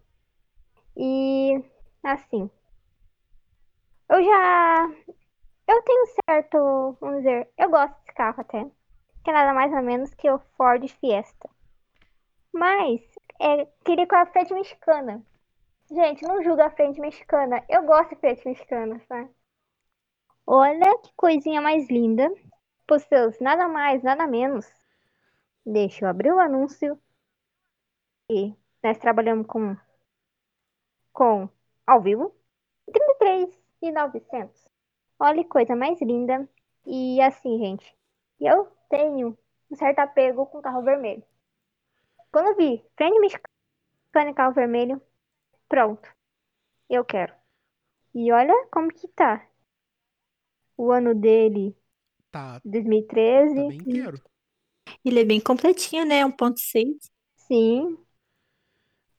E 0.96 1.64
assim. 2.04 2.50
Eu 4.10 4.24
já. 4.24 4.90
Eu 5.68 5.82
tenho 5.84 6.06
certo. 6.26 6.98
Vamos 7.00 7.18
dizer. 7.18 7.50
Eu 7.58 7.70
gosto 7.70 7.94
desse 8.00 8.14
carro 8.14 8.42
até. 8.42 8.66
Que 9.24 9.32
é 9.32 9.34
nada 9.34 9.54
mais 9.54 9.72
ou 9.74 9.82
menos 9.82 10.14
que 10.14 10.30
o 10.30 10.40
Ford 10.58 10.88
Fiesta. 11.00 11.50
Mas. 12.54 13.02
É, 13.42 13.66
queria 13.86 14.08
com 14.08 14.16
a 14.16 14.26
frente 14.26 14.54
mexicana. 14.54 15.24
Gente, 15.92 16.24
não 16.24 16.44
julga 16.44 16.68
a 16.68 16.72
frente 16.72 17.00
mexicana. 17.00 17.64
Eu 17.70 17.84
gosto 17.84 18.10
de 18.12 18.18
frente 18.18 18.46
mexicana, 18.48 19.02
tá? 19.08 19.28
Olha 20.46 20.98
que 21.00 21.14
coisinha 21.16 21.62
mais 21.62 21.90
linda. 21.90 22.30
Por 22.88 23.00
seus 23.00 23.40
nada 23.40 23.68
mais, 23.68 24.04
nada 24.04 24.28
menos. 24.28 24.79
Deixa 25.72 26.06
eu 26.06 26.10
abrir 26.10 26.32
o 26.32 26.40
anúncio. 26.40 27.00
E 28.30 28.56
nós 28.84 28.98
trabalhamos 28.98 29.46
com 29.48 29.76
com 31.12 31.50
ao 31.86 32.02
vivo 32.02 32.34
33.900. 32.92 34.68
Olha 35.20 35.44
que 35.44 35.50
coisa 35.50 35.76
mais 35.76 36.02
linda. 36.02 36.50
E 36.86 37.22
assim, 37.22 37.60
gente, 37.60 37.96
eu 38.40 38.66
tenho 38.90 39.38
um 39.70 39.76
certo 39.76 40.00
apego 40.00 40.46
com 40.48 40.62
carro 40.62 40.82
vermelho. 40.82 41.24
Quando 42.32 42.48
eu 42.48 42.56
vi 42.56 42.84
frente 42.98 43.20
mexicana 43.20 44.32
e 44.32 44.34
carro 44.34 44.54
vermelho, 44.54 45.02
pronto. 45.68 46.10
Eu 46.90 47.06
quero. 47.06 47.34
E 48.16 48.32
olha 48.32 48.54
como 48.72 48.90
que 48.94 49.08
tá. 49.10 49.48
O 50.78 50.92
ano 50.92 51.14
dele, 51.14 51.76
Tá, 52.32 52.60
2013. 52.64 53.56
tá 53.56 53.68
bem 53.68 53.78
inteiro. 53.78 54.22
Ele 55.04 55.20
é 55.22 55.26
bem 55.26 55.40
completinho, 55.40 56.06
né? 56.06 56.26
1.6. 56.26 57.12
Sim. 57.48 57.98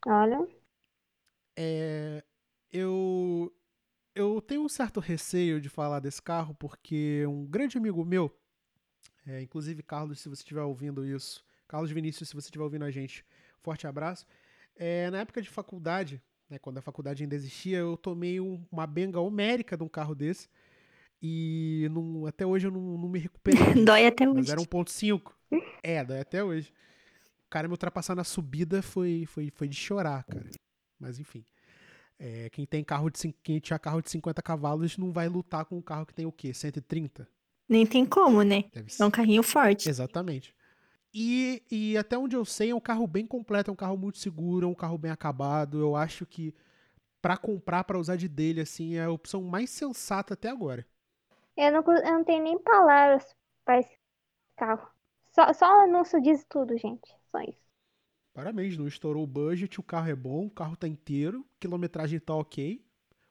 Olha. 0.06 0.46
É, 1.56 2.22
eu, 2.72 3.52
eu 4.14 4.40
tenho 4.42 4.62
um 4.64 4.68
certo 4.68 5.00
receio 5.00 5.60
de 5.60 5.68
falar 5.68 6.00
desse 6.00 6.22
carro, 6.22 6.54
porque 6.56 7.24
um 7.26 7.46
grande 7.46 7.78
amigo 7.78 8.04
meu, 8.04 8.34
é, 9.26 9.42
inclusive 9.42 9.82
Carlos, 9.82 10.20
se 10.20 10.28
você 10.28 10.42
estiver 10.42 10.62
ouvindo 10.62 11.06
isso, 11.06 11.44
Carlos 11.68 11.90
Vinícius, 11.90 12.28
se 12.30 12.34
você 12.34 12.48
estiver 12.48 12.64
ouvindo 12.64 12.84
a 12.84 12.90
gente, 12.90 13.24
forte 13.60 13.86
abraço. 13.86 14.26
É, 14.76 15.10
na 15.10 15.20
época 15.20 15.42
de 15.42 15.50
faculdade, 15.50 16.22
né, 16.50 16.58
quando 16.58 16.78
a 16.78 16.82
faculdade 16.82 17.22
ainda 17.24 17.34
existia, 17.36 17.78
eu 17.78 17.96
tomei 17.96 18.40
um- 18.40 18.64
uma 18.72 18.86
benga 18.86 19.20
homérica 19.20 19.76
de 19.76 19.84
um 19.84 19.88
carro 19.88 20.14
desse. 20.14 20.48
E 21.22 21.88
não- 21.92 22.26
até 22.26 22.46
hoje 22.46 22.66
eu 22.68 22.72
não, 22.72 22.98
não 22.98 23.08
me 23.08 23.18
recuperei. 23.18 23.58
Dói 23.86 24.06
até 24.06 24.28
Mas 24.32 24.48
hoje. 24.48 24.52
era 24.52 24.60
1.5. 24.60 25.36
É, 25.82 25.98
até 25.98 26.42
hoje. 26.42 26.72
O 27.46 27.50
cara 27.50 27.66
me 27.66 27.72
ultrapassar 27.72 28.14
na 28.14 28.24
subida 28.24 28.80
foi, 28.82 29.26
foi, 29.26 29.50
foi 29.50 29.68
de 29.68 29.76
chorar, 29.76 30.24
cara. 30.24 30.48
Mas 30.98 31.18
enfim. 31.18 31.44
É, 32.18 32.50
quem 32.50 32.66
tem 32.66 32.84
carro 32.84 33.10
de 33.10 33.32
quem 33.42 33.58
tinha 33.58 33.78
carro 33.78 34.02
de 34.02 34.10
50 34.10 34.42
cavalos 34.42 34.98
não 34.98 35.10
vai 35.10 35.26
lutar 35.28 35.64
com 35.64 35.78
um 35.78 35.82
carro 35.82 36.04
que 36.04 36.14
tem 36.14 36.26
o 36.26 36.32
quê? 36.32 36.52
130? 36.52 37.26
Nem 37.68 37.86
tem 37.86 38.04
como, 38.04 38.42
né? 38.42 38.64
Deve 38.72 38.92
É 38.98 39.04
um 39.04 39.10
carrinho 39.10 39.42
forte. 39.42 39.88
Exatamente. 39.88 40.54
E, 41.14 41.62
e 41.70 41.96
até 41.96 42.16
onde 42.16 42.36
eu 42.36 42.44
sei, 42.44 42.70
é 42.70 42.74
um 42.74 42.80
carro 42.80 43.06
bem 43.06 43.26
completo, 43.26 43.70
é 43.70 43.72
um 43.72 43.76
carro 43.76 43.96
muito 43.96 44.18
seguro, 44.18 44.66
é 44.66 44.68
um 44.68 44.74
carro 44.74 44.98
bem 44.98 45.10
acabado. 45.10 45.80
Eu 45.80 45.96
acho 45.96 46.26
que 46.26 46.54
pra 47.20 47.36
comprar, 47.36 47.84
pra 47.84 47.98
usar 47.98 48.16
de 48.16 48.28
dele, 48.28 48.60
assim, 48.60 48.96
é 48.96 49.04
a 49.04 49.10
opção 49.10 49.42
mais 49.42 49.70
sensata 49.70 50.34
até 50.34 50.48
agora. 50.48 50.86
Eu 51.56 51.72
não, 51.72 51.96
eu 51.96 52.12
não 52.12 52.24
tenho 52.24 52.42
nem 52.42 52.58
palavras 52.58 53.24
para 53.64 53.80
esse 53.80 53.98
carro. 54.56 54.88
Só, 55.40 55.52
só 55.54 55.78
o 55.78 55.80
anúncio 55.84 56.20
diz 56.20 56.44
tudo, 56.48 56.76
gente. 56.76 57.08
Só 57.30 57.40
isso. 57.40 57.70
Parabéns, 58.34 58.76
não 58.76 58.86
estourou 58.86 59.24
o 59.24 59.26
budget, 59.26 59.80
o 59.80 59.82
carro 59.82 60.10
é 60.10 60.14
bom, 60.14 60.46
o 60.46 60.50
carro 60.50 60.76
tá 60.76 60.86
inteiro, 60.86 61.46
quilometragem 61.58 62.20
tá 62.20 62.34
ok. 62.34 62.84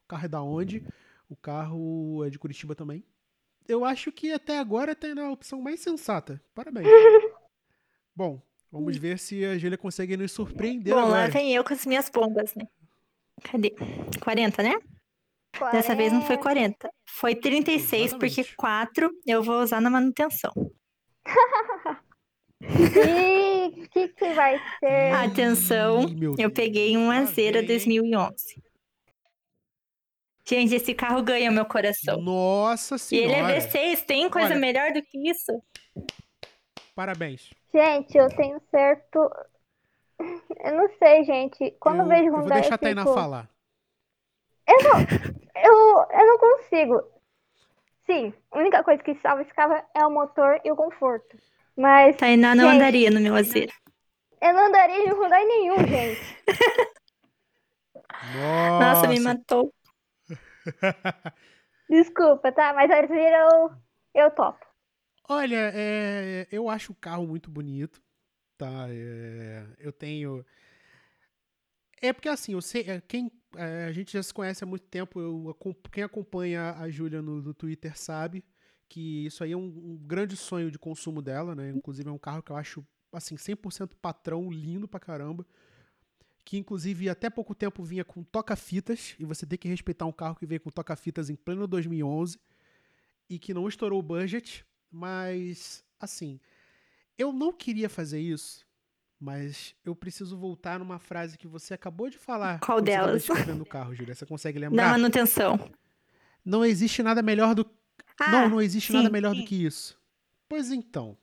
O 0.06 0.08
carro 0.08 0.26
é 0.26 0.28
da 0.28 0.42
onde? 0.42 0.84
O 1.30 1.36
carro 1.36 2.26
é 2.26 2.30
de 2.32 2.40
Curitiba 2.40 2.74
também. 2.74 3.06
Eu 3.68 3.86
acho 3.86 4.12
que 4.12 4.32
até 4.32 4.58
agora 4.58 4.96
tá 4.96 5.14
na 5.14 5.30
opção 5.30 5.62
mais 5.62 5.82
sensata. 5.82 6.42
Parabéns. 6.56 6.88
Bom, 8.16 8.42
vamos 8.72 8.98
ver 8.98 9.20
se 9.20 9.46
a 9.46 9.58
Júlia 9.58 9.78
consegue 9.78 10.18
nos 10.18 10.32
surpreender 10.32 10.96
Bom, 10.96 11.02
lá 11.02 11.26
agora. 11.26 11.32
vem 11.32 11.54
eu 11.54 11.64
com 11.64 11.74
as 11.74 11.86
minhas 11.86 12.10
bombas, 12.10 12.56
né? 12.56 12.68
Cadê? 13.44 13.76
40, 14.20 14.64
né? 14.64 14.74
Dessa 15.72 15.96
vez 15.96 16.12
não 16.12 16.24
foi 16.24 16.38
40. 16.38 16.90
Foi 17.08 17.36
36, 17.36 18.14
porque 18.14 18.42
Exatamente. 18.42 18.56
4 18.56 19.12
eu 19.28 19.44
vou 19.44 19.62
usar 19.62 19.80
na 19.80 19.92
manutenção. 19.92 20.52
E 22.62 23.84
o 23.86 23.90
que, 23.90 24.08
que 24.10 24.34
vai 24.34 24.60
ser? 24.80 25.14
Atenção, 25.14 26.06
eu 26.38 26.52
peguei 26.52 26.98
um 26.98 27.10
Azera 27.10 27.62
vem, 27.62 27.62
hein? 27.62 27.68
2011. 27.68 28.64
Gente, 30.48 30.76
esse 30.76 30.94
carro 30.96 31.22
ganha 31.22 31.52
meu 31.52 31.66
coração. 31.66 32.20
Nossa 32.22 32.96
E 33.14 33.18
ele 33.20 33.34
senhora. 33.34 33.54
é 33.54 33.60
V6, 33.60 34.06
tem 34.06 34.30
coisa 34.30 34.50
Olha. 34.50 34.60
melhor 34.60 34.92
do 34.92 35.02
que 35.02 35.30
isso? 35.30 35.64
Parabéns. 36.96 37.50
Gente, 37.74 38.18
eu 38.18 38.28
tenho 38.30 38.60
certo. 38.72 39.30
Eu 40.64 40.76
não 40.76 40.90
sei, 40.98 41.24
gente. 41.24 41.72
Quando 41.80 42.00
eu, 42.00 42.04
eu, 42.04 42.10
vejo 42.10 42.26
eu 42.28 42.32
vou 42.34 42.50
deixar 42.50 42.74
a 42.74 42.76
eu 42.76 42.78
Tainá 42.80 43.04
fico- 43.04 43.14
falar. 43.14 43.50
Eu, 44.68 45.74
eu 46.12 46.28
não 46.28 46.38
consigo. 46.40 47.04
Sim, 48.10 48.34
a 48.52 48.58
única 48.58 48.84
coisa 48.84 49.04
que 49.04 49.14
salva 49.22 49.44
esse 49.44 49.54
carro 49.54 49.76
é 49.96 50.06
o 50.06 50.10
motor 50.10 50.60
e 50.66 50.72
o 50.72 50.76
conforto. 50.76 51.38
Mas 51.78 52.18
Tainá 52.18 52.56
não 52.56 52.66
Gente. 52.66 52.76
andaria 52.76 53.12
no 53.12 53.20
meu 53.20 53.36
Azera. 53.36 53.72
eu 54.42 54.54
não 54.54 54.66
andaria 54.68 55.04
de 55.04 55.12
Hyundai 55.12 55.46
nenhum, 55.46 55.78
gente. 55.88 56.38
Nossa. 58.22 58.80
Nossa, 58.80 59.08
me 59.08 59.20
matou. 59.20 59.74
Desculpa, 61.90 62.52
tá? 62.52 62.74
Mas 62.74 62.90
a 62.92 63.00
Azera 63.00 63.38
eu, 63.52 64.24
eu 64.24 64.32
topo. 64.32 64.66
Olha, 65.28 65.72
é, 65.74 66.48
eu 66.52 66.70
acho 66.70 66.92
o 66.92 66.96
carro 66.96 67.26
muito 67.28 67.50
bonito, 67.52 68.02
tá? 68.58 68.88
É, 68.90 69.66
eu 69.78 69.92
tenho. 69.92 70.46
É 72.02 72.14
porque 72.14 72.30
assim, 72.30 72.54
eu 72.54 72.62
sei, 72.62 72.84
é, 72.90 73.02
quem 73.02 73.30
é, 73.56 73.86
a 73.86 73.92
gente 73.92 74.14
já 74.14 74.22
se 74.24 74.34
conhece 74.34 74.64
há 74.64 74.68
muito 74.68 74.88
tempo, 74.88 75.20
eu, 75.20 75.58
quem 75.92 76.04
acompanha 76.04 76.74
a 76.74 76.90
Júlia 76.90 77.22
no, 77.22 77.42
no 77.42 77.54
Twitter 77.54 77.98
sabe 77.98 78.44
que 78.90 79.26
isso 79.28 79.44
aí 79.44 79.52
é 79.52 79.58
um, 79.58 79.68
um 79.68 79.98
grande 79.98 80.36
sonho 80.36 80.72
de 80.72 80.80
consumo 80.80 81.22
dela, 81.22 81.54
né? 81.54 81.70
Inclusive 81.70 82.10
é 82.10 82.12
um 82.12 82.18
carro 82.18 82.42
que 82.42 82.52
eu 82.52 82.56
acho, 82.56 82.86
assim, 83.14 83.36
100% 83.36 83.92
patrão, 84.02 84.52
lindo 84.52 84.88
pra 84.88 85.00
caramba. 85.00 85.46
Que, 86.44 86.58
inclusive, 86.58 87.08
até 87.08 87.30
pouco 87.30 87.54
tempo 87.54 87.84
vinha 87.84 88.04
com 88.04 88.24
toca-fitas, 88.24 89.16
e 89.20 89.26
você 89.26 89.46
tem 89.46 89.60
que 89.60 89.68
respeitar 89.68 90.08
um 90.08 90.12
carro 90.12 90.36
que 90.36 90.48
veio 90.48 90.60
com 90.60 90.72
toca-fitas 90.72 91.30
em 91.30 91.36
pleno 91.36 91.68
2011, 91.68 92.40
e 93.30 93.38
que 93.38 93.54
não 93.54 93.68
estourou 93.68 94.00
o 94.00 94.04
budget, 94.04 94.66
mas, 94.92 95.84
assim, 96.00 96.40
eu 97.16 97.32
não 97.32 97.54
queria 97.54 97.88
fazer 97.88 98.20
isso, 98.20 98.66
mas 99.20 99.76
eu 99.84 99.96
preciso 99.96 100.38
voltar 100.38 100.80
numa 100.80 100.98
frase 101.00 101.38
que 101.38 101.48
você 101.48 101.74
acabou 101.74 102.10
de 102.10 102.18
falar. 102.18 102.60
Qual 102.60 102.78
você 102.80 102.84
delas? 102.86 103.28
o 103.30 103.66
carro, 103.66 103.94
Júlia. 103.94 104.16
Você 104.16 104.26
consegue 104.26 104.60
Da 104.62 104.68
lembrar? 104.70 104.92
manutenção. 104.92 105.70
Não 106.46 106.64
existe 106.64 107.04
nada 107.04 107.22
melhor 107.22 107.54
do 107.54 107.70
Ah, 108.20 108.32
não, 108.32 108.50
não 108.50 108.62
existe 108.62 108.88
sim, 108.92 108.98
nada 108.98 109.10
melhor 109.10 109.34
sim. 109.36 109.42
do 109.42 109.46
que 109.48 109.66
isso. 109.66 110.00
Pois 110.48 110.72
então, 110.72 111.18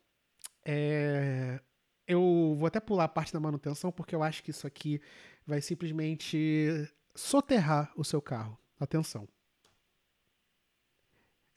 é, 0.65 1.59
eu 2.07 2.55
vou 2.59 2.67
até 2.67 2.79
pular 2.81 3.05
a 3.05 3.09
parte 3.09 3.33
da 3.33 3.41
manutenção 3.41 3.91
porque 3.91 4.15
eu 4.15 4.23
acho 4.23 4.43
que 4.43 4.51
isso 4.51 4.67
aqui 4.67 5.01
vai 5.47 5.61
simplesmente 5.63 6.87
soterrar 7.15 7.91
o 7.97 8.05
seu 8.05 8.21
carro. 8.21 8.59
Atenção. 8.79 9.27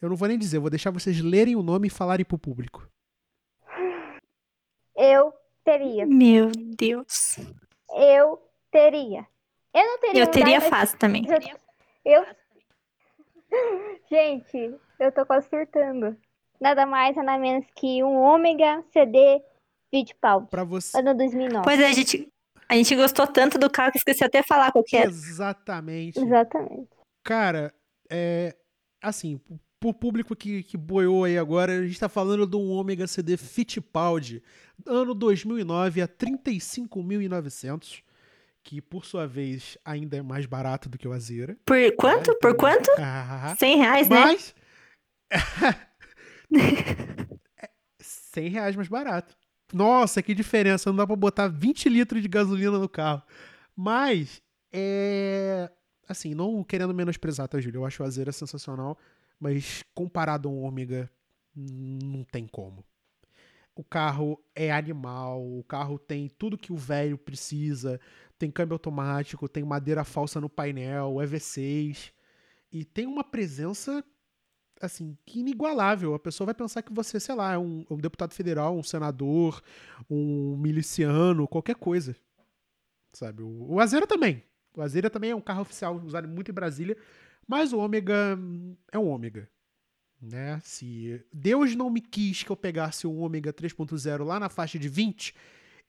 Eu 0.01 0.07
não 0.07 0.15
vou 0.15 0.29
nem 0.29 0.37
dizer, 0.39 0.55
eu 0.57 0.61
vou 0.61 0.69
deixar 0.69 0.91
vocês 0.91 1.19
lerem 1.19 1.57
o 1.57 1.61
nome 1.61 1.87
e 1.87 1.91
falarem 1.91 2.25
pro 2.25 2.37
público. 2.39 2.89
Eu 4.95 5.33
teria. 5.71 6.05
Meu 6.05 6.51
Deus. 6.51 7.37
Eu 7.95 8.41
teria. 8.71 9.25
Eu 9.73 9.85
não 9.85 9.99
teria. 9.99 10.23
Eu 10.23 10.27
teria 10.31 10.59
Dyna- 10.59 10.69
fácil 10.69 10.97
também. 10.97 11.25
Eu. 12.05 12.25
Gente, 14.09 14.75
eu 14.99 15.11
tô 15.11 15.25
quase 15.25 15.47
surtando. 15.49 16.17
Nada 16.59 16.85
mais, 16.85 17.15
nada 17.15 17.37
menos 17.37 17.65
que 17.75 18.03
um 18.03 18.17
Ômega 18.17 18.83
CD 18.91 19.41
Fittipaldi, 19.89 20.49
Pra 20.49 20.63
você. 20.63 20.97
ano 20.97 21.15
2009. 21.15 21.63
Pois 21.63 21.79
é, 21.79 21.87
a 21.87 21.91
gente, 21.93 22.27
a 22.67 22.75
gente 22.75 22.95
gostou 22.95 23.25
tanto 23.25 23.57
do 23.57 23.69
carro 23.69 23.91
que 23.91 23.97
esqueci 23.97 24.23
até 24.23 24.43
falar 24.43 24.71
qual 24.71 24.83
que 24.83 24.97
era. 24.97 25.09
Exatamente. 25.09 26.19
Exatamente. 26.19 26.89
Cara, 27.23 27.73
é. 28.11 28.55
Assim, 29.01 29.39
pro 29.79 29.93
público 29.93 30.35
que, 30.35 30.63
que 30.63 30.75
boiou 30.75 31.23
aí 31.23 31.37
agora, 31.37 31.79
a 31.79 31.85
gente 31.85 31.99
tá 31.99 32.09
falando 32.09 32.45
de 32.45 32.55
um 32.55 32.69
Ômega 32.69 33.07
CD 33.07 33.37
Fittipaldi, 33.37 34.43
ano 34.85 35.13
2009 35.13 36.01
a 36.01 36.07
35.900, 36.07 38.01
que 38.63 38.81
por 38.81 39.05
sua 39.05 39.25
vez 39.25 39.77
ainda 39.85 40.17
é 40.17 40.21
mais 40.21 40.45
barato 40.45 40.89
do 40.89 40.97
que 40.97 41.07
o 41.07 41.13
Azera. 41.13 41.57
Por 41.65 41.95
quanto? 41.95 42.37
Por 42.39 42.55
quanto? 42.55 42.89
Ah, 42.99 43.55
100 43.57 43.77
reais, 43.77 44.09
né? 44.09 44.19
mas. 44.19 44.55
É 47.61 47.69
100 47.99 48.49
reais 48.49 48.75
mais 48.75 48.87
barato. 48.87 49.35
Nossa, 49.71 50.21
que 50.21 50.33
diferença! 50.33 50.89
Não 50.89 50.97
dá 50.97 51.05
pra 51.05 51.15
botar 51.15 51.47
20 51.47 51.87
litros 51.89 52.21
de 52.21 52.27
gasolina 52.27 52.79
no 52.79 52.89
carro. 52.89 53.21
Mas, 53.75 54.41
é. 54.73 55.69
Assim, 56.07 56.33
não 56.33 56.63
querendo 56.63 56.93
menosprezar, 56.93 57.47
tá, 57.47 57.59
Júlio? 57.59 57.79
Eu 57.79 57.85
acho 57.85 58.01
o 58.01 58.05
Azera 58.05 58.31
sensacional, 58.31 58.97
mas 59.39 59.83
comparado 59.93 60.47
a 60.47 60.51
um 60.51 60.63
Ômega, 60.63 61.09
não 61.55 62.23
tem 62.23 62.47
como. 62.47 62.83
O 63.75 63.83
carro 63.83 64.37
é 64.53 64.71
animal, 64.71 65.41
o 65.41 65.63
carro 65.63 65.97
tem 65.97 66.27
tudo 66.27 66.57
que 66.57 66.73
o 66.73 66.77
velho 66.77 67.17
precisa, 67.17 67.99
tem 68.37 68.51
câmbio 68.51 68.75
automático, 68.75 69.47
tem 69.47 69.63
madeira 69.63 70.03
falsa 70.03 70.41
no 70.41 70.49
painel, 70.49 71.21
é 71.21 71.25
V6 71.25 72.11
e 72.71 72.83
tem 72.83 73.07
uma 73.07 73.23
presença 73.23 74.03
assim 74.81 75.17
inigualável. 75.33 76.13
A 76.13 76.19
pessoa 76.19 76.45
vai 76.45 76.55
pensar 76.55 76.81
que 76.81 76.93
você, 76.93 77.19
sei 77.19 77.35
lá, 77.35 77.53
é 77.53 77.57
um, 77.57 77.85
um 77.89 77.97
deputado 77.97 78.33
federal, 78.33 78.77
um 78.77 78.83
senador, 78.83 79.61
um 80.09 80.57
miliciano, 80.57 81.47
qualquer 81.47 81.75
coisa, 81.75 82.15
sabe? 83.13 83.43
O, 83.43 83.73
o 83.73 83.79
Azera 83.79 84.05
também. 84.05 84.43
O 84.75 84.81
Azera 84.81 85.09
também 85.09 85.31
é 85.31 85.35
um 85.35 85.41
carro 85.41 85.61
oficial 85.61 85.95
usado 85.95 86.27
muito 86.27 86.51
em 86.51 86.53
Brasília, 86.53 86.97
mas 87.49 87.73
o 87.73 87.79
Ômega 87.79 88.37
é 88.91 88.99
um 88.99 89.09
Ômega. 89.09 89.49
Né? 90.21 90.59
Se 90.61 91.25
Deus 91.33 91.75
não 91.75 91.89
me 91.89 91.99
quis 91.99 92.43
que 92.43 92.51
eu 92.51 92.55
pegasse 92.55 93.07
um 93.07 93.19
Ômega 93.19 93.51
3.0 93.51 94.23
lá 94.23 94.39
na 94.39 94.49
faixa 94.49 94.77
de 94.77 94.87
20, 94.87 95.33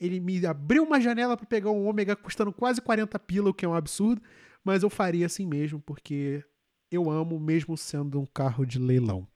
ele 0.01 0.19
me 0.21 0.47
abriu 0.47 0.85
uma 0.85 0.99
janela 0.99 1.37
para 1.37 1.45
pegar 1.45 1.71
um 1.71 1.87
Ômega 1.87 2.17
custando 2.17 2.51
quase 2.51 2.81
40 2.81 3.19
pila, 3.19 3.51
o 3.51 3.55
que 3.55 3.67
é 3.67 3.69
um 3.69 3.75
absurdo, 3.75 4.23
mas 4.65 4.83
eu 4.83 4.89
faria 4.89 5.27
assim 5.27 5.45
mesmo, 5.45 5.79
porque 5.83 6.43
eu 6.91 7.11
amo 7.11 7.39
mesmo 7.39 7.77
sendo 7.77 8.19
um 8.19 8.27
carro 8.27 8.65
de 8.65 8.79
leilão. 8.79 9.29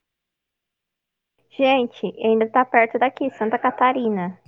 Gente, 1.51 2.07
ainda 2.25 2.49
tá 2.49 2.65
perto 2.65 2.99
daqui, 2.99 3.29
Santa 3.33 3.59
Catarina. 3.59 4.41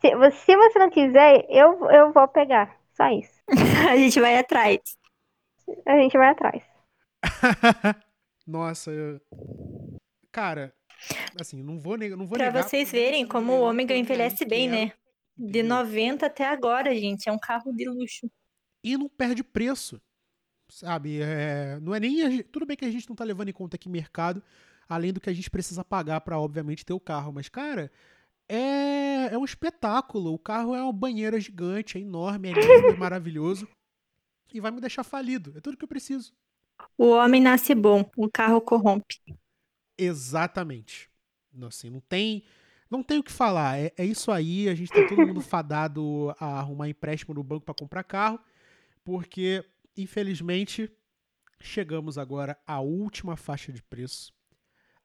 Se, 0.00 0.30
se 0.44 0.56
você 0.56 0.78
não 0.78 0.88
quiser, 0.88 1.44
eu, 1.50 1.90
eu 1.90 2.12
vou 2.12 2.28
pegar. 2.28 2.78
Só 2.92 3.08
isso. 3.08 3.42
A 3.90 3.96
gente 3.96 4.20
vai 4.20 4.38
atrás. 4.38 4.78
A 5.84 5.96
gente 5.98 6.16
vai 6.16 6.28
atrás. 6.28 6.71
Nossa, 8.46 8.90
eu- 8.90 9.20
cara, 10.30 10.74
assim, 11.40 11.62
não 11.62 11.78
vou, 11.78 11.96
neg 11.96 12.10
não 12.16 12.26
vou 12.26 12.36
Pra 12.36 12.46
negar. 12.46 12.62
vocês 12.64 12.90
mesmo 12.92 13.04
verem 13.06 13.26
como 13.26 13.52
o 13.52 13.60
Ômega 13.62 13.94
envelhece 13.96 14.44
bem, 14.44 14.68
né? 14.68 14.92
De 15.36 15.60
entendeu? 15.60 15.76
90 15.76 16.26
até 16.26 16.46
agora, 16.46 16.94
gente. 16.94 17.28
É 17.28 17.32
um 17.32 17.38
carro 17.38 17.72
de 17.72 17.88
luxo. 17.88 18.30
e 18.84 18.96
não 18.96 19.08
perde 19.08 19.42
preço. 19.44 20.00
Sabe? 20.68 21.20
É, 21.20 21.78
não 21.80 21.94
é 21.94 22.00
nem. 22.00 22.42
tudo 22.42 22.66
bem 22.66 22.76
que 22.76 22.84
a 22.84 22.90
gente 22.90 23.08
não 23.08 23.14
tá 23.16 23.24
levando 23.24 23.48
em 23.48 23.52
conta 23.52 23.76
aqui 23.76 23.88
mercado, 23.88 24.42
além 24.88 25.12
do 25.12 25.20
que 25.20 25.28
a 25.30 25.32
gente 25.32 25.50
precisa 25.50 25.84
pagar 25.84 26.20
pra, 26.22 26.38
obviamente, 26.38 26.84
ter 26.84 26.92
o 26.94 27.00
carro. 27.00 27.30
Mas, 27.32 27.48
cara, 27.48 27.92
é, 28.48 29.26
é 29.32 29.38
um 29.38 29.44
espetáculo. 29.44 30.32
O 30.32 30.38
carro 30.38 30.74
é 30.74 30.82
uma 30.82 30.92
banheira 30.92 31.38
gigante, 31.38 31.98
é 31.98 32.00
enorme, 32.00 32.50
é 32.50 32.52
lindo, 32.54 32.88
é 32.88 32.96
maravilhoso. 32.96 33.68
E 34.52 34.60
vai 34.60 34.70
me 34.70 34.80
deixar 34.80 35.04
falido. 35.04 35.52
É 35.56 35.60
tudo 35.60 35.76
que 35.76 35.84
eu 35.84 35.88
preciso. 35.88 36.32
O 36.96 37.10
homem 37.10 37.40
nasce 37.40 37.74
bom, 37.74 38.08
o 38.16 38.30
carro 38.30 38.60
corrompe. 38.60 39.20
Exatamente. 39.98 41.10
Não, 41.52 41.68
Assim, 41.68 41.90
não 41.90 42.00
tem. 42.00 42.44
Não 42.90 43.02
tem 43.02 43.18
o 43.18 43.22
que 43.22 43.32
falar. 43.32 43.78
É, 43.78 43.92
é 43.96 44.04
isso 44.04 44.30
aí. 44.30 44.68
A 44.68 44.74
gente 44.74 44.92
tá 44.92 45.06
todo 45.08 45.26
mundo 45.26 45.40
fadado 45.42 46.34
a 46.38 46.58
arrumar 46.58 46.88
empréstimo 46.88 47.34
no 47.34 47.42
banco 47.42 47.64
pra 47.64 47.74
comprar 47.74 48.02
carro. 48.04 48.38
Porque, 49.04 49.64
infelizmente, 49.96 50.90
chegamos 51.60 52.18
agora 52.18 52.58
à 52.66 52.80
última 52.80 53.36
faixa 53.36 53.72
de 53.72 53.82
preço. 53.82 54.32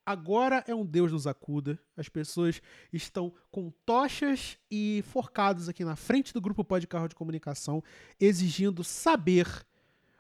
Agora 0.06 0.64
é 0.68 0.74
um 0.74 0.86
Deus 0.86 1.12
nos 1.12 1.28
acuda. 1.28 1.78
As 1.96 2.08
pessoas 2.08 2.62
estão 2.94 3.34
com 3.52 3.70
tochas 3.86 4.58
e 4.72 5.04
forcados 5.08 5.68
aqui 5.68 5.84
na 5.84 5.98
frente 5.98 6.34
do 6.34 6.40
grupo 6.40 6.64
Pode 6.64 6.88
Carro 6.88 7.10
de 7.10 7.16
Comunicação, 7.16 7.84
exigindo 8.20 8.86
saber 8.86 9.48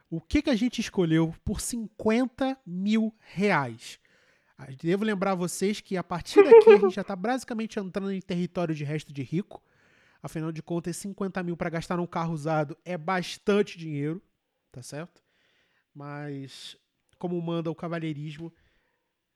o 0.10 0.22
que, 0.22 0.42
que 0.42 0.50
a 0.50 0.56
gente 0.56 0.80
escolheu 0.80 1.34
por 1.44 1.60
50 1.60 2.58
mil 2.66 3.14
reais. 3.20 4.00
Ah, 4.58 4.68
Devo 4.82 5.04
lembrar 5.04 5.36
vocês 5.36 5.82
que 5.82 5.98
a 5.98 6.04
partir 6.04 6.44
daqui 6.44 6.72
a 6.72 6.78
gente 6.78 6.96
já 6.96 7.02
está 7.02 7.16
basicamente 7.16 7.80
entrando 7.80 8.12
em 8.12 8.22
território 8.22 8.74
de 8.74 8.84
resto 8.84 9.14
de 9.14 9.22
rico. 9.22 9.62
Afinal 10.22 10.52
de 10.52 10.64
contas, 10.64 10.98
50 10.98 11.44
mil 11.44 11.56
para 11.56 11.70
gastar 11.70 11.98
num 11.98 12.08
carro 12.08 12.34
usado 12.34 12.76
é 12.84 12.98
bastante 12.98 13.78
dinheiro, 13.78 14.22
tá 14.72 14.82
certo? 14.82 15.22
Mas, 15.94 16.76
como 17.20 17.40
manda 17.42 17.70
o 17.70 17.76
cavalheirismo. 17.76 18.52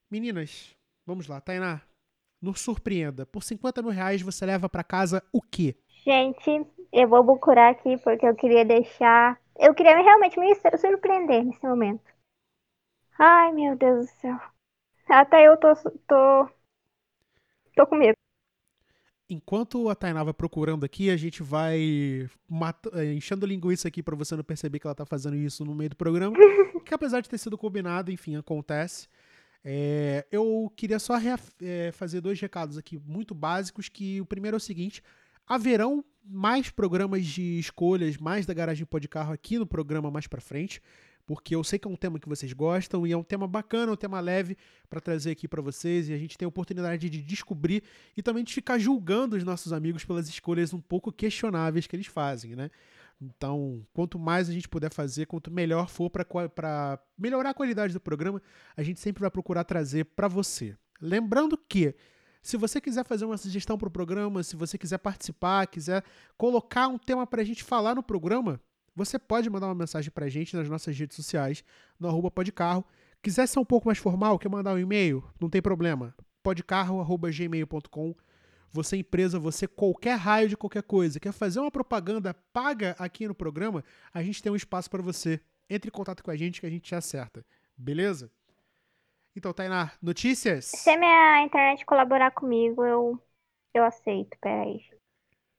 Meninas, 0.10 0.76
vamos 1.06 1.28
lá, 1.28 1.40
Tainá, 1.40 1.82
nos 2.42 2.60
surpreenda. 2.62 3.26
Por 3.26 3.44
50 3.44 3.82
mil 3.82 3.92
reais 3.92 4.22
você 4.22 4.46
leva 4.46 4.68
para 4.68 4.84
casa 4.84 5.24
o 5.32 5.42
quê? 5.42 5.76
Gente, 6.04 6.66
eu 6.92 7.08
vou 7.08 7.24
procurar 7.24 7.72
aqui 7.72 7.98
porque 8.04 8.26
eu 8.26 8.36
queria 8.36 8.66
deixar. 8.66 9.40
Eu 9.58 9.74
queria 9.74 9.96
realmente 10.02 10.38
me 10.40 10.54
sur- 10.56 10.78
surpreender 10.78 11.44
nesse 11.46 11.66
momento. 11.66 12.04
Ai, 13.18 13.54
meu 13.54 13.78
Deus 13.78 14.06
do 14.08 14.12
céu. 14.20 14.38
Até 15.10 15.48
eu 15.48 15.58
tô, 15.60 15.74
tô, 16.08 16.50
tô 17.76 17.86
com 17.88 17.96
medo. 17.96 18.16
Enquanto 19.30 19.88
a 19.90 19.96
Tainá 19.96 20.24
vai 20.26 20.34
procurando 20.34 20.84
aqui, 20.84 21.10
a 21.10 21.16
gente 21.16 21.42
vai 21.42 22.28
eh, 22.94 23.14
enchendo 23.14 23.46
linguiça 23.46 23.88
aqui 23.88 24.04
pra 24.04 24.16
você 24.16 24.36
não 24.36 24.44
perceber 24.44 24.78
que 24.80 24.86
ela 24.86 24.96
tá 24.96 25.06
fazendo 25.06 25.38
isso 25.38 25.64
no 25.64 25.74
meio 25.74 25.90
do 25.90 25.96
programa. 25.96 26.36
que 26.86 26.94
apesar 26.94 27.22
de 27.22 27.30
ter 27.30 27.38
sido 27.38 27.58
combinado, 27.58 28.12
enfim, 28.12 28.36
acontece. 28.36 29.08
É, 29.64 30.26
eu 30.32 30.72
queria 30.76 31.00
só 31.00 31.16
é, 31.62 31.92
fazer 31.94 32.22
dois 32.22 32.40
recados 32.42 32.78
aqui 32.78 33.00
muito 33.00 33.34
básicos, 33.36 33.90
que 33.90 34.22
o 34.22 34.26
primeiro 34.26 34.56
é 34.56 34.60
o 34.60 34.62
seguinte, 34.62 35.04
haverão 35.48 36.04
mais 36.24 36.70
programas 36.70 37.26
de 37.26 37.60
escolhas, 37.60 38.18
mais 38.18 38.46
da 38.46 38.54
Garagem 38.54 38.86
Pode 38.86 39.08
Carro 39.08 39.34
aqui 39.34 39.58
no 39.58 39.66
programa 39.66 40.12
mais 40.12 40.28
pra 40.28 40.42
frente, 40.42 40.82
porque 41.26 41.56
eu 41.56 41.64
sei 41.64 41.80
que 41.80 41.88
é 41.88 41.92
um 41.92 41.96
tema 41.96 42.20
que 42.20 42.28
vocês 42.28 42.52
gostam 42.54 43.06
e 43.06 43.12
é 43.12 43.18
um 43.18 43.24
tema 43.24 43.48
bacana, 43.48 43.92
um 43.92 43.96
tema 43.96 44.20
leve 44.20 44.58
pra 44.90 45.00
trazer 45.00 45.32
aqui 45.32 45.48
pra 45.48 45.62
vocês 45.62 46.10
e 46.10 46.14
a 46.14 46.18
gente 46.18 46.38
tem 46.38 46.46
a 46.46 46.50
oportunidade 46.50 47.10
de 47.10 47.22
descobrir 47.22 47.84
e 48.18 48.22
também 48.22 48.44
de 48.44 48.54
ficar 48.54 48.78
julgando 48.78 49.36
os 49.36 49.44
nossos 49.44 49.72
amigos 49.72 50.04
pelas 50.04 50.28
escolhas 50.28 50.74
um 50.74 50.82
pouco 50.82 51.12
questionáveis 51.12 51.88
que 51.88 51.96
eles 51.96 52.08
fazem, 52.08 52.56
né? 52.56 52.70
Então, 53.22 53.86
quanto 53.94 54.18
mais 54.18 54.50
a 54.50 54.52
gente 54.52 54.68
puder 54.68 54.92
fazer, 54.92 55.28
quanto 55.28 55.52
melhor 55.52 55.88
for 55.88 56.10
para 56.10 57.00
melhorar 57.16 57.52
a 57.52 57.54
qualidade 57.54 57.94
do 57.94 58.00
programa, 58.00 58.42
a 58.76 58.82
gente 58.82 59.00
sempre 59.00 59.22
vai 59.22 59.30
procurar 59.30 59.64
trazer 59.64 60.06
para 60.06 60.28
você. 60.28 60.76
Lembrando 61.00 61.56
que, 61.56 61.96
se 62.42 62.58
você 62.58 62.82
quiser 62.82 63.06
fazer 63.06 63.26
uma 63.26 63.38
sugestão 63.38 63.78
para 63.78 63.88
o 63.88 63.92
programa, 63.92 64.42
se 64.42 64.56
você 64.56 64.78
quiser 64.78 64.98
participar, 64.98 65.68
quiser 65.68 66.04
colocar 66.38 66.88
um 66.88 66.98
tema 66.98 67.28
para 67.28 67.42
a 67.42 67.46
gente 67.46 67.64
falar 67.64 67.94
no 67.94 68.02
programa, 68.02 68.60
você 68.96 69.20
pode 69.20 69.50
mandar 69.50 69.68
uma 69.68 69.76
mensagem 69.76 70.12
para 70.12 70.26
a 70.26 70.30
gente 70.30 70.56
nas 70.56 70.68
nossas 70.68 70.98
redes 70.98 71.16
sociais, 71.16 71.64
no 72.00 72.08
arroba 72.08 72.32
podcarro. 72.32 72.84
Quiser 73.22 73.48
ser 73.48 73.60
um 73.60 73.66
pouco 73.66 73.88
mais 73.88 74.00
formal, 74.00 74.40
quer 74.40 74.50
mandar 74.50 74.74
um 74.74 74.80
e-mail, 74.80 75.24
não 75.40 75.50
tem 75.50 75.62
problema. 75.62 76.16
podcarro.gmail.com 76.42 78.16
Você 78.72 78.98
empresa, 78.98 79.40
você 79.40 79.68
qualquer 79.68 80.16
raio 80.16 80.50
de 80.50 80.58
qualquer 80.58 80.84
coisa, 80.84 81.20
quer 81.20 81.32
fazer 81.32 81.60
uma 81.60 81.72
propaganda 81.72 82.34
paga 82.52 82.96
aqui 82.98 83.28
no 83.28 83.36
programa, 83.36 83.84
a 84.12 84.24
gente 84.24 84.42
tem 84.42 84.52
um 84.52 84.56
espaço 84.56 84.90
para 84.90 85.04
você. 85.04 85.40
Entre 85.70 85.90
em 85.90 85.92
contato 85.92 86.24
com 86.24 86.32
a 86.32 86.36
gente 86.36 86.60
que 86.60 86.66
a 86.66 86.70
gente 86.70 86.84
te 86.84 86.96
acerta. 86.96 87.46
Beleza? 87.78 88.30
Então, 89.36 89.54
Tainá, 89.54 89.92
notícias? 90.02 90.72
Se 90.74 90.90
a 90.90 90.98
minha 90.98 91.44
internet 91.44 91.86
colaborar 91.86 92.32
comigo, 92.32 92.86
eu, 92.86 93.20
eu 93.74 93.84
aceito. 93.86 94.38
Peraí. 94.42 94.80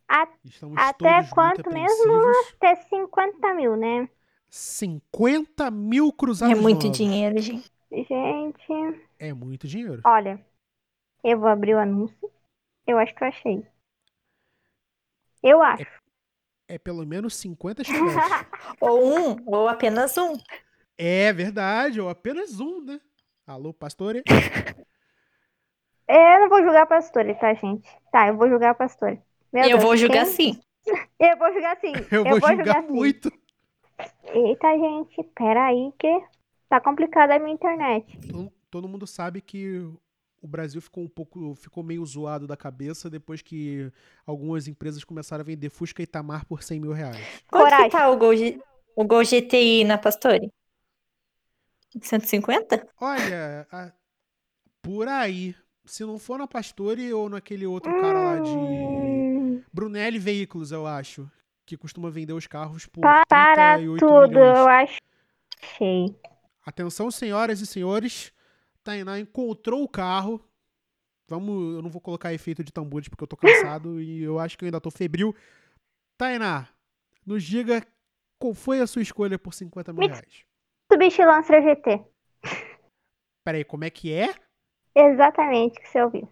A- 0.09 0.29
até 0.77 1.25
quanto 1.25 1.71
mesmo? 1.71 2.13
Até 2.57 2.77
50 2.77 3.55
mil, 3.55 3.77
né? 3.77 4.09
50 4.51 5.69
mil 5.71 6.13
É 6.13 6.15
cruzados 6.15 6.55
muito 6.55 6.89
novos. 6.89 6.99
dinheiro, 6.99 7.41
gente. 7.41 7.73
Gente, 7.91 8.73
É 9.19 9.33
muito 9.33 9.67
dinheiro. 9.67 10.05
olha. 10.05 10.45
Eu 11.25 11.39
vou 11.41 11.49
abrir 11.49 11.75
o 11.75 11.81
anúncio. 11.81 12.31
Eu 12.87 12.99
acho 12.99 13.15
que 13.15 13.25
eu 13.25 13.29
achei. 13.29 13.67
Eu 15.43 15.63
acho. 15.63 15.87
É 16.69 16.79
pelo 16.79 17.07
menos 17.07 17.35
50 17.37 17.85
chicletes. 17.85 18.45
Ou 18.81 19.33
um, 19.33 19.37
ou 19.47 19.69
apenas 19.69 20.17
um. 20.19 20.37
é 20.97 21.33
verdade, 21.33 22.01
ou 22.01 22.09
apenas 22.09 22.61
um, 22.61 22.83
né? 22.85 23.01
Alô, 23.47 23.73
pastore? 23.73 24.23
Eu 26.09 26.41
não 26.41 26.49
vou 26.49 26.63
julgar 26.63 26.83
a 26.83 26.87
pastora, 26.87 27.35
tá, 27.37 27.55
gente? 27.55 27.89
Tá, 28.11 28.29
eu 28.29 28.37
vou 28.37 28.47
julgar 28.49 28.71
a 28.71 28.75
pastora. 28.75 29.23
Meu 29.53 29.63
eu 29.63 29.69
Deus, 29.71 29.83
vou 29.83 29.97
julgar 29.97 30.25
quem- 30.27 30.33
sim. 30.55 30.61
Eu 31.19 31.39
vou 31.39 31.53
julgar 31.53 31.77
sim. 31.81 31.93
Eu, 32.11 32.25
vou 32.25 32.41
julgar 32.57 32.83
sim. 32.83 32.93
muito. 32.93 33.33
Eita, 34.35 34.69
gente, 34.77 35.23
peraí 35.35 35.93
que 35.99 36.21
tá 36.69 36.81
complicada 36.81 37.35
a 37.37 37.39
minha 37.39 37.55
internet. 37.55 38.05
Todo- 38.71 38.89
mundo 38.89 39.07
sabe 39.07 39.41
que 39.41 39.79
o 40.43 40.49
Brasil 40.49 40.83
ficou 40.83 41.05
um 41.05 41.09
pouco, 41.09 41.55
ficou 41.55 41.83
meio 41.85 42.05
zoado 42.05 42.47
da 42.47 42.57
cabeça 42.57 43.09
depois 43.09 43.41
que 43.41 43.91
algumas 44.27 44.67
empresas 44.67 45.05
começaram 45.05 45.43
a 45.43 45.47
vender 45.47 45.71
Fusca 45.71 46.03
e 46.03 46.07
Tamar 46.07 46.45
por 46.45 46.63
100 46.63 46.81
mil 46.81 46.93
reais. 46.93 47.17
Coragem. 47.51 47.85
que 47.91 47.97
tá 47.97 48.11
o 48.11 48.17
Gol, 48.19 48.35
G- 48.37 48.61
o 48.97 49.05
Gol 49.05 49.25
GTI 49.25 49.85
na 49.85 49.97
Pastore? 49.99 50.51
150? 52.01 52.87
Olha, 53.01 53.67
a- 53.71 53.93
por 54.81 55.07
aí, 55.09 55.55
se 55.85 56.05
não 56.05 56.19
for 56.19 56.39
na 56.39 56.47
Pastore 56.47 57.13
ou 57.13 57.29
naquele 57.29 57.67
outro 57.67 57.91
cara 58.01 58.19
lá 58.21 58.39
de 58.41 58.51
Hum, 58.51 59.63
Brunelli 59.73 60.19
Veículos, 60.19 60.73
eu 60.73 60.87
acho, 60.87 61.31
que 61.67 61.77
costuma 61.77 62.11
vender 62.11 62.33
os 62.33 62.47
carros 62.47 62.87
por 62.87 63.03
pa- 63.03 63.23
para 63.29 63.75
38 63.77 64.07
tudo, 64.07 64.29
milhões. 64.29 64.59
eu 64.59 64.69
acho. 64.69 64.99
Achei. 65.63 66.17
Atenção, 66.65 67.11
senhoras 67.11 67.61
e 67.61 67.67
senhores. 67.67 68.33
Tainá 68.85 69.19
encontrou 69.19 69.83
o 69.83 69.89
carro. 69.89 70.45
Vamos, 71.29 71.77
eu 71.77 71.83
não 71.83 71.89
vou 71.91 72.01
colocar 72.01 72.35
efeito 72.35 72.63
de 72.65 72.73
tambores 72.73 73.09
porque 73.09 73.23
eu 73.23 73.29
tô 73.29 73.37
cansado 73.37 74.01
e 74.03 74.23
eu 74.23 74.39
acho 74.39 74.59
que 74.59 74.65
eu 74.65 74.67
ainda 74.67 74.81
tô 74.81 74.91
febril. 74.91 75.35
Tainá, 76.19 76.69
nos 77.25 77.43
diga 77.45 77.85
qual 78.39 78.53
foi 78.55 78.81
a 78.81 78.87
sua 78.87 79.03
escolha 79.03 79.39
por 79.39 79.55
50 79.55 79.93
mil 79.93 80.09
reais. 80.09 80.45
Mitsubishi 80.93 81.25
Lancer 81.25 81.63
GT. 81.63 82.05
Peraí, 83.45 83.65
como 83.65 83.85
é 83.85 83.91
que 83.91 84.13
é? 84.13 84.35
Exatamente 84.95 85.79
o 85.79 85.83
que 85.83 85.89
você 85.89 86.03
ouviu. 86.03 86.29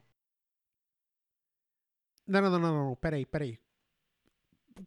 Não, 2.26 2.40
não, 2.42 2.50
não, 2.50 2.58
não, 2.58 2.88
não. 2.90 2.96
Peraí, 2.96 3.24
peraí. 3.26 3.58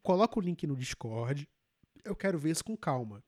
Coloca 0.01 0.39
o 0.39 0.41
link 0.41 0.65
no 0.67 0.76
Discord. 0.76 1.47
Eu 2.05 2.15
quero 2.15 2.38
ver 2.38 2.51
isso 2.51 2.63
com 2.63 2.78
calma. 2.78 3.24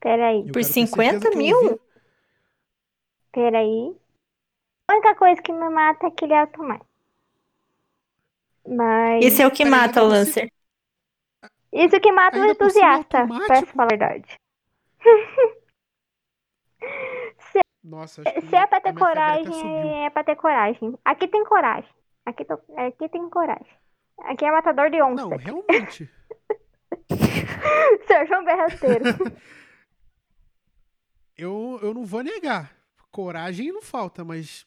Peraí, 0.00 0.38
Eu 0.40 0.46
Por 0.46 0.54
quero 0.54 0.66
ter 0.66 0.72
50 0.72 1.12
certeza 1.12 1.30
que 1.30 1.36
eu 1.36 1.42
mil? 1.42 1.56
ouvi- 1.56 1.80
peraí. 3.32 3.96
A 4.88 4.92
única 4.94 5.14
coisa 5.14 5.40
que 5.42 5.52
me 5.52 5.68
mata 5.68 6.06
é 6.06 6.10
que 6.10 6.24
ele 6.24 6.32
é 6.32 6.40
automático. 6.40 6.86
Mas 8.66 9.24
Esse 9.24 9.42
é 9.42 9.46
o 9.46 9.50
que 9.50 9.58
Peraí, 9.64 9.70
mata 9.70 10.02
o 10.02 10.08
Lancer. 10.08 10.50
isso 11.72 12.00
que 12.00 12.10
mata 12.12 12.36
o 12.38 12.40
ainda 12.40 12.52
é 12.52 12.54
entusiasta, 12.54 13.26
pra 13.26 13.62
falar 13.66 13.84
a 13.84 13.86
verdade. 13.86 14.36
Nossa, 17.82 18.22
acho 18.22 18.34
que 18.34 18.46
Se 18.46 18.56
é 18.56 18.66
pra 18.66 18.80
ter 18.80 18.94
coragem, 18.94 20.04
é 20.04 20.10
pra 20.10 20.22
ter 20.24 20.36
coragem. 20.36 20.98
Aqui 21.04 21.26
tem 21.26 21.44
coragem. 21.44 21.90
Aqui, 22.26 22.44
tô- 22.44 22.60
aqui 22.76 23.08
tem 23.08 23.28
coragem. 23.30 23.72
Aqui 24.20 24.44
é 24.44 24.50
matador 24.52 24.90
de 24.90 25.00
onça. 25.02 25.22
Não, 25.26 25.36
realmente. 25.36 26.10
Seu 28.06 28.26
João 28.26 28.44
Berrateiro. 28.44 29.04
eu, 31.36 31.78
eu 31.82 31.94
não 31.94 32.04
vou 32.04 32.22
negar. 32.22 32.70
Coragem 33.10 33.72
não 33.72 33.82
falta, 33.82 34.24
mas. 34.24 34.66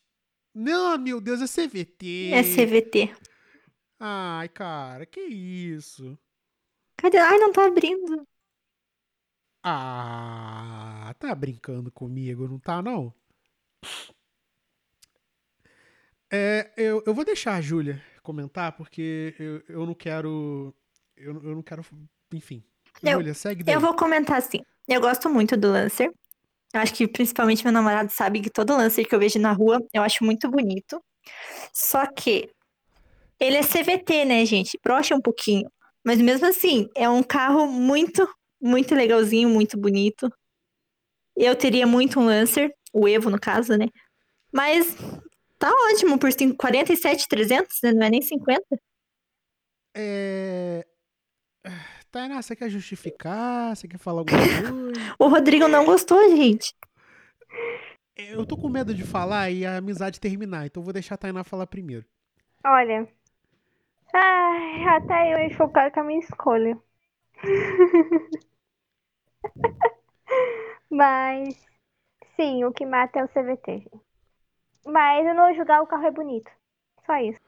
Não, 0.53 0.97
meu 0.97 1.21
Deus, 1.21 1.41
é 1.41 1.45
CVT. 1.47 2.31
É 2.33 2.43
CVT. 2.43 3.15
Ai, 3.99 4.49
cara, 4.49 5.05
que 5.05 5.21
isso? 5.21 6.17
Cadê? 6.97 7.17
Ai, 7.17 7.37
não 7.37 7.51
tá 7.53 7.65
abrindo. 7.65 8.27
Ah, 9.63 11.15
tá 11.19 11.33
brincando 11.33 11.89
comigo, 11.91 12.47
não 12.47 12.59
tá, 12.59 12.81
não? 12.81 13.13
É, 16.31 16.71
eu, 16.75 17.03
eu 17.05 17.13
vou 17.13 17.23
deixar 17.23 17.55
a 17.55 17.61
Júlia 17.61 18.01
comentar, 18.21 18.71
porque 18.73 19.35
eu, 19.39 19.61
eu 19.69 19.85
não 19.85 19.93
quero. 19.93 20.73
Eu, 21.15 21.33
eu 21.43 21.55
não 21.55 21.61
quero. 21.61 21.85
Enfim. 22.33 22.63
Eu- 23.01 23.13
Júlia, 23.19 23.33
segue 23.33 23.63
daí. 23.63 23.75
Eu 23.75 23.79
vou 23.79 23.95
comentar 23.95 24.37
assim. 24.37 24.59
Eu 24.87 24.99
gosto 24.99 25.29
muito 25.29 25.55
do 25.55 25.71
Lancer. 25.71 26.11
Eu 26.73 26.81
acho 26.81 26.93
que 26.93 27.07
principalmente 27.07 27.63
meu 27.63 27.71
namorado 27.71 28.11
sabe 28.11 28.41
que 28.41 28.49
todo 28.49 28.75
Lancer 28.75 29.07
que 29.07 29.13
eu 29.13 29.19
vejo 29.19 29.37
na 29.39 29.51
rua 29.51 29.79
eu 29.93 30.01
acho 30.01 30.23
muito 30.23 30.49
bonito. 30.49 31.01
Só 31.71 32.05
que 32.07 32.49
ele 33.39 33.57
é 33.57 33.61
CVT, 33.61 34.25
né, 34.25 34.45
gente? 34.45 34.77
Brocha 34.83 35.15
um 35.15 35.21
pouquinho. 35.21 35.69
Mas 36.03 36.19
mesmo 36.19 36.47
assim, 36.47 36.89
é 36.95 37.07
um 37.07 37.21
carro 37.23 37.67
muito, 37.67 38.27
muito 38.63 38.95
legalzinho, 38.95 39.49
muito 39.49 39.77
bonito. 39.77 40.31
Eu 41.35 41.55
teria 41.55 41.85
muito 41.85 42.19
um 42.19 42.25
Lancer, 42.25 42.73
o 42.93 43.07
Evo 43.07 43.29
no 43.29 43.39
caso, 43.39 43.75
né? 43.77 43.87
Mas 44.51 44.95
tá 45.59 45.69
ótimo 45.91 46.17
por 46.17 46.31
cin- 46.31 46.55
47,300, 46.55 47.77
né? 47.83 47.91
Não 47.91 48.05
é 48.05 48.09
nem 48.09 48.21
50. 48.21 48.63
É. 49.95 50.85
Tainá, 52.11 52.41
você 52.41 52.55
quer 52.55 52.69
justificar? 52.69 53.75
Você 53.75 53.87
quer 53.87 53.97
falar 53.97 54.19
alguma 54.21 54.37
coisa? 54.37 54.71
O 55.17 55.27
Rodrigo 55.27 55.67
não 55.67 55.85
gostou, 55.85 56.19
gente. 56.35 56.73
Eu 58.15 58.45
tô 58.45 58.55
com 58.55 58.69
medo 58.69 58.93
de 58.93 59.03
falar 59.03 59.49
e 59.49 59.65
a 59.65 59.77
amizade 59.77 60.19
terminar, 60.19 60.67
então 60.67 60.83
vou 60.83 60.93
deixar 60.93 61.15
a 61.15 61.17
Tainá 61.17 61.43
falar 61.43 61.65
primeiro. 61.65 62.05
Olha. 62.63 63.07
Ai, 64.13 64.83
até 64.97 65.33
eu 65.33 65.47
enxugar 65.47 65.91
com 65.91 66.01
a 66.01 66.03
minha 66.03 66.19
escolha. 66.19 66.77
Mas, 70.89 71.55
sim, 72.35 72.63
o 72.65 72.71
que 72.73 72.85
mata 72.85 73.19
é 73.19 73.23
o 73.23 73.27
CVT. 73.29 73.85
Mas 74.85 75.25
eu 75.25 75.33
não 75.33 75.45
vou 75.47 75.55
julgar, 75.55 75.81
o 75.81 75.87
carro 75.87 76.05
é 76.05 76.11
bonito. 76.11 76.51
Só 77.05 77.17
isso. 77.17 77.39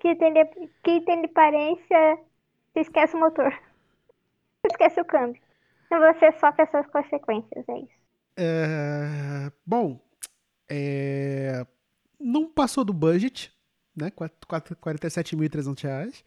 Que 0.00 0.16
tem 0.16 0.32
de, 0.32 0.44
que 0.82 1.00
tem 1.02 1.20
de 1.22 1.26
aparência, 1.26 2.18
você 2.72 2.80
esquece 2.80 3.16
o 3.16 3.20
motor. 3.20 3.52
Esquece 4.64 5.00
o 5.00 5.04
câmbio. 5.04 5.40
Então 5.86 6.00
você 6.00 6.32
sofre 6.32 6.62
essas 6.62 6.86
consequências, 6.88 7.68
é 7.68 7.78
isso. 7.78 8.02
É, 8.36 9.52
Bom, 9.66 10.00
é, 10.70 11.66
não 12.20 12.50
passou 12.50 12.84
do 12.84 12.92
budget, 12.92 13.52
né? 13.96 14.10
Quat- 14.10 14.46
quat- 14.46 14.74
47.300 14.76 15.82
reais. 15.82 16.24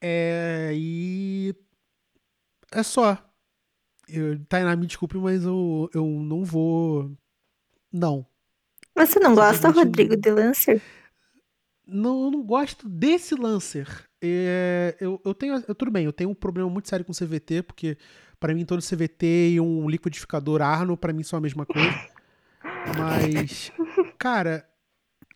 É, 0.00 0.70
e 0.74 1.54
é 2.72 2.82
só. 2.82 3.16
Eu, 4.08 4.38
Tainá, 4.46 4.74
me 4.74 4.86
desculpe, 4.86 5.16
mas 5.18 5.44
eu, 5.44 5.90
eu 5.94 6.04
não 6.06 6.44
vou. 6.44 7.10
Não. 7.92 8.26
Você 8.96 9.20
não 9.20 9.34
gosta, 9.34 9.68
Rodrigo, 9.70 10.16
de 10.16 10.30
Lancer? 10.30 10.82
Não, 11.86 12.24
eu 12.24 12.30
não 12.30 12.42
gosto 12.42 12.88
desse 12.88 13.34
Lancer. 13.34 13.86
É, 14.20 14.96
eu, 15.00 15.20
eu 15.24 15.34
tenho. 15.34 15.62
eu- 15.68 15.74
tudo 15.74 15.90
bem, 15.90 16.04
eu 16.04 16.12
tenho 16.12 16.30
um 16.30 16.34
problema 16.34 16.68
muito 16.68 16.88
sério 16.88 17.04
com 17.04 17.12
CVT, 17.12 17.62
porque 17.62 17.96
pra 18.40 18.54
mim 18.54 18.64
todo 18.64 18.82
CVT 18.82 19.50
e 19.52 19.60
um 19.60 19.88
liquidificador 19.88 20.60
Arno, 20.62 20.96
pra 20.96 21.12
mim 21.12 21.22
são 21.22 21.38
a 21.38 21.40
mesma 21.42 21.64
coisa. 21.64 22.08
Mas, 22.98 23.70
cara, 24.18 24.68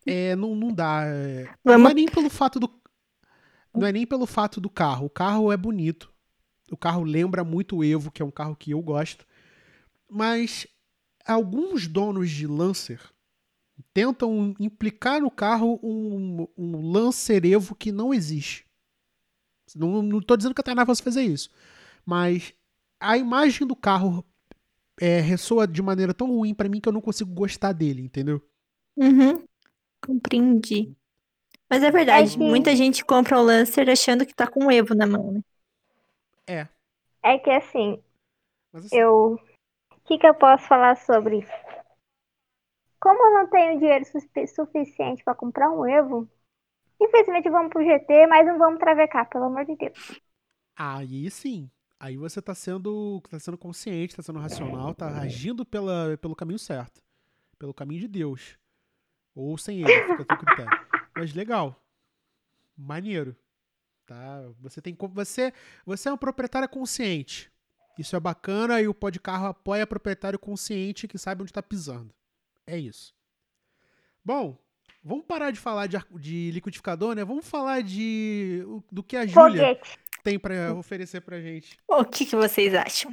é, 0.05 0.35
não, 0.35 0.55
não 0.55 0.73
dá. 0.73 1.03
é, 1.05 1.47
Não 1.63 1.87
é 1.89 1.93
nem 1.93 2.07
pelo 2.07 2.29
fato 2.29 2.59
do. 2.59 2.69
Não 3.73 3.87
é 3.87 3.91
nem 3.91 4.05
pelo 4.05 4.25
fato 4.27 4.59
do 4.61 4.69
carro. 4.69 5.05
O 5.07 5.09
carro 5.09 5.51
é 5.51 5.57
bonito. 5.57 6.12
O 6.73 6.77
carro 6.77 7.03
lembra 7.03 7.43
muito 7.43 7.77
o 7.77 7.83
Evo, 7.83 8.11
que 8.11 8.21
é 8.21 8.25
um 8.25 8.31
carro 8.31 8.55
que 8.55 8.71
eu 8.71 8.81
gosto. 8.81 9.25
Mas 10.09 10.67
alguns 11.25 11.87
donos 11.87 12.29
de 12.29 12.45
Lancer 12.47 12.99
tentam 13.93 14.55
implicar 14.59 15.21
no 15.21 15.31
carro 15.31 15.79
um, 15.83 16.47
um 16.57 16.91
lancerevo 16.91 17.75
que 17.75 17.91
não 17.91 18.13
existe. 18.13 18.65
Não, 19.75 20.21
tô 20.21 20.35
dizendo 20.37 20.53
que 20.53 20.61
a 20.61 20.63
Tainá 20.63 20.85
fosse 20.85 21.01
fazer 21.01 21.23
isso, 21.23 21.49
mas 22.05 22.53
a 22.99 23.17
imagem 23.17 23.65
do 23.65 23.75
carro 23.75 24.23
é, 24.99 25.19
ressoa 25.19 25.67
de 25.67 25.81
maneira 25.81 26.13
tão 26.13 26.27
ruim 26.27 26.53
pra 26.53 26.69
mim 26.69 26.79
que 26.79 26.87
eu 26.87 26.93
não 26.93 27.01
consigo 27.01 27.33
gostar 27.33 27.71
dele, 27.73 28.01
entendeu? 28.01 28.41
Uhum. 28.95 29.43
Compreendi. 30.05 30.95
Mas 31.69 31.81
é 31.81 31.89
verdade, 31.89 32.29
É 32.35 32.37
que- 32.37 32.43
muita 32.43 32.75
gente 32.75 33.03
compra 33.03 33.39
o 33.39 33.43
Lancer 33.43 33.89
achando 33.89 34.25
que 34.25 34.35
tá 34.35 34.45
com 34.45 34.67
o 34.67 34.71
Evo 34.71 34.93
na 34.93 35.07
mão, 35.07 35.31
né? 35.31 35.41
É. 36.47 36.67
É 37.23 37.37
que 37.39 37.49
assim, 37.49 38.01
Mas 38.71 38.85
assim, 38.85 39.01
eu. 39.01 39.35
O 39.35 40.01
que, 40.05 40.17
que 40.19 40.27
eu 40.27 40.35
posso 40.35 40.67
falar 40.67 40.97
sobre 40.97 41.39
isso? 41.39 41.53
Como 42.99 43.23
eu 43.23 43.33
não 43.35 43.47
tenho 43.51 43.77
dinheiro 43.77 44.03
suspe- 44.03 44.47
suficiente 44.47 45.23
para 45.23 45.35
comprar 45.35 45.69
um 45.69 45.85
Evo, 45.87 46.27
infelizmente 47.01 47.49
vamos 47.49 47.71
pro 47.71 47.83
GT, 47.83 48.27
mas 48.27 48.47
não 48.47 48.57
vamos 48.59 48.79
travecar, 48.79 49.29
pelo 49.29 49.45
amor 49.45 49.65
de 49.65 49.75
Deus. 49.77 49.97
aí 50.75 51.29
sim. 51.31 51.69
Aí 51.99 52.17
você 52.17 52.41
tá 52.41 52.53
sendo, 52.53 53.21
tá 53.29 53.39
sendo 53.39 53.57
consciente, 53.57 54.15
tá 54.15 54.21
sendo 54.21 54.39
racional, 54.39 54.93
tá 54.93 55.19
agindo 55.19 55.65
pela, 55.65 56.17
pelo 56.17 56.35
caminho 56.35 56.59
certo. 56.59 57.01
Pelo 57.59 57.73
caminho 57.73 58.01
de 58.01 58.07
Deus. 58.09 58.57
Ou 59.35 59.57
sem 59.57 59.81
ele, 59.81 60.01
fica 60.01 60.23
a 60.23 60.25
teu 60.25 60.37
critério. 60.37 60.77
Mas 61.15 61.33
legal. 61.33 61.81
Maneiro. 62.77 63.35
Tá? 64.05 64.43
Você 64.59 64.81
tem 64.81 64.95
você 65.13 65.53
você 65.85 66.09
é 66.09 66.11
uma 66.11 66.17
proprietária 66.17 66.67
consciente. 66.67 67.51
Isso 67.97 68.15
é 68.15 68.19
bacana 68.19 68.81
e 68.81 68.87
o 68.87 68.93
Pó 68.93 69.09
de 69.09 69.19
Carro 69.19 69.47
apoia 69.47 69.85
proprietário 69.85 70.39
consciente 70.39 71.07
que 71.07 71.17
sabe 71.17 71.43
onde 71.43 71.53
tá 71.53 71.61
pisando. 71.61 72.13
É 72.65 72.77
isso. 72.77 73.13
Bom, 74.25 74.57
vamos 75.03 75.25
parar 75.25 75.51
de 75.51 75.59
falar 75.59 75.87
de, 75.87 75.97
de 76.19 76.51
liquidificador, 76.51 77.13
né? 77.15 77.23
Vamos 77.23 77.47
falar 77.47 77.81
de 77.81 78.63
do 78.91 79.03
que 79.03 79.15
a 79.15 79.25
Júlia 79.25 79.79
tem 80.23 80.39
pra 80.39 80.73
oferecer 80.73 81.21
pra 81.21 81.41
gente. 81.41 81.77
O 81.87 82.03
que, 82.03 82.25
que 82.25 82.35
vocês 82.35 82.73
acham? 82.73 83.11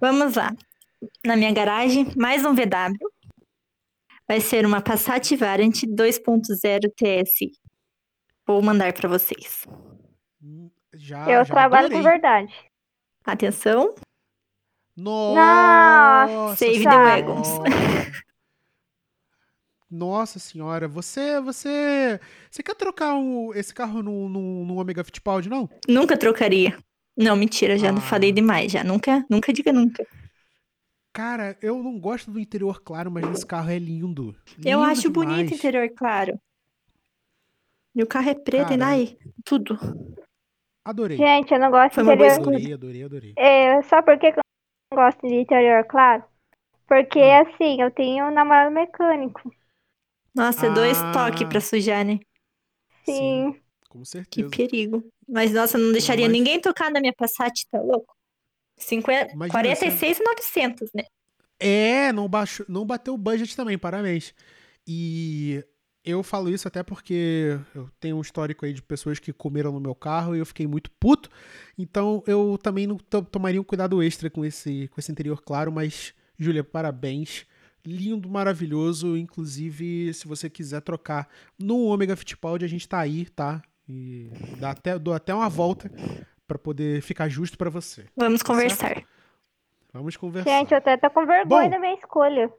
Vamos 0.00 0.34
lá. 0.34 0.54
Na 1.24 1.36
minha 1.36 1.52
garagem, 1.52 2.10
mais 2.16 2.44
um 2.44 2.54
VW. 2.54 2.96
Vai 4.26 4.40
ser 4.40 4.66
uma 4.66 4.80
Passat 4.80 5.36
Variant 5.36 5.84
2.0 5.84 6.92
TSI. 6.96 7.52
Vou 8.46 8.60
mandar 8.62 8.92
para 8.92 9.08
vocês. 9.08 9.66
Já, 10.98 11.24
eu 11.30 11.44
já 11.44 11.54
trabalho 11.54 11.88
com 11.88 11.96
adorei. 11.96 12.10
verdade. 12.12 12.54
Atenção. 13.24 13.94
Nossa, 14.96 16.56
Save 16.56 16.82
the 16.82 16.90
wagons. 16.90 17.48
Nossa 19.90 20.38
senhora, 20.38 20.86
você, 20.86 21.40
você, 21.40 22.20
você 22.50 22.62
quer 22.62 22.74
trocar 22.74 23.14
o- 23.16 23.54
esse 23.54 23.72
carro 23.72 24.02
no, 24.02 24.28
no, 24.28 24.64
no 24.66 24.76
Omega 24.78 25.02
Fittipaldi, 25.02 25.48
não? 25.48 25.68
Nunca 25.88 26.14
trocaria. 26.16 26.76
Não, 27.16 27.34
mentira, 27.34 27.78
já 27.78 27.90
Ah. 27.90 28.00
falei 28.00 28.30
demais. 28.30 28.70
Já 28.70 28.84
nunca, 28.84 29.24
nunca 29.30 29.50
diga 29.52 29.72
nunca. 29.72 30.06
Cara, 31.12 31.56
eu 31.62 31.82
não 31.82 31.98
gosto 31.98 32.30
do 32.30 32.38
interior 32.38 32.82
claro, 32.82 33.10
mas 33.10 33.24
esse 33.30 33.46
carro 33.46 33.70
é 33.70 33.78
lindo. 33.78 34.36
Eu 34.64 34.80
Lindo 34.80 34.82
acho 34.92 35.10
bonito 35.10 35.30
o 35.32 35.36
demais. 35.42 35.58
interior 35.58 35.88
claro. 35.96 36.38
E 37.94 38.02
o 38.02 38.06
carro 38.06 38.28
é 38.28 38.34
preto 38.34 38.74
e 38.74 38.78
Cara, 38.78 38.86
ai, 38.90 39.16
tudo. 39.42 39.78
Adorei. 40.84 41.16
Gente, 41.16 41.52
eu 41.52 41.60
não 41.60 41.70
gosto 41.70 41.94
Foi 41.94 42.02
de 42.04 42.08
uma 42.10 42.16
boa 42.16 42.28
interior. 42.28 42.54
Adorei, 42.54 42.72
adorei, 42.74 43.04
adorei. 43.04 43.34
É, 43.36 43.82
só 43.82 44.00
porque 44.02 44.32
que 44.32 44.38
eu 44.38 44.42
não 44.92 45.04
gosto 45.04 45.26
de 45.26 45.34
interior 45.34 45.84
claro? 45.84 46.24
Porque 46.86 47.18
Hum. 47.18 47.40
assim, 47.42 47.82
eu 47.82 47.90
tenho 47.90 48.26
um 48.26 48.30
namorado 48.32 48.74
mecânico. 48.74 49.52
Nossa, 50.34 50.66
é 50.66 50.70
dois 50.70 50.98
Ah. 51.02 51.12
toques 51.12 51.46
pra 51.48 51.60
sujar, 51.60 52.04
né? 52.04 52.18
Sim. 53.04 53.60
Com 53.88 54.00
Que 54.02 54.08
certeza. 54.08 54.50
perigo. 54.50 55.04
Mas, 55.28 55.52
nossa, 55.52 55.76
eu 55.76 55.82
não 55.84 55.92
deixaria 55.92 56.26
Mas- 56.26 56.32
ninguém 56.32 56.60
tocar 56.60 56.90
na 56.90 57.00
minha 57.00 57.12
Passat, 57.12 57.52
tá 57.70 57.80
louco? 57.80 58.14
50, 58.76 59.32
Imagina 59.32 59.50
46,900, 59.52 60.90
né? 60.94 61.04
É, 61.58 62.12
não, 62.12 62.28
baixou, 62.28 62.64
não 62.68 62.86
bateu 62.86 63.14
o 63.14 63.18
budget 63.18 63.56
também, 63.56 63.76
parabéns. 63.76 64.32
E 64.86 65.64
eu 66.08 66.22
falo 66.22 66.48
isso 66.48 66.66
até 66.68 66.82
porque 66.82 67.58
eu 67.74 67.88
tenho 68.00 68.16
um 68.16 68.20
histórico 68.20 68.64
aí 68.64 68.72
de 68.72 68.82
pessoas 68.82 69.18
que 69.18 69.32
comeram 69.32 69.72
no 69.72 69.80
meu 69.80 69.94
carro 69.94 70.34
e 70.34 70.38
eu 70.38 70.46
fiquei 70.46 70.66
muito 70.66 70.90
puto. 70.92 71.28
Então 71.76 72.22
eu 72.26 72.58
também 72.62 72.86
não 72.86 72.96
to- 72.96 73.22
tomaria 73.24 73.60
um 73.60 73.64
cuidado 73.64 74.02
extra 74.02 74.30
com 74.30 74.44
esse, 74.44 74.88
com 74.88 75.00
esse 75.00 75.10
interior 75.12 75.42
claro, 75.42 75.70
mas, 75.72 76.14
Júlia, 76.38 76.64
parabéns. 76.64 77.46
Lindo, 77.86 78.28
maravilhoso. 78.28 79.16
Inclusive, 79.16 80.12
se 80.14 80.26
você 80.28 80.50
quiser 80.50 80.80
trocar 80.82 81.28
no 81.58 81.86
Omega 81.86 82.16
Fittipaldi, 82.16 82.64
a 82.64 82.68
gente 82.68 82.88
tá 82.88 82.98
aí, 82.98 83.26
tá? 83.26 83.62
E 83.88 84.30
dá 84.58 84.70
até, 84.70 84.98
dou 84.98 85.14
até 85.14 85.32
uma 85.34 85.48
volta 85.48 85.90
pra 86.46 86.58
poder 86.58 87.00
ficar 87.02 87.28
justo 87.28 87.56
pra 87.56 87.70
você. 87.70 88.04
Vamos 88.16 88.40
Tá 88.40 88.46
conversar. 88.46 89.02
Vamos 89.92 90.16
conversar. 90.18 90.50
Gente, 90.50 90.72
eu 90.72 90.78
até 90.78 90.96
tô 90.98 91.08
com 91.10 91.24
vergonha 91.24 91.64
Bom. 91.64 91.70
da 91.70 91.78
minha 91.78 91.94
escolha. 91.94 92.52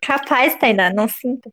Capaz, 0.00 0.54
Tainá, 0.56 0.92
não 0.92 1.08
sinta. 1.08 1.50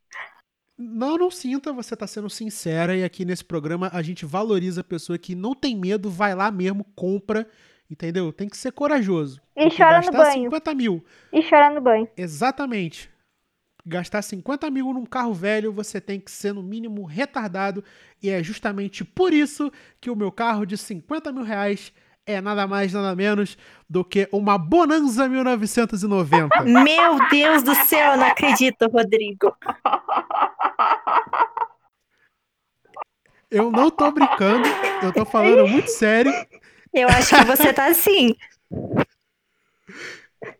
Não, 0.82 1.16
não 1.18 1.30
sinta, 1.30 1.72
você 1.72 1.96
tá 1.96 2.08
sendo 2.08 2.30
sincera 2.30 2.96
e 2.96 3.04
aqui 3.04 3.24
nesse 3.24 3.46
programa 3.46 3.90
a 3.94 4.02
gente 4.02 4.26
valoriza 4.26 4.82
a 4.82 4.84
pessoa 4.84 5.18
que 5.18 5.36
não 5.36 5.54
tem 5.54 5.78
medo, 5.78 6.10
vai 6.10 6.34
lá 6.34 6.50
mesmo, 6.52 6.84
compra, 6.96 7.48
entendeu? 7.90 8.34
Tem 8.34 8.50
que 8.50 8.58
ser 8.58 8.72
corajoso. 8.72 9.40
E 9.56 9.70
chora 9.70 9.98
no 10.02 10.12
gastar 10.12 10.18
banho. 10.18 10.44
50 10.46 10.74
mil, 10.74 11.06
E 11.32 11.42
chorar 11.44 11.72
no 11.72 11.82
banho. 11.82 12.08
exatamente. 12.18 13.12
Gastar 13.86 14.22
50 14.22 14.70
mil 14.72 14.94
num 14.94 15.06
carro 15.06 15.34
velho, 15.34 15.72
você 15.72 16.00
tem 16.02 16.20
que 16.20 16.30
ser 16.32 16.54
no 16.54 16.62
mínimo 16.64 17.04
retardado 17.04 17.84
e 18.22 18.30
é 18.30 18.42
justamente 18.44 19.04
por 19.04 19.34
isso 19.34 19.72
que 20.00 20.10
o 20.10 20.16
meu 20.16 20.32
carro 20.32 20.66
de 20.66 20.78
50 20.78 21.32
mil 21.32 21.44
reais 21.44 21.92
é 22.26 22.40
nada 22.40 22.68
mais, 22.68 22.94
nada 22.94 23.16
menos 23.16 23.58
do 23.90 24.06
que 24.06 24.30
uma 24.32 24.56
Bonanza 24.58 25.28
1990. 25.28 26.62
Meu 26.62 27.18
Deus 27.32 27.64
do 27.64 27.74
céu, 27.74 28.16
não 28.18 28.28
acredito, 28.28 28.88
Rodrigo. 28.88 29.56
Eu 33.52 33.70
não 33.72 33.92
tô 33.92 34.10
brincando, 34.12 34.68
eu 35.04 35.12
tô 35.14 35.26
falando 35.26 35.68
muito 35.68 35.90
sério. 35.90 36.32
Eu 36.94 37.08
acho 37.10 37.36
que 37.36 37.44
você 37.46 37.74
tá 37.74 37.88
assim. 37.88 38.36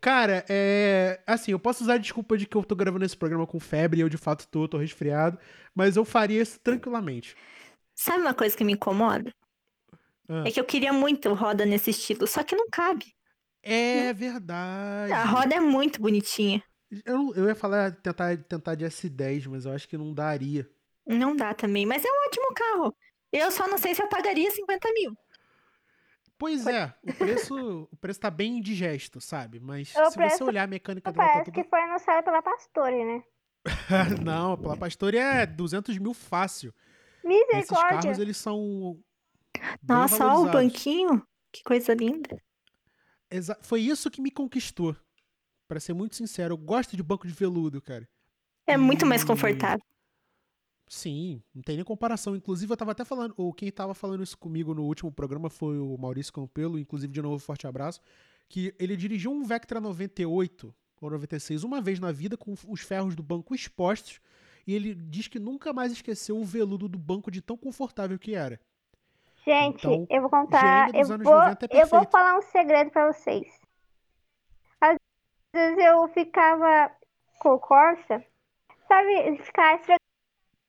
Cara, 0.00 0.44
é. 0.48 1.20
Assim, 1.26 1.52
eu 1.52 1.58
posso 1.58 1.82
usar 1.82 1.94
a 1.94 1.98
desculpa 1.98 2.36
de 2.38 2.46
que 2.46 2.56
eu 2.56 2.62
tô 2.62 2.74
gravando 2.76 3.04
esse 3.04 3.16
programa 3.16 3.46
com 3.46 3.58
febre 3.58 3.98
e 4.00 4.02
eu 4.02 4.08
de 4.08 4.16
fato 4.16 4.46
tô, 4.48 4.68
tô 4.68 4.78
resfriado, 4.78 5.38
mas 5.74 5.96
eu 5.96 6.04
faria 6.04 6.40
isso 6.40 6.60
tranquilamente. 6.60 7.34
Sabe 7.94 8.20
uma 8.22 8.34
coisa 8.34 8.56
que 8.56 8.64
me 8.64 8.72
incomoda? 8.74 9.32
Ah. 10.28 10.44
É 10.46 10.50
que 10.50 10.60
eu 10.60 10.64
queria 10.64 10.92
muito 10.92 11.32
roda 11.34 11.66
nesse 11.66 11.90
estilo, 11.90 12.26
só 12.26 12.42
que 12.42 12.54
não 12.54 12.68
cabe. 12.70 13.06
É 13.62 14.12
verdade. 14.12 15.12
A 15.12 15.24
roda 15.24 15.54
é 15.54 15.60
muito 15.60 16.00
bonitinha. 16.00 16.62
Eu, 17.04 17.16
não- 17.16 17.34
eu 17.34 17.48
ia 17.48 17.54
falar, 17.54 17.92
tentar, 17.92 18.36
tentar 18.36 18.74
de 18.74 18.84
S10, 18.84 19.46
mas 19.46 19.64
eu 19.64 19.72
acho 19.72 19.88
que 19.88 19.96
não 19.96 20.12
daria. 20.12 20.68
Não 21.06 21.34
dá 21.34 21.52
também, 21.54 21.84
mas 21.86 22.04
é 22.04 22.08
um 22.08 22.26
ótimo 22.26 22.54
carro. 22.54 22.96
Eu 23.32 23.50
só 23.50 23.66
não 23.66 23.78
sei 23.78 23.94
se 23.94 24.02
eu 24.02 24.08
pagaria 24.08 24.50
50 24.50 24.92
mil. 24.92 25.16
Pois 26.38 26.66
é, 26.66 26.92
o 27.02 27.14
preço, 27.14 27.88
o 27.90 27.96
preço 27.96 28.18
tá 28.20 28.30
bem 28.30 28.58
indigesto, 28.58 29.20
sabe? 29.20 29.60
Mas 29.60 29.94
O 29.94 30.10
se 30.10 30.16
preço- 30.16 30.38
você 30.38 30.44
olhar 30.44 30.64
a 30.64 30.66
mecânica 30.66 31.12
tá 31.12 31.16
Parece 31.16 31.44
tudo. 31.44 31.54
que 31.54 31.64
foi 31.64 31.80
anunciado 31.82 32.24
pela 32.24 32.42
Pastore, 32.42 33.04
né? 33.04 33.22
não, 34.24 34.56
pela 34.58 34.76
Pastor 34.76 35.14
é 35.14 35.46
200 35.46 35.96
mil 35.98 36.12
fácil. 36.12 36.74
Esses 37.24 37.68
carros, 37.68 37.92
Misericórdia. 37.94 38.22
eles 38.22 38.36
são. 38.36 38.98
Nossa, 39.86 40.26
ó 40.26 40.40
o 40.42 40.50
banquinho. 40.50 41.24
Que 41.52 41.62
coisa 41.62 41.94
linda. 41.94 42.42
Exa- 43.30 43.58
Foi 43.62 43.80
isso 43.80 44.10
que 44.10 44.20
me 44.20 44.30
conquistou. 44.32 44.96
Pra 45.68 45.78
ser 45.78 45.92
muito 45.94 46.16
sincero, 46.16 46.54
eu 46.54 46.58
gosto 46.58 46.96
de 46.96 47.02
banco 47.04 47.26
de 47.26 47.32
veludo, 47.32 47.80
cara. 47.80 48.08
É 48.66 48.76
muito 48.76 49.06
mais 49.06 49.22
confortável. 49.22 49.84
Sim, 50.92 51.42
não 51.54 51.62
tem 51.62 51.76
nem 51.76 51.84
comparação. 51.86 52.36
Inclusive, 52.36 52.70
eu 52.70 52.76
tava 52.76 52.92
até 52.92 53.02
falando, 53.02 53.32
ou 53.38 53.50
quem 53.50 53.72
tava 53.72 53.94
falando 53.94 54.22
isso 54.22 54.36
comigo 54.36 54.74
no 54.74 54.82
último 54.82 55.10
programa 55.10 55.48
foi 55.48 55.78
o 55.78 55.96
Maurício 55.96 56.30
Campelo, 56.30 56.78
inclusive, 56.78 57.10
de 57.10 57.22
novo, 57.22 57.38
forte 57.38 57.66
abraço, 57.66 57.98
que 58.46 58.74
ele 58.78 58.94
dirigiu 58.94 59.32
um 59.32 59.42
Vectra 59.42 59.80
98 59.80 60.74
ou 61.00 61.10
96 61.10 61.64
uma 61.64 61.80
vez 61.80 61.98
na 61.98 62.12
vida 62.12 62.36
com 62.36 62.54
os 62.68 62.82
ferros 62.82 63.14
do 63.14 63.22
banco 63.22 63.54
expostos 63.54 64.20
e 64.66 64.74
ele 64.74 64.94
diz 64.94 65.28
que 65.28 65.38
nunca 65.38 65.72
mais 65.72 65.92
esqueceu 65.92 66.36
o 66.36 66.44
veludo 66.44 66.86
do 66.90 66.98
banco 66.98 67.30
de 67.30 67.40
tão 67.40 67.56
confortável 67.56 68.18
que 68.18 68.34
era. 68.34 68.60
Gente, 69.46 69.86
Então, 69.86 70.06
eu 70.10 70.20
vou 70.20 70.28
contar. 70.28 70.94
Eu 70.94 71.06
vou, 71.06 71.18
90 71.18 71.68
é 71.70 71.82
eu 71.82 71.86
vou 71.86 72.04
falar 72.04 72.36
um 72.36 72.42
segredo 72.42 72.90
pra 72.90 73.10
vocês. 73.10 73.46
Às 74.78 74.98
vezes 75.56 75.78
eu 75.86 76.06
ficava 76.08 76.94
com 77.38 77.54
o 77.54 77.58
Corsa, 77.58 78.22
sabe, 78.86 79.38
ficar 79.38 79.76
esfregando 79.76 80.02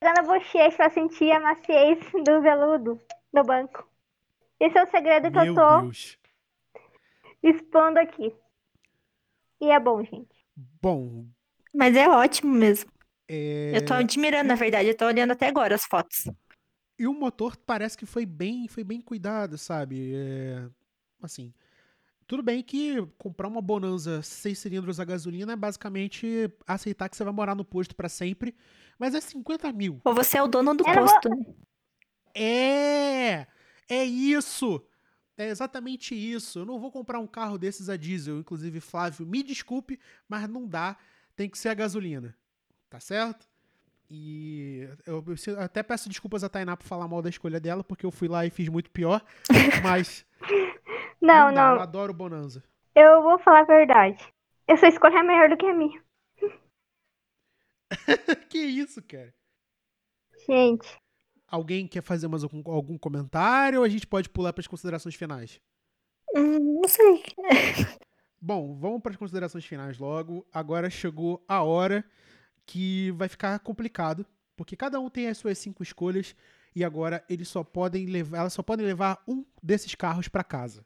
a 0.09 0.21
bochecha 0.23 0.77
pra 0.77 0.89
sentir 0.89 1.31
a 1.31 1.39
maciez 1.39 1.99
do 2.25 2.41
veludo 2.41 2.99
do 3.33 3.43
banco. 3.43 3.87
Esse 4.59 4.77
é 4.77 4.83
o 4.83 4.89
segredo 4.91 5.31
que 5.31 5.37
Meu 5.37 5.45
eu 5.47 5.55
tô 5.55 5.81
Deus. 5.81 6.17
expondo 7.41 7.99
aqui. 7.99 8.33
E 9.59 9.69
é 9.69 9.79
bom, 9.79 10.03
gente. 10.03 10.33
Bom, 10.55 11.25
Mas 11.73 11.95
é 11.95 12.07
ótimo 12.07 12.53
mesmo. 12.53 12.91
É, 13.27 13.77
Eu 13.77 13.85
tô 13.85 13.93
admirando, 13.93 14.47
na 14.47 14.55
verdade, 14.55 14.89
eu 14.89 14.97
tô 14.97 15.05
olhando 15.05 15.31
até 15.31 15.47
agora 15.47 15.75
as 15.75 15.85
fotos. 15.85 16.25
E 16.99 17.07
o 17.07 17.13
motor 17.13 17.57
parece 17.57 17.97
que 17.97 18.05
foi 18.05 18.25
bem, 18.25 18.67
foi 18.67 18.83
bem 18.83 19.01
cuidado, 19.01 19.57
sabe? 19.57 20.13
É, 20.15 20.69
assim, 21.21 21.53
tudo 22.27 22.43
bem 22.43 22.61
que 22.63 23.05
comprar 23.17 23.47
uma 23.47 23.61
Bonanza 23.61 24.21
6 24.21 24.57
cilindros 24.57 24.99
a 24.99 25.05
gasolina 25.05 25.53
é 25.53 25.55
basicamente 25.55 26.51
aceitar 26.65 27.09
que 27.09 27.17
você 27.17 27.23
vai 27.23 27.33
morar 27.33 27.55
no 27.55 27.65
posto 27.65 27.95
pra 27.95 28.09
sempre, 28.09 28.55
mas 28.97 29.15
é 29.15 29.21
50 29.21 29.71
mil. 29.73 30.01
Ou 30.03 30.13
você 30.13 30.37
é 30.37 30.43
o 30.43 30.47
dono 30.47 30.73
do 30.73 30.83
não 30.83 30.93
posto, 30.93 31.29
né? 31.29 31.45
É! 32.35 33.47
É 33.89 34.03
isso! 34.03 34.83
É 35.37 35.47
exatamente 35.47 36.13
isso. 36.13 36.59
Eu 36.59 36.65
não 36.65 36.79
vou 36.79 36.91
comprar 36.91 37.19
um 37.19 37.27
carro 37.27 37.57
desses 37.57 37.89
a 37.89 37.97
diesel. 37.97 38.37
Inclusive, 38.37 38.79
Flávio, 38.79 39.25
me 39.25 39.41
desculpe, 39.41 39.99
mas 40.29 40.47
não 40.47 40.67
dá. 40.67 40.95
Tem 41.35 41.49
que 41.49 41.57
ser 41.57 41.69
a 41.69 41.73
gasolina. 41.73 42.35
Tá 42.89 42.99
certo? 42.99 43.47
E 44.09 44.87
eu, 45.07 45.23
eu 45.25 45.59
até 45.59 45.81
peço 45.81 46.07
desculpas 46.07 46.43
a 46.43 46.49
Tainá 46.49 46.77
por 46.77 46.85
falar 46.85 47.07
mal 47.07 47.21
da 47.21 47.29
escolha 47.29 47.59
dela, 47.59 47.83
porque 47.83 48.05
eu 48.05 48.11
fui 48.11 48.27
lá 48.27 48.45
e 48.45 48.51
fiz 48.51 48.69
muito 48.69 48.91
pior. 48.91 49.25
Mas 49.81 50.23
Não, 51.23 51.53
dá, 51.53 51.71
Eu 51.71 51.75
não. 51.75 51.81
adoro 51.81 52.11
o 52.11 52.15
Bonanza. 52.15 52.63
Eu 52.95 53.23
vou 53.23 53.39
falar 53.39 53.61
a 53.61 53.65
verdade. 53.65 54.23
Essa 54.67 54.87
escolha 54.87 55.19
é 55.19 55.23
melhor 55.23 55.49
do 55.49 55.57
que 55.57 55.65
a 55.65 55.73
minha. 55.73 56.03
que 58.49 58.57
isso, 58.59 59.01
cara? 59.01 59.33
Gente, 60.47 60.97
Alguém 61.47 61.87
quer 61.87 62.01
fazer 62.01 62.27
mais 62.27 62.43
algum, 62.43 62.63
algum 62.65 62.97
comentário 62.97 63.77
ou 63.77 63.85
a 63.85 63.89
gente 63.89 64.07
pode 64.07 64.27
pular 64.27 64.51
para 64.51 64.61
as 64.61 64.67
considerações 64.67 65.13
finais? 65.13 65.61
Hum, 66.35 66.81
não 66.81 66.87
sei. 66.89 67.23
Bom, 68.41 68.75
vamos 68.75 69.03
para 69.03 69.11
as 69.11 69.17
considerações 69.17 69.63
finais 69.63 69.99
logo. 69.99 70.45
Agora 70.51 70.89
chegou 70.89 71.45
a 71.47 71.61
hora 71.61 72.03
que 72.65 73.11
vai 73.11 73.29
ficar 73.29 73.59
complicado, 73.59 74.25
porque 74.57 74.75
cada 74.75 74.99
um 74.99 75.11
tem 75.11 75.27
as 75.27 75.37
suas 75.37 75.59
cinco 75.59 75.83
escolhas 75.83 76.35
e 76.75 76.83
agora 76.83 77.23
eles 77.29 77.47
só 77.49 77.63
podem 77.63 78.07
levar, 78.07 78.39
elas 78.39 78.53
só 78.53 78.63
podem 78.63 78.85
levar 78.87 79.21
um 79.27 79.45
desses 79.61 79.93
carros 79.93 80.27
para 80.27 80.43
casa. 80.43 80.83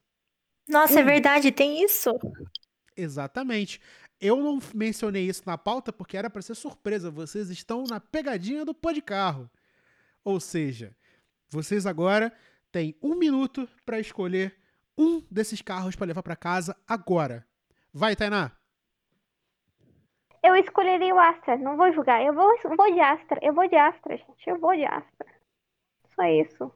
Nossa, 0.67 0.99
é 0.99 1.03
Hum. 1.03 1.05
verdade, 1.05 1.51
tem 1.51 1.83
isso. 1.83 2.11
Exatamente. 2.95 3.79
Eu 4.19 4.37
não 4.37 4.59
mencionei 4.73 5.25
isso 5.27 5.43
na 5.45 5.57
pauta 5.57 5.93
porque 5.93 6.17
era 6.17 6.29
para 6.29 6.41
ser 6.41 6.55
surpresa. 6.55 7.11
Vocês 7.11 7.49
estão 7.49 7.83
na 7.83 7.99
pegadinha 7.99 8.65
do 8.65 8.73
pó 8.73 8.91
de 8.91 9.01
carro. 9.01 9.49
Ou 10.23 10.39
seja, 10.39 10.95
vocês 11.49 11.85
agora 11.85 12.33
têm 12.71 12.97
um 13.01 13.15
minuto 13.15 13.67
para 13.85 13.99
escolher 13.99 14.57
um 14.97 15.21
desses 15.29 15.61
carros 15.61 15.95
para 15.95 16.07
levar 16.07 16.23
para 16.23 16.35
casa 16.35 16.75
agora. 16.87 17.45
Vai, 17.93 18.15
Tainá. 18.15 18.51
eu 20.43 20.55
escolheria 20.55 21.13
o 21.13 21.19
Astra. 21.19 21.55
Não 21.57 21.77
vou 21.77 21.91
julgar. 21.93 22.21
Eu 22.23 22.33
vou, 22.33 22.49
vou 22.75 22.91
de 22.93 22.99
Astra. 22.99 23.39
Eu 23.43 23.53
vou 23.53 23.67
de 23.69 23.75
Astra, 23.75 24.17
gente. 24.17 24.49
Eu 24.49 24.59
vou 24.59 24.75
de 24.75 24.85
Astra. 24.85 25.27
Só 26.15 26.23
isso. 26.23 26.71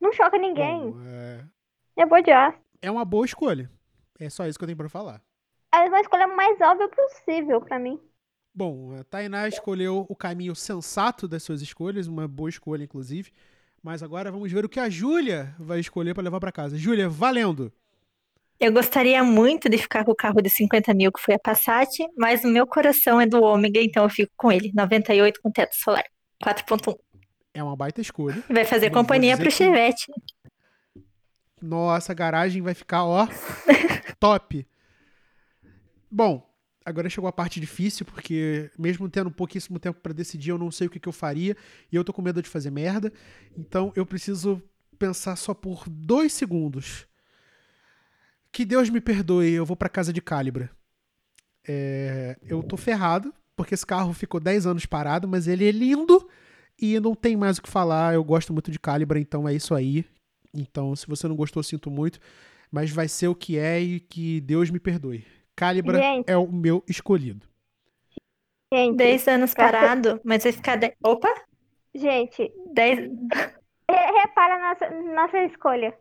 Não 0.00 0.12
choca 0.12 0.38
ninguém. 0.38 0.90
Bom, 0.92 1.02
é... 1.04 1.44
Eu 1.96 2.08
vou 2.08 2.22
de 2.22 2.30
Astra. 2.30 2.61
É 2.82 2.90
uma 2.90 3.04
boa 3.04 3.24
escolha. 3.24 3.70
É 4.18 4.28
só 4.28 4.46
isso 4.46 4.58
que 4.58 4.64
eu 4.64 4.66
tenho 4.66 4.76
para 4.76 4.88
falar. 4.88 5.22
É 5.74 5.78
uma 5.88 6.00
escolha 6.00 6.26
mais 6.26 6.60
óbvia 6.60 6.88
possível 6.88 7.60
pra 7.62 7.78
mim. 7.78 7.98
Bom, 8.54 8.94
a 9.00 9.04
Tainá 9.04 9.48
escolheu 9.48 10.04
o 10.08 10.14
caminho 10.14 10.54
sensato 10.54 11.26
das 11.26 11.42
suas 11.42 11.62
escolhas, 11.62 12.06
uma 12.06 12.28
boa 12.28 12.50
escolha, 12.50 12.84
inclusive. 12.84 13.32
Mas 13.82 14.02
agora 14.02 14.30
vamos 14.30 14.52
ver 14.52 14.64
o 14.64 14.68
que 14.68 14.78
a 14.78 14.90
Júlia 14.90 15.54
vai 15.58 15.80
escolher 15.80 16.14
para 16.14 16.22
levar 16.22 16.38
para 16.38 16.52
casa. 16.52 16.76
Júlia, 16.76 17.08
valendo! 17.08 17.72
Eu 18.60 18.72
gostaria 18.72 19.24
muito 19.24 19.68
de 19.68 19.76
ficar 19.78 20.04
com 20.04 20.12
o 20.12 20.14
carro 20.14 20.40
de 20.40 20.48
50 20.48 20.94
mil, 20.94 21.10
que 21.10 21.20
foi 21.20 21.34
a 21.34 21.38
Passat, 21.38 21.98
mas 22.16 22.44
o 22.44 22.48
meu 22.48 22.64
coração 22.64 23.20
é 23.20 23.26
do 23.26 23.42
Ômega, 23.42 23.80
então 23.80 24.04
eu 24.04 24.10
fico 24.10 24.32
com 24.36 24.52
ele. 24.52 24.70
98 24.72 25.40
com 25.42 25.50
teto 25.50 25.74
solar. 25.74 26.04
4.1. 26.44 26.96
É 27.54 27.62
uma 27.62 27.74
baita 27.74 28.00
escolha. 28.00 28.40
Vai 28.48 28.64
fazer 28.64 28.90
vou 28.90 28.98
companhia 29.00 29.36
pro 29.36 29.46
que- 29.46 29.50
Chevette. 29.50 30.06
Nossa, 31.62 32.12
a 32.12 32.14
garagem 32.14 32.60
vai 32.60 32.74
ficar, 32.74 33.04
ó, 33.04 33.28
top. 34.18 34.66
Bom, 36.10 36.46
agora 36.84 37.08
chegou 37.08 37.28
a 37.28 37.32
parte 37.32 37.60
difícil, 37.60 38.04
porque 38.04 38.70
mesmo 38.78 39.08
tendo 39.08 39.30
pouquíssimo 39.30 39.78
tempo 39.78 40.00
para 40.00 40.12
decidir, 40.12 40.50
eu 40.50 40.58
não 40.58 40.70
sei 40.70 40.88
o 40.88 40.90
que, 40.90 40.98
que 40.98 41.08
eu 41.08 41.12
faria 41.12 41.56
e 41.90 41.96
eu 41.96 42.04
tô 42.04 42.12
com 42.12 42.20
medo 42.20 42.42
de 42.42 42.48
fazer 42.48 42.70
merda. 42.70 43.12
Então 43.56 43.92
eu 43.94 44.04
preciso 44.04 44.62
pensar 44.98 45.36
só 45.36 45.54
por 45.54 45.88
dois 45.88 46.32
segundos. 46.32 47.06
Que 48.50 48.64
Deus 48.64 48.90
me 48.90 49.00
perdoe, 49.00 49.52
eu 49.52 49.64
vou 49.64 49.76
pra 49.76 49.88
casa 49.88 50.12
de 50.12 50.20
Calibra. 50.20 50.70
É, 51.66 52.36
eu 52.42 52.62
tô 52.62 52.76
ferrado, 52.76 53.32
porque 53.56 53.74
esse 53.74 53.86
carro 53.86 54.12
ficou 54.12 54.40
10 54.40 54.66
anos 54.66 54.84
parado, 54.84 55.28
mas 55.28 55.46
ele 55.46 55.66
é 55.66 55.70
lindo 55.70 56.28
e 56.78 56.98
não 57.00 57.14
tem 57.14 57.36
mais 57.36 57.58
o 57.58 57.62
que 57.62 57.68
falar. 57.70 58.14
Eu 58.14 58.24
gosto 58.24 58.52
muito 58.52 58.70
de 58.70 58.78
Calibra, 58.78 59.18
então 59.18 59.48
é 59.48 59.54
isso 59.54 59.74
aí. 59.74 60.04
Então, 60.54 60.94
se 60.96 61.06
você 61.06 61.26
não 61.28 61.36
gostou, 61.36 61.62
sinto 61.62 61.90
muito. 61.90 62.18
Mas 62.70 62.90
vai 62.90 63.08
ser 63.08 63.28
o 63.28 63.34
que 63.34 63.58
é 63.58 63.80
e 63.80 64.00
que 64.00 64.40
Deus 64.40 64.70
me 64.70 64.80
perdoe. 64.80 65.26
Calibra 65.54 65.98
Gente. 65.98 66.28
é 66.30 66.36
o 66.36 66.50
meu 66.50 66.82
escolhido. 66.88 67.46
Gente, 68.72 68.96
10 68.96 69.28
anos 69.28 69.52
parado, 69.54 70.20
mas 70.24 70.42
vai 70.42 70.52
ficar. 70.52 70.76
de- 70.76 70.96
Opa! 71.04 71.28
gente, 71.94 72.50
10. 72.72 72.98
re- 72.98 74.20
repara 74.22 74.58
na 74.58 74.68
nossa, 74.70 74.90
nossa 75.14 75.38
escolha. 75.44 75.96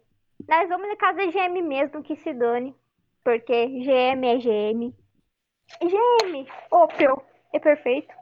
Nós 0.47 0.70
vamos 0.70 0.89
de 0.89 0.95
casa 0.95 1.20
GM 1.30 1.62
mesmo, 1.62 2.02
que 2.02 2.16
se 2.16 2.34
dane. 2.34 2.74
Porque 3.24 3.68
GM 3.68 4.26
é 4.26 4.38
GM. 4.39 4.93
GM, 5.82 6.47
Opel, 6.72 7.24
é 7.54 7.60
perfeito. 7.60 8.14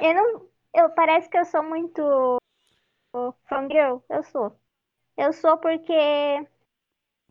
Eu 0.00 0.14
não. 0.14 0.48
Eu, 0.74 0.90
parece 0.90 1.30
que 1.30 1.38
eu 1.38 1.44
sou 1.44 1.62
muito 1.62 2.36
fangirl. 3.48 3.98
Eu 4.10 4.22
sou. 4.24 4.52
Eu 5.16 5.32
sou 5.32 5.56
porque 5.58 5.92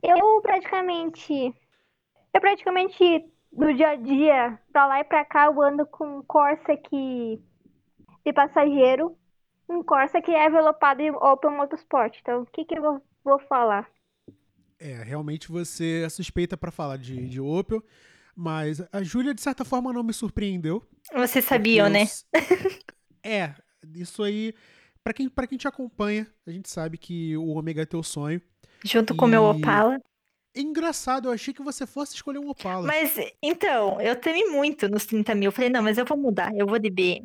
eu 0.01 0.41
praticamente. 0.41 1.53
Eu 2.33 2.41
praticamente 2.41 3.25
no 3.51 3.73
dia 3.73 3.89
a 3.89 3.95
dia, 3.95 4.59
pra 4.71 4.85
lá 4.85 4.99
e 4.99 5.03
pra 5.03 5.23
cá, 5.23 5.45
eu 5.45 5.61
ando 5.61 5.85
com 5.85 6.19
um 6.19 6.23
Corsa 6.23 6.75
que, 6.75 7.41
de 8.25 8.33
passageiro. 8.33 9.17
Um 9.69 9.81
Corsa 9.81 10.21
que 10.21 10.31
é 10.31 10.45
envelopado 10.45 11.01
em 11.01 11.11
Opel 11.11 11.51
Motorsport. 11.51 12.17
Então, 12.19 12.41
o 12.41 12.45
que, 12.45 12.65
que 12.65 12.77
eu 12.77 12.81
vou, 12.81 13.01
vou 13.23 13.39
falar? 13.39 13.89
É, 14.77 15.01
realmente 15.03 15.49
você 15.49 16.03
é 16.05 16.09
suspeita 16.09 16.57
pra 16.57 16.71
falar 16.71 16.97
de, 16.97 17.27
de 17.27 17.39
Opel. 17.39 17.83
Mas 18.35 18.85
a 18.91 19.01
Júlia, 19.01 19.33
de 19.33 19.41
certa 19.41 19.63
forma, 19.63 19.93
não 19.93 20.03
me 20.03 20.11
surpreendeu. 20.11 20.83
Vocês 21.13 21.45
sabiam, 21.45 21.89
porque 21.89 22.03
eu 22.33 22.41
né? 22.41 22.75
É, 23.23 23.55
isso 23.95 24.21
aí. 24.21 24.53
Pra 25.05 25.13
quem, 25.13 25.29
pra 25.29 25.45
quem 25.45 25.55
te 25.55 25.67
acompanha, 25.67 26.25
a 26.47 26.51
gente 26.51 26.67
sabe 26.67 26.97
que 26.97 27.37
o 27.37 27.49
Ômega 27.49 27.83
é 27.83 27.85
teu 27.85 28.01
sonho. 28.01 28.41
Junto 28.83 29.15
com 29.15 29.25
o 29.25 29.27
meu 29.27 29.43
E- 29.43 29.49
Opala. 29.51 30.01
Engraçado, 30.55 31.27
eu 31.27 31.31
achei 31.31 31.53
que 31.53 31.61
você 31.61 31.85
fosse 31.85 32.15
escolher 32.15 32.39
um 32.39 32.49
Opala. 32.49 32.87
Mas, 32.87 33.15
então, 33.39 34.01
eu 34.01 34.15
temi 34.15 34.45
muito 34.45 34.89
nos 34.89 35.05
30 35.05 35.35
mil. 35.35 35.51
Falei, 35.51 35.69
não, 35.69 35.83
mas 35.83 35.99
eu 35.99 36.05
vou 36.05 36.17
mudar, 36.17 36.51
eu 36.55 36.65
vou 36.65 36.79
de 36.79 36.89
BM. 36.89 37.21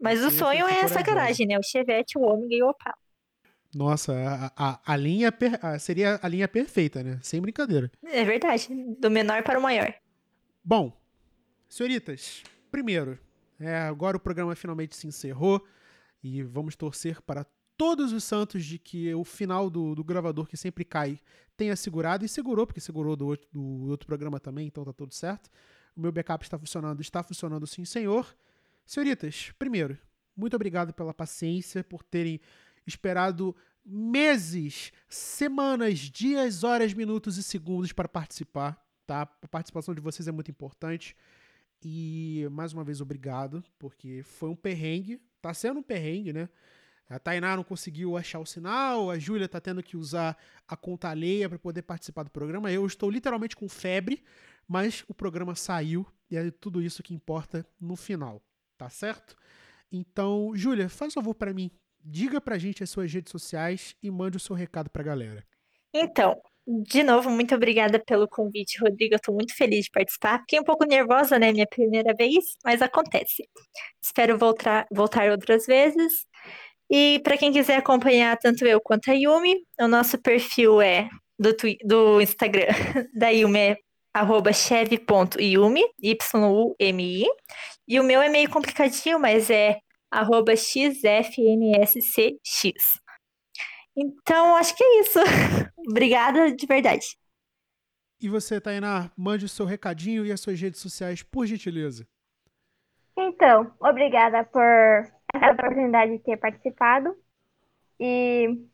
Mas 0.00 0.18
o 0.20 0.30
Você 0.32 0.38
sonho 0.38 0.66
é 0.66 0.80
essa 0.80 1.00
garagem, 1.00 1.46
né? 1.46 1.56
O 1.56 1.62
Chevette, 1.62 2.18
o 2.18 2.22
Ômega 2.22 2.52
e 2.56 2.62
o 2.64 2.70
Opala. 2.70 2.96
Nossa, 3.72 4.12
a, 4.56 4.70
a, 4.70 4.80
a 4.92 4.96
linha 4.96 5.30
per- 5.30 5.64
a- 5.64 5.78
seria 5.78 6.18
a 6.20 6.26
linha 6.26 6.48
perfeita, 6.48 7.04
né? 7.04 7.20
Sem 7.22 7.40
brincadeira. 7.40 7.88
É 8.02 8.24
verdade, 8.24 8.68
do 8.98 9.08
menor 9.12 9.44
para 9.44 9.60
o 9.60 9.62
maior. 9.62 9.94
Bom, 10.64 10.92
senhoritas, 11.68 12.42
primeiro, 12.68 13.16
é, 13.60 13.76
agora 13.82 14.16
o 14.16 14.20
programa 14.20 14.56
finalmente 14.56 14.96
se 14.96 15.06
encerrou 15.06 15.64
e 16.26 16.42
vamos 16.42 16.74
torcer 16.74 17.22
para 17.22 17.46
todos 17.76 18.12
os 18.12 18.24
santos 18.24 18.64
de 18.64 18.78
que 18.78 19.14
o 19.14 19.22
final 19.22 19.70
do, 19.70 19.94
do 19.94 20.02
gravador 20.02 20.48
que 20.48 20.56
sempre 20.56 20.84
cai 20.84 21.20
tenha 21.56 21.76
segurado 21.76 22.24
e 22.24 22.28
segurou, 22.28 22.66
porque 22.66 22.80
segurou 22.80 23.14
do 23.14 23.26
outro, 23.28 23.46
do 23.52 23.88
outro 23.88 24.06
programa 24.06 24.40
também, 24.40 24.66
então 24.66 24.84
tá 24.84 24.92
tudo 24.92 25.14
certo. 25.14 25.48
O 25.94 26.00
meu 26.00 26.10
backup 26.10 26.44
está 26.44 26.58
funcionando, 26.58 27.00
está 27.00 27.22
funcionando 27.22 27.66
sim, 27.66 27.84
senhor. 27.84 28.36
Senhoritas, 28.84 29.52
primeiro, 29.58 29.96
muito 30.36 30.56
obrigado 30.56 30.92
pela 30.92 31.14
paciência, 31.14 31.84
por 31.84 32.02
terem 32.02 32.40
esperado 32.86 33.54
meses, 33.84 34.92
semanas, 35.08 35.98
dias, 35.98 36.64
horas, 36.64 36.92
minutos 36.92 37.36
e 37.36 37.42
segundos 37.42 37.92
para 37.92 38.08
participar, 38.08 38.84
tá? 39.06 39.22
A 39.22 39.48
participação 39.48 39.94
de 39.94 40.00
vocês 40.00 40.26
é 40.26 40.32
muito 40.32 40.50
importante. 40.50 41.16
E 41.82 42.46
mais 42.50 42.72
uma 42.72 42.82
vez 42.82 43.00
obrigado, 43.00 43.62
porque 43.78 44.22
foi 44.24 44.48
um 44.48 44.56
perrengue, 44.56 45.20
tá 45.40 45.52
sendo 45.54 45.80
um 45.80 45.82
perrengue, 45.82 46.32
né? 46.32 46.48
A 47.08 47.20
Tainá 47.20 47.56
não 47.56 47.62
conseguiu 47.62 48.16
achar 48.16 48.40
o 48.40 48.46
sinal, 48.46 49.10
a 49.10 49.18
Júlia 49.18 49.48
tá 49.48 49.60
tendo 49.60 49.82
que 49.82 49.96
usar 49.96 50.36
a 50.66 50.76
conta 50.76 51.08
alheia 51.08 51.48
para 51.48 51.58
poder 51.58 51.82
participar 51.82 52.24
do 52.24 52.30
programa. 52.30 52.72
Eu 52.72 52.84
estou 52.84 53.08
literalmente 53.08 53.54
com 53.54 53.68
febre, 53.68 54.24
mas 54.66 55.04
o 55.06 55.14
programa 55.14 55.54
saiu 55.54 56.04
e 56.28 56.36
é 56.36 56.50
tudo 56.50 56.82
isso 56.82 57.04
que 57.04 57.14
importa 57.14 57.64
no 57.80 57.94
final, 57.94 58.42
tá 58.76 58.88
certo? 58.88 59.36
Então, 59.90 60.50
Júlia, 60.56 60.88
faz 60.88 61.12
um 61.12 61.14
favor 61.14 61.34
para 61.34 61.54
mim, 61.54 61.70
diga 62.02 62.40
pra 62.40 62.58
gente 62.58 62.82
as 62.82 62.90
suas 62.90 63.12
redes 63.12 63.30
sociais 63.30 63.94
e 64.02 64.10
mande 64.10 64.36
o 64.36 64.40
seu 64.40 64.56
recado 64.56 64.90
pra 64.90 65.04
galera. 65.04 65.46
Então, 65.94 66.40
De 66.66 67.04
novo, 67.04 67.30
muito 67.30 67.54
obrigada 67.54 67.98
pelo 68.04 68.26
convite, 68.28 68.80
Rodrigo. 68.80 69.14
Eu 69.14 69.20
tô 69.20 69.32
muito 69.32 69.54
feliz 69.54 69.84
de 69.84 69.90
participar. 69.90 70.40
Fiquei 70.40 70.58
um 70.58 70.64
pouco 70.64 70.84
nervosa, 70.84 71.38
né? 71.38 71.52
Minha 71.52 71.66
primeira 71.66 72.12
vez, 72.12 72.56
mas 72.64 72.82
acontece. 72.82 73.48
Espero 74.02 74.36
voltar, 74.36 74.84
voltar 74.92 75.30
outras 75.30 75.64
vezes. 75.66 76.26
E 76.90 77.20
para 77.22 77.36
quem 77.36 77.52
quiser 77.52 77.76
acompanhar 77.76 78.36
tanto 78.38 78.64
eu 78.66 78.80
quanto 78.80 79.10
a 79.10 79.14
Yumi, 79.14 79.56
o 79.80 79.86
nosso 79.88 80.18
perfil 80.20 80.80
é 80.80 81.08
do, 81.38 81.54
do 81.84 82.20
Instagram 82.20 82.66
da 83.14 83.28
Yumi 83.28 83.58
é 83.58 83.76
arroba 84.12 84.52
cheve.yumi, 84.52 85.84
Y-U-M-I. 86.02 87.26
E 87.88 88.00
o 88.00 88.04
meu 88.04 88.20
é 88.22 88.28
meio 88.28 88.50
complicadinho, 88.50 89.20
mas 89.20 89.50
é 89.50 89.78
arroba 90.10 90.56
xfnscx. 90.56 91.26
Então, 93.96 94.56
acho 94.56 94.76
que 94.76 94.84
é 94.84 95.00
isso. 95.00 95.18
Obrigada 95.88 96.52
de 96.54 96.66
verdade. 96.66 97.16
E 98.20 98.28
você, 98.28 98.60
Tainá, 98.60 99.10
mande 99.16 99.44
o 99.44 99.48
seu 99.48 99.64
recadinho 99.64 100.24
e 100.24 100.32
as 100.32 100.40
suas 100.40 100.60
redes 100.60 100.80
sociais, 100.80 101.22
por 101.22 101.46
gentileza. 101.46 102.06
Então, 103.16 103.72
obrigada 103.80 104.44
por 104.44 104.62
essa 104.62 105.52
oportunidade 105.52 106.12
de 106.12 106.18
ter 106.18 106.36
participado. 106.36 107.16
E 107.98 108.66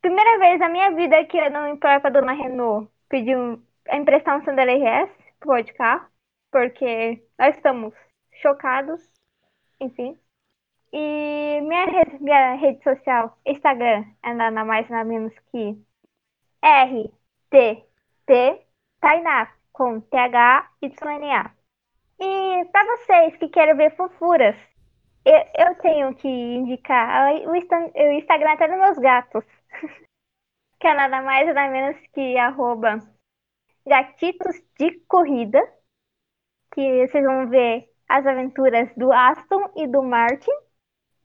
primeira 0.00 0.38
vez 0.38 0.58
na 0.58 0.68
minha 0.68 0.90
vida 0.90 1.24
que 1.26 1.36
eu 1.36 1.50
não 1.50 1.76
para 1.76 2.08
a 2.08 2.10
dona 2.10 2.32
Renault 2.32 2.90
pedir 3.08 3.36
um, 3.36 3.62
emprestar 3.92 4.38
um 4.38 4.44
Sandero 4.44 4.72
RS 4.72 5.10
pro 5.38 5.62
de 5.62 5.72
carro, 5.74 6.08
porque 6.50 7.22
nós 7.38 7.54
estamos 7.56 7.94
chocados, 8.40 9.00
enfim. 9.80 10.18
E 10.92 11.60
minha 11.62 11.86
rede, 11.86 12.22
minha 12.22 12.54
rede 12.54 12.82
social, 12.82 13.38
Instagram, 13.46 14.04
é 14.22 14.34
nada 14.34 14.64
mais 14.64 14.88
nada 14.90 15.04
menos 15.04 15.32
que 15.50 15.78
RTT 16.62 18.66
Tainá, 19.00 19.52
com 19.72 20.00
T-H-Y-N-A. 20.00 21.54
E 22.20 22.64
para 22.66 22.96
vocês 22.96 23.36
que 23.36 23.48
querem 23.48 23.74
ver 23.74 23.96
fofuras, 23.96 24.56
eu, 25.24 25.66
eu 25.66 25.74
tenho 25.76 26.14
que 26.14 26.28
indicar 26.28 27.32
o, 27.32 27.50
o 27.50 27.56
Instagram 27.56 28.52
até 28.52 28.68
dos 28.68 28.78
meus 28.78 28.98
gatos. 28.98 29.44
que 30.80 30.86
é 30.88 30.94
nada 30.94 31.22
mais 31.22 31.46
nada 31.46 31.70
menos 31.70 31.96
que 32.08 32.36
arroba 32.38 32.98
gatitos 33.86 34.62
de 34.78 35.00
corrida. 35.08 35.60
Que 36.72 37.06
vocês 37.06 37.24
vão 37.24 37.48
ver 37.48 37.88
as 38.08 38.26
aventuras 38.26 38.92
do 38.96 39.12
Aston 39.12 39.70
e 39.76 39.86
do 39.86 40.02
Martin, 40.02 40.50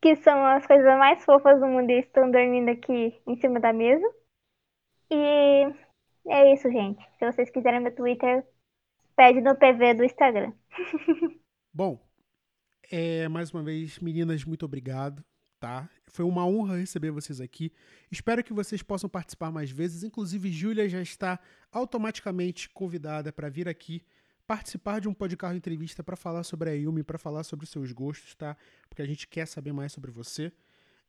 que 0.07 0.15
são 0.23 0.45
as 0.45 0.65
coisas 0.65 0.85
mais 0.97 1.23
fofas 1.25 1.59
do 1.59 1.67
mundo 1.67 1.89
e 1.89 1.99
estão 1.99 2.31
dormindo 2.31 2.69
aqui 2.69 3.21
em 3.27 3.35
cima 3.41 3.59
da 3.59 3.73
mesa. 3.73 4.07
E 5.11 5.65
é 6.27 6.53
isso, 6.53 6.71
gente. 6.71 7.03
Se 7.19 7.29
vocês 7.29 7.49
quiserem 7.49 7.81
meu 7.81 7.93
Twitter, 7.93 8.45
pede 9.17 9.41
no 9.41 9.53
PV 9.53 9.95
do 9.95 10.05
Instagram. 10.05 10.53
Bom, 11.73 11.99
é, 12.89 13.27
mais 13.27 13.51
uma 13.51 13.61
vez, 13.61 13.99
meninas, 13.99 14.45
muito 14.45 14.63
obrigado, 14.63 15.21
tá? 15.59 15.89
Foi 16.05 16.23
uma 16.23 16.45
honra 16.47 16.77
receber 16.77 17.11
vocês 17.11 17.41
aqui. 17.41 17.73
Espero 18.09 18.41
que 18.41 18.53
vocês 18.53 18.81
possam 18.81 19.09
participar 19.09 19.51
mais 19.51 19.69
vezes. 19.71 20.03
Inclusive, 20.03 20.49
Júlia 20.49 20.87
já 20.87 21.01
está 21.01 21.37
automaticamente 21.69 22.69
convidada 22.69 23.33
para 23.33 23.49
vir 23.49 23.67
aqui 23.67 24.05
participar 24.47 25.01
de 25.01 25.09
um 25.09 25.13
podcast 25.13 25.55
entrevista 25.55 26.01
para 26.01 26.15
falar 26.15 26.43
sobre 26.43 26.69
a 26.69 26.73
Yumi, 26.73 27.03
para 27.03 27.17
falar 27.17 27.43
sobre 27.43 27.65
os 27.65 27.69
seus 27.69 27.91
gostos, 27.91 28.33
tá? 28.33 28.55
Porque 28.89 29.01
a 29.01 29.05
gente 29.05 29.27
quer 29.27 29.45
saber 29.45 29.73
mais 29.73 29.91
sobre 29.91 30.09
você. 30.09 30.51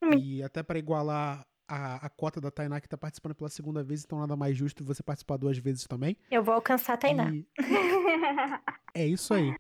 Hum. 0.03 0.13
E 0.19 0.43
até 0.43 0.63
para 0.63 0.79
igualar 0.79 1.47
a, 1.69 2.07
a 2.07 2.11
cota 2.11 2.41
da 2.41 2.51
Tainá 2.51 2.81
que 2.81 2.87
está 2.87 2.99
participando 2.99 3.35
pela 3.35 3.49
segunda 3.49 3.83
vez, 3.83 4.05
então 4.05 4.19
nada 4.19 4.35
mais 4.35 4.57
justo 4.57 4.85
você 4.85 5.03
participar 5.03 5.37
duas 5.37 5.57
vezes 5.59 5.87
também. 5.87 6.17
Eu 6.31 6.43
vou 6.43 6.55
alcançar 6.55 6.95
a 6.95 6.97
Tainá. 6.97 7.33
E... 7.33 7.47
é 8.95 9.07
isso 9.07 9.33
aí. 9.33 9.55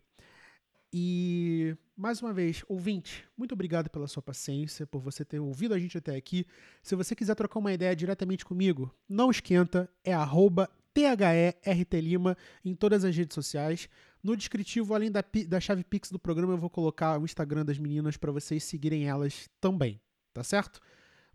E 0.93 1.76
mais 1.95 2.22
uma 2.22 2.33
vez, 2.33 2.64
ouvinte, 2.66 3.29
muito 3.37 3.53
obrigado 3.53 3.91
pela 3.91 4.09
sua 4.09 4.22
paciência, 4.22 4.87
por 4.87 5.01
você 5.01 5.24
ter 5.24 5.39
ouvido 5.39 5.74
a 5.74 5.79
gente 5.79 5.99
até 5.99 6.16
aqui. 6.16 6.47
Se 6.83 6.97
você 6.97 7.14
quiser 7.14 7.35
trocar 7.35 7.59
uma 7.59 7.72
ideia 7.72 7.95
diretamente 7.95 8.45
comigo, 8.45 8.93
não 9.09 9.31
esquenta, 9.31 9.89
é 10.03 10.14
arroba 10.14 10.70
THERTLima 10.99 12.36
em 12.64 12.74
todas 12.74 13.05
as 13.05 13.16
redes 13.16 13.34
sociais. 13.34 13.88
No 14.22 14.36
descritivo, 14.36 14.94
além 14.94 15.12
da, 15.12 15.22
da 15.46 15.61
chave 15.61 15.84
Pix 15.84 16.11
do 16.11 16.18
programa, 16.18 16.55
eu 16.55 16.59
vou 16.59 16.68
colocar 16.68 17.20
o 17.20 17.24
Instagram 17.24 17.64
das 17.64 17.78
meninas 17.78 18.16
para 18.16 18.32
vocês 18.32 18.64
seguirem 18.64 19.09
elas 19.09 19.49
também, 19.61 20.01
tá 20.34 20.42
certo? 20.42 20.80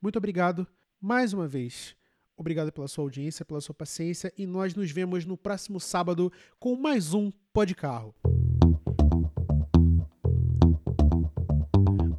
Muito 0.01 0.17
obrigado 0.17 0.67
mais 0.99 1.31
uma 1.31 1.47
vez. 1.47 1.95
Obrigado 2.35 2.73
pela 2.73 2.87
sua 2.87 3.05
audiência, 3.05 3.45
pela 3.45 3.61
sua 3.61 3.73
paciência 3.73 4.33
e 4.37 4.45
nós 4.45 4.75
nos 4.75 4.91
vemos 4.91 5.25
no 5.25 5.37
próximo 5.37 5.79
sábado 5.79 6.31
com 6.59 6.75
mais 6.75 7.13
um 7.13 7.31
Pod 7.53 7.73
Carro. 7.75 8.13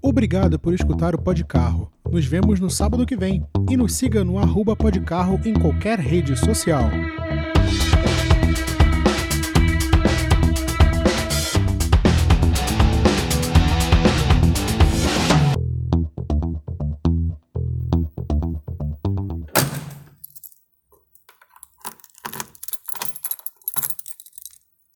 Obrigado 0.00 0.58
por 0.58 0.72
escutar 0.72 1.14
o 1.14 1.20
Podcarro. 1.20 1.90
Nos 2.10 2.24
vemos 2.24 2.60
no 2.60 2.70
sábado 2.70 3.04
que 3.04 3.16
vem 3.16 3.44
e 3.68 3.76
nos 3.76 3.94
siga 3.94 4.22
no 4.22 4.38
arroba 4.38 4.76
Podcarro 4.76 5.40
em 5.44 5.52
qualquer 5.52 5.98
rede 5.98 6.36
social. 6.36 6.88